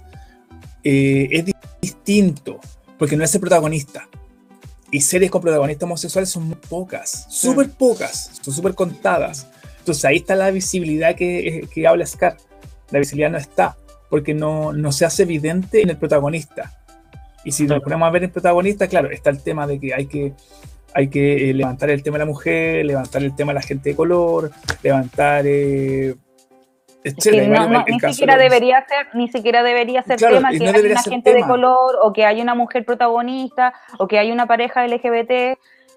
[0.84, 2.60] eh, es di- distinto,
[2.98, 4.08] porque no es el protagonista.
[4.92, 9.48] Y series con protagonistas homosexuales son muy pocas, súper pocas, son súper contadas.
[9.80, 12.38] Entonces ahí está la visibilidad que, que habla Scar.
[12.92, 13.78] La visibilidad no está,
[14.10, 16.79] porque no, no se hace evidente en el protagonista.
[17.44, 20.06] Y si nos ponemos a ver el protagonista, claro, está el tema de que hay
[20.08, 20.34] que,
[20.94, 23.90] hay que eh, levantar el tema de la mujer, levantar el tema de la gente
[23.90, 24.52] de color,
[24.84, 25.46] levantar...
[25.48, 26.16] Eh,
[27.04, 27.48] Es que etcétera.
[27.48, 30.50] no- Igual no, el ni siquiera de debería ser, ni siquiera debería ser Claro, tema
[30.52, 34.20] que no hay una gente de color o que hay una mujer protagonista o que
[34.20, 35.32] hay una pareja LGBT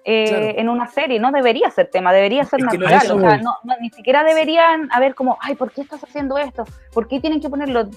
[0.05, 0.45] eh, Claro.
[0.59, 1.19] en una serie.
[1.19, 3.11] No debería ser tema, debería ser Es natural.
[3.11, 3.41] o sea,
[3.81, 6.63] ni siquiera deberían haber como, ay, ¿por qué estás haciendo esto?
[6.93, 7.89] ¿Por qué tienen que ponerlo?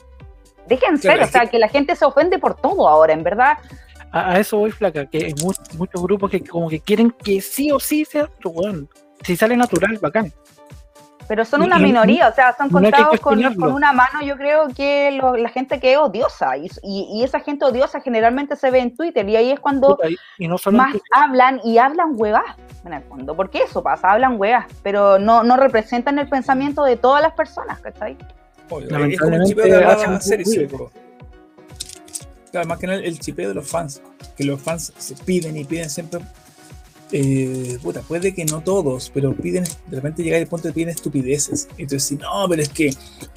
[0.68, 3.58] Dejen ser, o sea, que- la gente se ofende por todo ahora, en verdad.
[4.12, 7.40] A, a eso voy, flaca, que hay mu- muchos grupos que como que quieren que
[7.40, 8.86] sí o sí sea, pero bueno,
[9.22, 10.32] si sale natural, bacán.
[11.28, 14.68] Pero son una y- minoría, o sea, son no contados con, una mano, yo creo
[14.68, 16.56] que lo- la gente que es odiosa.
[16.56, 19.96] Y, y- y esa gente odiosa generalmente se ve en Twitter y ahí es cuando
[19.96, 22.44] Puta, y- no más hablan y hablan huevas
[22.84, 26.96] en el fondo, porque eso pasa, hablan huevas, pero no, no representan el pensamiento de
[26.96, 28.16] todas las personas, ¿cachai?
[28.68, 30.60] Obvio, es como el chipeo de hacen la serie, ruido.
[30.60, 30.90] sí, po.
[32.50, 34.00] Claro, más que nada el chipeo de los fans,
[34.36, 36.20] que los fans se piden y piden siempre.
[37.12, 40.88] Eh, puta, puede que no todos, pero piden, de repente llega el punto de piden
[40.88, 41.68] estupideces.
[41.68, 42.92] Tú dices, no, pero es que,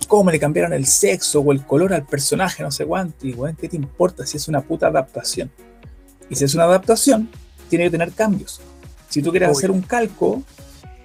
[0.08, 2.64] ¿cómo le cambiaron el sexo o el color al personaje?
[2.64, 3.28] No sé cuánto.
[3.28, 5.52] Y, weón, ¿qué te importa si es una puta adaptación?
[6.30, 7.30] Y si es una adaptación,
[7.70, 8.62] tiene que tener cambios.
[9.10, 9.58] Si tú quieres Obvio.
[9.58, 10.44] hacer un calco,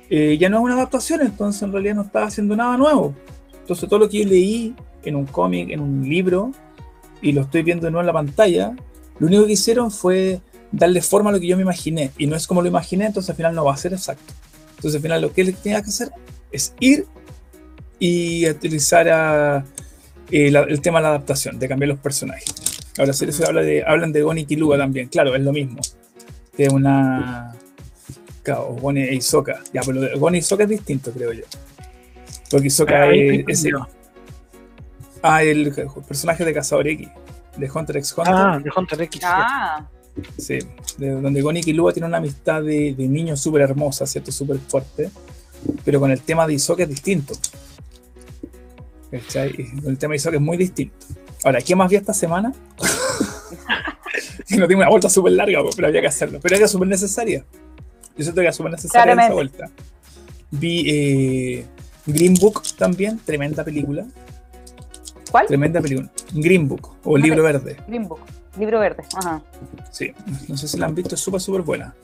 [0.09, 3.15] eh, ya no es una adaptación, entonces en realidad no estás haciendo nada nuevo.
[3.65, 4.75] Entonces todo lo que yo leí
[5.05, 6.53] en un cómic, en un libro,
[7.23, 8.77] y lo estoy viendo de nuevo en la pantalla,
[9.19, 12.11] lo único que hicieron fue darle forma a lo que yo me imaginé.
[12.19, 14.35] Y no es como lo imaginé, entonces al final no va a ser exacto.
[14.77, 16.11] Entonces al final lo que él tenía que hacer
[16.53, 17.07] es ir
[17.99, 19.65] y utilizar a,
[20.31, 22.45] eh, la- el tema de la adaptación, de cambiar los personajes.
[22.99, 25.81] Ahora, si se habla de, hablan de Gon y Kiluga también, claro, es lo mismo.
[26.59, 27.55] Es una...
[28.43, 29.63] Claro, Gon e Hisoka.
[29.73, 31.45] Ya, pero lo de Gon y Hisoka es distinto, creo yo.
[32.51, 33.75] Porque Hisoka Ahí es, el,
[35.23, 35.73] ah, el
[36.07, 37.09] personaje de Cazador X,
[37.57, 38.35] de Hunter x Hunter.
[38.35, 39.21] Ah, de Hunter X.
[39.25, 39.89] Ah,
[40.39, 40.59] Sí,
[40.99, 44.31] de donde Gon y Killua tienen una amistad de, de niños súper hermosa, ¿cierto?
[44.31, 45.11] Súper fuerte.
[45.85, 47.35] Pero con el tema de Hisoka es distinto.
[49.11, 49.53] ¿Cachai?
[49.85, 51.07] El tema de Hisoka es muy distinto.
[51.45, 52.53] Ahora, ¿qué más vi esta semana?
[54.51, 56.39] no tengo una vuelta súper larga, pero había que hacerlo.
[56.41, 57.45] Pero era súper necesaria.
[58.17, 59.71] Yo siento que era súper necesaria esa vuelta.
[60.51, 61.67] Vi eh,
[62.07, 64.05] Green Book también, tremenda película.
[65.31, 65.47] ¿cuál?
[65.47, 66.09] Tremenda película.
[66.33, 67.77] Green Book, o libro verde.
[67.89, 68.21] Green Book,
[68.59, 69.03] libro verde.
[69.17, 69.43] Ajá.
[69.91, 70.13] Sí,
[70.49, 71.95] no sé si la han visto, es súper, súper buena.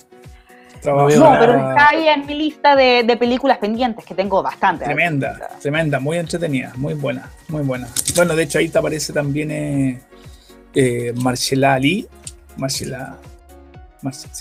[0.84, 4.84] No pero está ahí en mi lista de, de películas pendientes, que tengo bastante.
[4.84, 7.86] Tremenda, tremenda, muy entretenida, muy buena, muy buena.
[8.16, 10.00] Bueno, de hecho ahí te aparece también eh,
[10.74, 12.08] eh, Marcela Ali,
[12.56, 13.18] Marcela,
[14.02, 14.32] Marcela,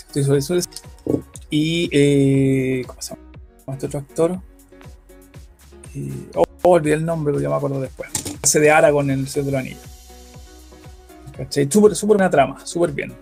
[1.50, 4.40] y eh, ¿cómo se llama este otro actor?
[6.34, 8.10] Oh, olvidé el nombre, pero ya me acuerdo después.
[8.42, 9.80] Hace de Aragorn en el Señor de los Anillos.
[11.36, 11.68] ¿Cachai?
[11.70, 13.12] Súper, súper buena trama, súper bien.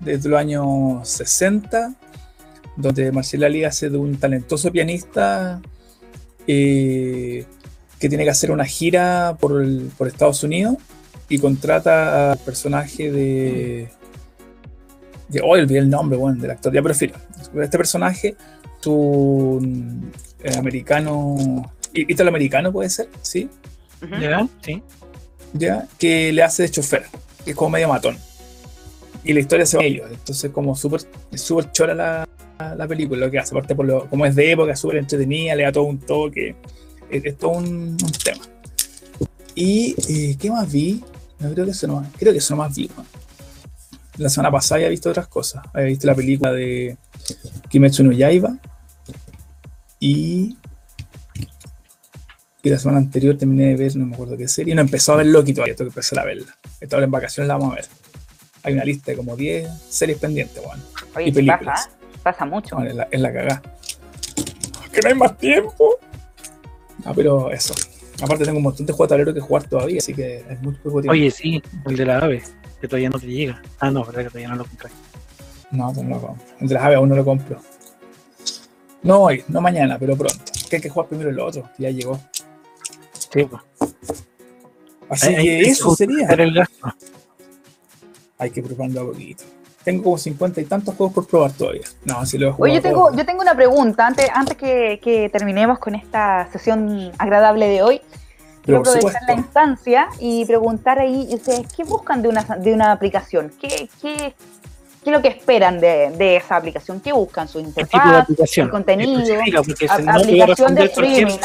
[0.00, 1.94] Desde los años 60
[2.76, 5.60] donde Marcela Ali hace de un talentoso pianista
[6.46, 7.44] eh,
[7.98, 10.76] que tiene que hacer una gira por, el- por Estados Unidos
[11.28, 13.88] y contrata al personaje de.
[15.28, 17.14] de oh, olvidé el nombre, bueno, del actor, ya prefiero.
[17.54, 18.36] Este personaje,
[18.80, 19.60] tu
[20.42, 23.48] eh, americano, italoamericano puede ser, ¿sí?
[24.02, 24.20] Ujú.
[24.20, 24.48] ¿Ya?
[24.62, 24.82] Sí.
[25.52, 27.04] ya, que le hace de chofer,
[27.44, 28.16] que es como medio matón.
[29.24, 30.08] Y la historia se va a ellos.
[30.10, 34.08] Entonces, como súper es súper chora la, la película, lo que hace, aparte por lo,
[34.08, 36.54] como es de época, súper entretenida, le da todo un toque.
[37.10, 38.44] Es, es todo un, un tema.
[39.54, 41.02] Y, eh, ¿qué más vi?
[41.38, 42.90] No creo que eso no creo que eso no más vi.
[42.96, 43.04] ¿no?
[44.16, 45.62] La semana pasada había visto otras cosas.
[45.72, 46.96] Había visto la película de
[47.68, 48.56] Kimetsu no Yaiba.
[49.98, 50.56] Y.
[52.62, 54.74] Y la semana anterior terminé de ver, no me acuerdo qué serie.
[54.74, 56.56] No empezó a ver Loki todavía, tengo que empezar a verla.
[56.80, 57.86] Esta hora en vacaciones la vamos a ver.
[58.62, 60.82] Hay una lista de como 10 series pendientes, weón.
[61.16, 61.64] Oye, Y películas.
[61.64, 61.90] pasa,
[62.22, 62.76] pasa mucho.
[62.76, 63.62] Bueno, es la, es la cagá.
[64.92, 65.96] Que no hay más tiempo.
[67.04, 67.74] Ah, pero eso.
[68.22, 70.74] Aparte tengo un montón de juegos de tablero que jugar todavía, así que es muy
[70.74, 71.12] poco tiempo.
[71.12, 72.42] Oye, sí, el de la ave,
[72.78, 73.62] que todavía no te llega.
[73.78, 74.90] Ah, no, verdad que todavía no lo compré.
[75.70, 76.46] No, pues no lo compro.
[76.60, 77.58] El de las aves aún no lo compro.
[79.02, 80.44] No hoy, no mañana, pero pronto.
[80.68, 82.20] Que hay que jugar primero el otro, que ya llegó.
[83.32, 83.48] Sí.
[85.08, 86.26] Así Hay- que eso sería.
[86.28, 86.94] el gasto.
[88.38, 89.44] Hay que prepararlo a poquito.
[89.84, 91.82] Tengo como 50 y tantos juegos por probar todavía.
[92.04, 92.64] No, si lo he jugado.
[92.64, 93.16] Oye, yo tengo, todo.
[93.16, 98.00] yo tengo una pregunta antes, antes que, que terminemos con esta sesión agradable de hoy.
[98.62, 103.50] Quiero aprovechar la instancia y preguntar ahí, ustedes, ¿qué buscan de una, de una aplicación?
[103.58, 104.34] ¿Qué, qué,
[105.10, 107.00] qué es lo que esperan de, de esa aplicación?
[107.00, 107.48] ¿Qué buscan?
[107.48, 108.58] ¿Su ¿Qué tipo de interfaz?
[108.58, 111.38] el contenido, A- no te a aplicación de streaming,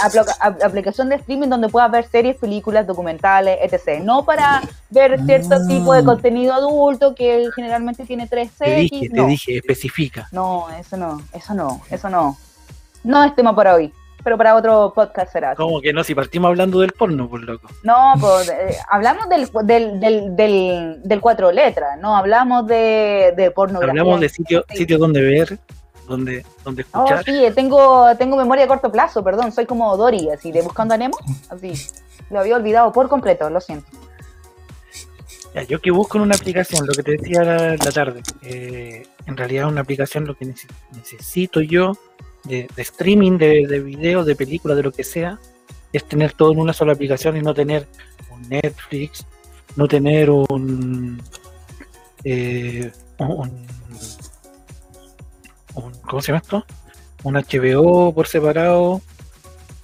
[0.64, 4.02] aplicación de streaming donde puedas ver series, películas, documentales, etc.
[4.04, 5.68] No para ver cierto Ah.
[5.68, 8.92] tipo de contenido adulto que generalmente tiene 3 Te X.
[8.92, 9.28] dije, te no.
[9.28, 10.28] dije, especifica.
[10.32, 12.38] no, eso no, eso no, eso no.
[13.04, 13.94] No es tema para hoy,
[14.26, 15.56] pero para otro podcast será.
[15.56, 17.70] Como que no, si partimos hablando del porno, por loco.
[17.84, 23.52] No, pues eh, hablamos del, del, del, del, del cuatro letras, no hablamos de, de
[23.52, 23.92] pornografía.
[24.02, 24.78] Hablamos de sitios Sí.
[24.80, 25.60] sitios donde ver,
[26.08, 27.24] donde, donde Oh, escuchar.
[27.24, 30.98] sí, tengo, tengo memoria a corto plazo, perdón, soy como Dory, así de Buscando a
[30.98, 31.18] Nemo,
[31.50, 31.74] así.
[32.32, 33.88] Lo había olvidado por completo, lo siento.
[35.54, 39.08] Ya, yo que busco en una aplicación, lo que te decía la, la tarde, eh,
[39.26, 41.94] en realidad una aplicación lo que nece- necesito yo
[42.46, 45.40] de, streaming, de, de videos, de películas, de lo que sea,
[45.94, 47.88] es tener todo en una sola aplicación y no tener
[48.32, 49.26] un Netflix,
[49.76, 51.22] no tener un,
[52.24, 53.52] eh, un,
[56.08, 56.66] ¿cómo se llama esto?
[57.24, 59.02] Un HBO por separado,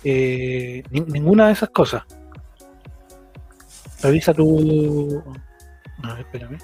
[0.03, 2.03] eh, ni- ninguna de esas cosas.
[4.01, 5.23] Revisa tu.
[6.03, 6.57] A ver, espérame.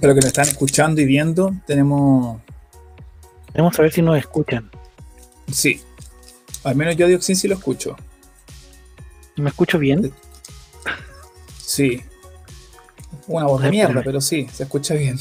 [0.00, 2.40] Pero que nos están escuchando y viendo, tenemos.
[3.54, 4.70] Vamos a ver si nos escuchan.
[5.50, 5.80] Sí.
[6.64, 7.96] Al menos yo Dioxin sí lo escucho.
[9.36, 10.12] ¿Me escucho bien?
[11.58, 12.02] Sí.
[13.26, 15.18] Una voz de mierda, pero sí, se escucha bien.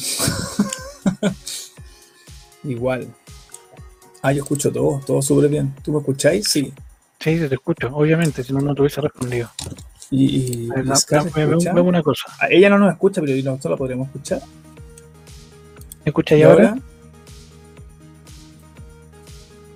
[2.63, 3.13] Igual.
[4.21, 5.75] Ah, yo escucho todo, todo súper bien.
[5.83, 6.47] ¿Tú me escucháis?
[6.47, 6.73] Sí,
[7.19, 9.49] sí, te escucho, obviamente, si no, no te hubiese respondido.
[10.15, 11.73] Y, y, ver, y da- Scar da- ve- ve- escucha.
[11.73, 12.25] ve una cosa.
[12.39, 14.41] Ah, Ella no nos escucha, pero nosotros la podremos escuchar.
[16.05, 16.69] ¿Me escuchas ¿Y ya ahora?
[16.69, 16.81] ahora?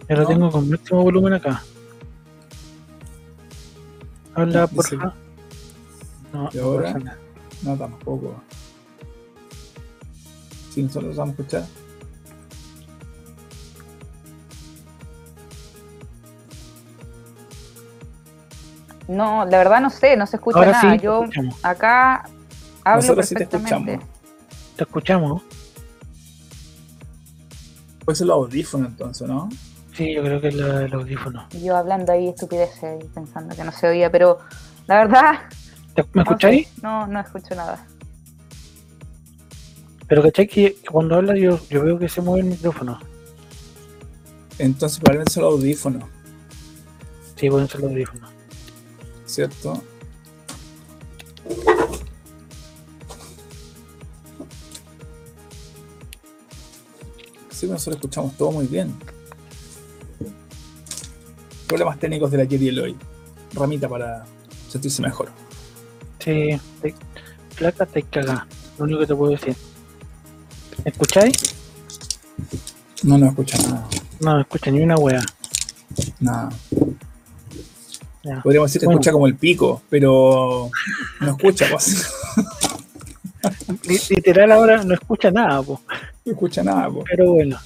[0.09, 0.27] Ya lo No.
[0.27, 1.63] tengo con máximo volumen acá.
[4.35, 5.13] Habla, por favor.
[6.33, 7.17] No, ¿Y no ahora?
[7.63, 8.35] No, tampoco.
[10.73, 11.65] Sí, nosotros vamos a escuchar.
[19.07, 20.93] No, la verdad no sé, no se escucha Ahora nada.
[20.93, 21.55] sí, Yo escuchamos.
[21.63, 22.23] acá
[22.83, 23.93] hablo Nosotros sí te perfectamente.
[23.93, 24.75] escuchamos.
[24.75, 25.41] Te escuchamos.
[28.05, 29.49] Puede ser los audífonos entonces, ¿no?
[29.93, 31.47] Sí, yo creo que es la- el audífono.
[31.61, 34.39] Yo hablando ahí estupideces y pensando que no se oía, pero
[34.87, 35.33] la verdad.
[35.95, 36.67] ¿Te- ¿Me no escucháis?
[36.67, 37.85] sé, No, no escucho nada.
[40.07, 42.99] Pero ¿cachai que cuando habla yo, yo veo que se mueve el micrófono?
[44.59, 46.03] Entonces probablemente son los audífonos,
[47.35, 48.29] Sí, pueden ser los audífonos.
[49.27, 49.83] ¿Cierto?
[57.51, 58.93] Sí, nosotros escuchamos todo muy bien.
[61.67, 62.95] Problemas técnicos de la Jerry Eloy.
[63.53, 64.25] Ramita para
[64.69, 65.29] sentirse mejor.
[66.19, 66.93] Sí, te,
[67.55, 68.47] placa te caga.
[68.77, 69.55] Lo único que te puedo decir.
[70.83, 71.55] ¿Me escucháis?
[73.03, 73.87] No nos escucha nada.
[74.19, 75.21] No, no escucha ni una wea.
[76.19, 76.49] Nada.
[78.43, 78.99] Podríamos decir que Bueno.
[78.99, 80.69] escucha como el pico, pero
[81.21, 82.07] no escucha, pues.
[83.87, 85.81] Li- Literal ahora no escucha nada, po.
[86.25, 87.05] No escucha nada, pues.
[87.09, 87.57] pero bueno.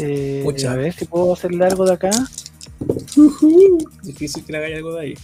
[0.00, 2.10] Eh, a ver si puedo hacerle algo de acá.
[4.02, 5.14] Difícil que le haga algo de ahí.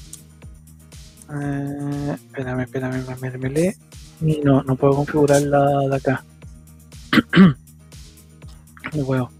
[1.31, 3.75] Eh, espérame, espérame, espérame, me lee.
[4.21, 6.25] Y no, no puedo configurar la de acá.
[8.95, 9.31] No puedo.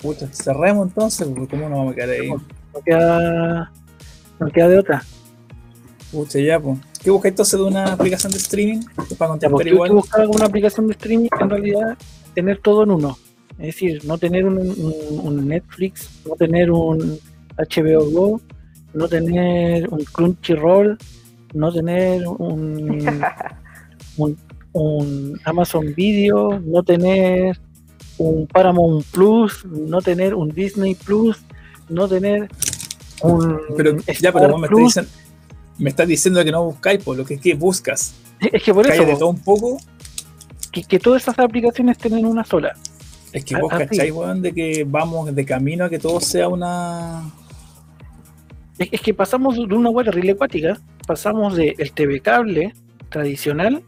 [0.00, 2.28] Pucha, cerremos entonces, porque ¿cómo nos vamos a quedar ahí?
[2.28, 3.72] No queda,
[4.38, 5.02] no queda de otra.
[6.12, 6.78] Pucha, ya, pues.
[7.02, 8.80] ¿Qué busca entonces de una aplicación de streaming?
[8.84, 9.92] Para Ya, contestar porque hay que igual.
[9.92, 11.98] buscar alguna aplicación de streaming, en realidad,
[12.34, 13.16] tener todo en uno.
[13.58, 17.18] Es decir, no tener un, un- un Netflix, no tener un
[17.56, 18.40] HBO Go,
[18.92, 20.98] no tener un Crunchyroll,
[21.54, 23.06] no tener un,
[24.18, 24.36] un,
[24.72, 27.58] un Amazon Video, no tener
[28.18, 31.38] un Paramount Plus, no tener un Disney Plus,
[31.88, 32.48] no tener
[33.22, 34.84] un Pero ya, pero vos me estás, Plus.
[34.86, 35.10] diciendo,
[35.78, 38.14] me estás diciendo que no buscáis, por lo que es que buscas.
[38.52, 39.78] Es que por eso, de todo un poco.
[40.72, 42.74] que, que todas esas aplicaciones tienen una sola.
[43.32, 47.22] Es que vos cacháis, weón, de que vamos de camino a que todo sea una.
[48.78, 52.74] Es, es que pasamos de una web terrible acuática, pasamos del el TV cable
[53.10, 53.82] tradicional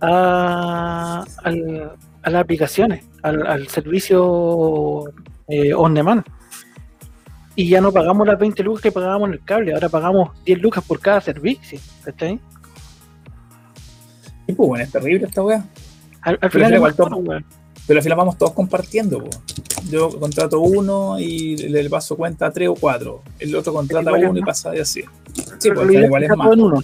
[0.00, 5.04] a, al- a las aplicaciones, al, al servicio
[5.48, 6.24] eh, on demand.
[7.54, 10.60] Y ya no pagamos las 20 lucas que pagábamos en el cable, ahora pagamos 10
[10.62, 11.78] lucas por cada servicio.
[12.04, 12.40] ¿cachai?
[14.46, 15.64] Y pues, bueno, es terrible esta weá.
[16.22, 17.22] Al, al Pero final todo.
[17.86, 19.30] Pero al final vamos todos compartiendo, po.
[19.90, 23.22] Yo contrato uno y le paso cuenta a tres o cuatro.
[23.38, 25.02] El otro contrata uno y pasa de así.
[25.58, 26.52] Sí, Pero pues igual es todo más.
[26.52, 26.82] en uno.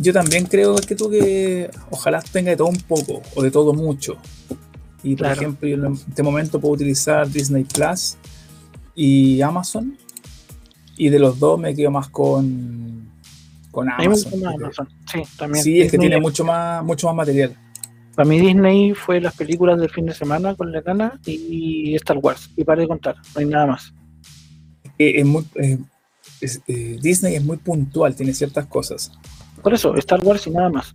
[0.00, 3.72] Yo también creo que tú que ojalá tenga de todo un poco o de todo
[3.74, 4.16] mucho.
[5.02, 5.40] Y por Claro.
[5.40, 8.16] ejemplo, yo en este momento puedo utilizar Disney Plus
[8.94, 9.96] y Amazon.
[10.96, 13.10] Y de los dos me quedo más con,
[13.70, 14.44] con Amazon.
[14.46, 14.88] Amazon.
[15.10, 15.64] Sí, también.
[15.64, 17.56] Sí, es que tiene mucho más, mucho más material.
[18.14, 22.18] Para mí Disney fue las películas del fin de semana con la cana y Star
[22.18, 22.50] Wars.
[22.56, 23.94] Y para de contar, no hay nada más.
[24.98, 25.78] Eh, es muy, eh,
[26.42, 29.10] es- eh, Disney es muy puntual, tiene ciertas cosas.
[29.62, 30.94] Por eso, Star Wars y nada más.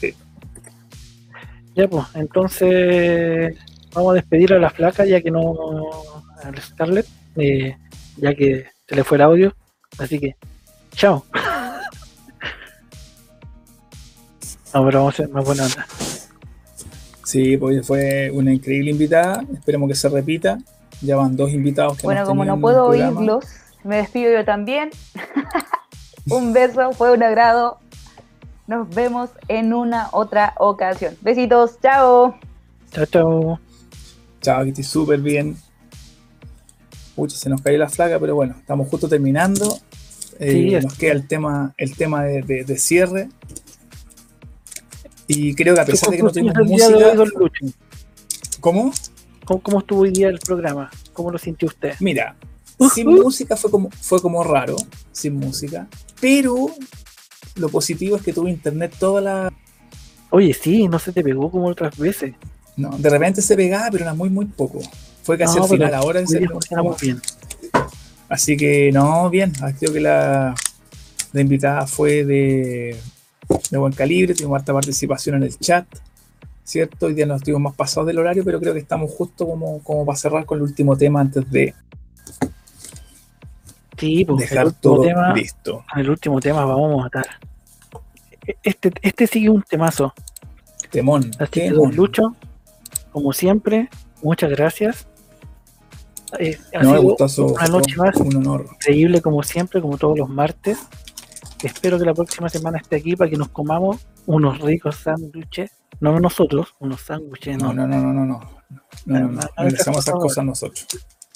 [0.00, 0.14] Sí.
[1.74, 3.56] Ya pues, entonces
[3.92, 5.54] vamos a despedir a la flaca ya que no
[6.42, 7.06] al Scarlett,
[7.36, 7.76] eh,
[8.16, 9.54] ya que se le fue el audio.
[9.98, 10.36] Así que,
[10.92, 11.24] chao.
[14.74, 15.86] No, pero vamos a ser más buena onda.
[17.24, 19.42] Sí, pues fue una increíble invitada.
[19.52, 20.58] Esperemos que se repita.
[21.00, 23.44] Ya van dos invitados que Bueno, hemos como no puedo oírlos,
[23.84, 24.90] me despido yo también.
[26.30, 27.78] un beso, fue un agrado.
[28.66, 31.16] Nos vemos en una otra ocasión.
[31.22, 32.34] Besitos, chao.
[32.92, 33.60] Chao, chao.
[34.42, 35.56] Chao, que estoy súper bien.
[37.16, 39.78] Pucha, se nos cayó la flaca, pero bueno, estamos justo terminando.
[40.38, 43.28] Eh, Sí, nos queda el tema, el tema de, de- de cierre.
[45.26, 47.28] Y creo que a pesar de que no ¿Cómo tuvimos estuvo el día de hoy,
[47.36, 47.78] música.
[48.60, 48.92] ¿Cómo,
[49.62, 50.90] cómo estuvo hoy día el programa?
[51.12, 51.94] ¿Cómo lo sintió usted?
[52.00, 52.36] Mira,
[52.94, 54.76] sin música fue como, fue como raro,
[55.12, 55.88] sin música.
[56.20, 56.66] Pero
[57.56, 59.52] lo positivo es que tuve internet toda la.
[60.30, 62.34] Oye, sí, no se te pegó como otras veces.
[62.76, 64.80] No, de repente se pegaba, pero era muy, muy poco.
[65.22, 67.20] Fue casi No, al final, ahora Hoy se- día funcionamos bien.
[68.28, 69.52] Así que no, bien.
[69.78, 70.54] Creo que la,
[71.32, 72.96] la invitada fue de,
[73.70, 75.86] de buen calibre, tuvimos harta participación en el chat,
[76.62, 77.06] ¿cierto?
[77.06, 80.04] Hoy día nos estuvimos más pasados del horario, pero creo que estamos justo como, como
[80.06, 81.74] para cerrar con el último tema antes de
[83.98, 85.84] Sí, pues dejar todo tema, listo.
[85.96, 87.26] el último tema vamos a matar.
[88.62, 90.14] Este, este sigue un temazo.
[90.90, 91.30] Temón.
[91.38, 91.88] Así que, temón.
[91.90, 92.36] don Lucho,
[93.12, 93.88] como siempre,
[94.22, 95.06] muchas gracias.
[96.38, 98.66] Eh, ha No, sido gustazo, una noche más un honor.
[98.74, 100.78] increíble como siempre, como todos los martes.
[101.62, 105.72] Espero que la próxima semana esté aquí para que nos comamos unos ricos sándwiches.
[106.00, 108.58] No nosotros, unos sándwiches, No, no, no, no, no, no, no.
[109.06, 109.66] No, no, no.
[109.66, 110.86] Esas cosas nosotros.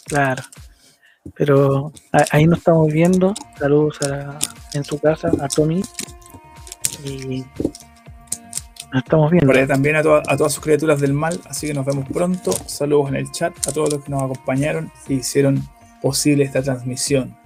[0.05, 0.43] Claro.
[1.35, 1.93] Pero
[2.31, 3.35] ahí nos estamos viendo.
[3.59, 4.39] Saludos a,
[4.75, 5.83] en su casa, a Tommy.
[7.05, 7.45] Y
[8.93, 9.47] nos estamos viendo.
[9.47, 12.09] Por ahí también a, toda- a todas sus criaturas del mal, así que nos vemos
[12.09, 12.53] pronto.
[12.67, 15.67] Saludos en el chat a todos los que nos acompañaron y hicieron
[16.01, 17.37] posible esta transmisión.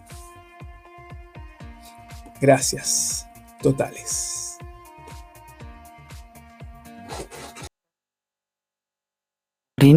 [2.41, 3.27] Gracias
[3.63, 4.59] totales.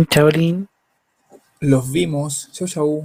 [0.10, 0.68] Chaolín.
[1.62, 2.50] Los vimos.
[2.54, 3.04] Chau, chau.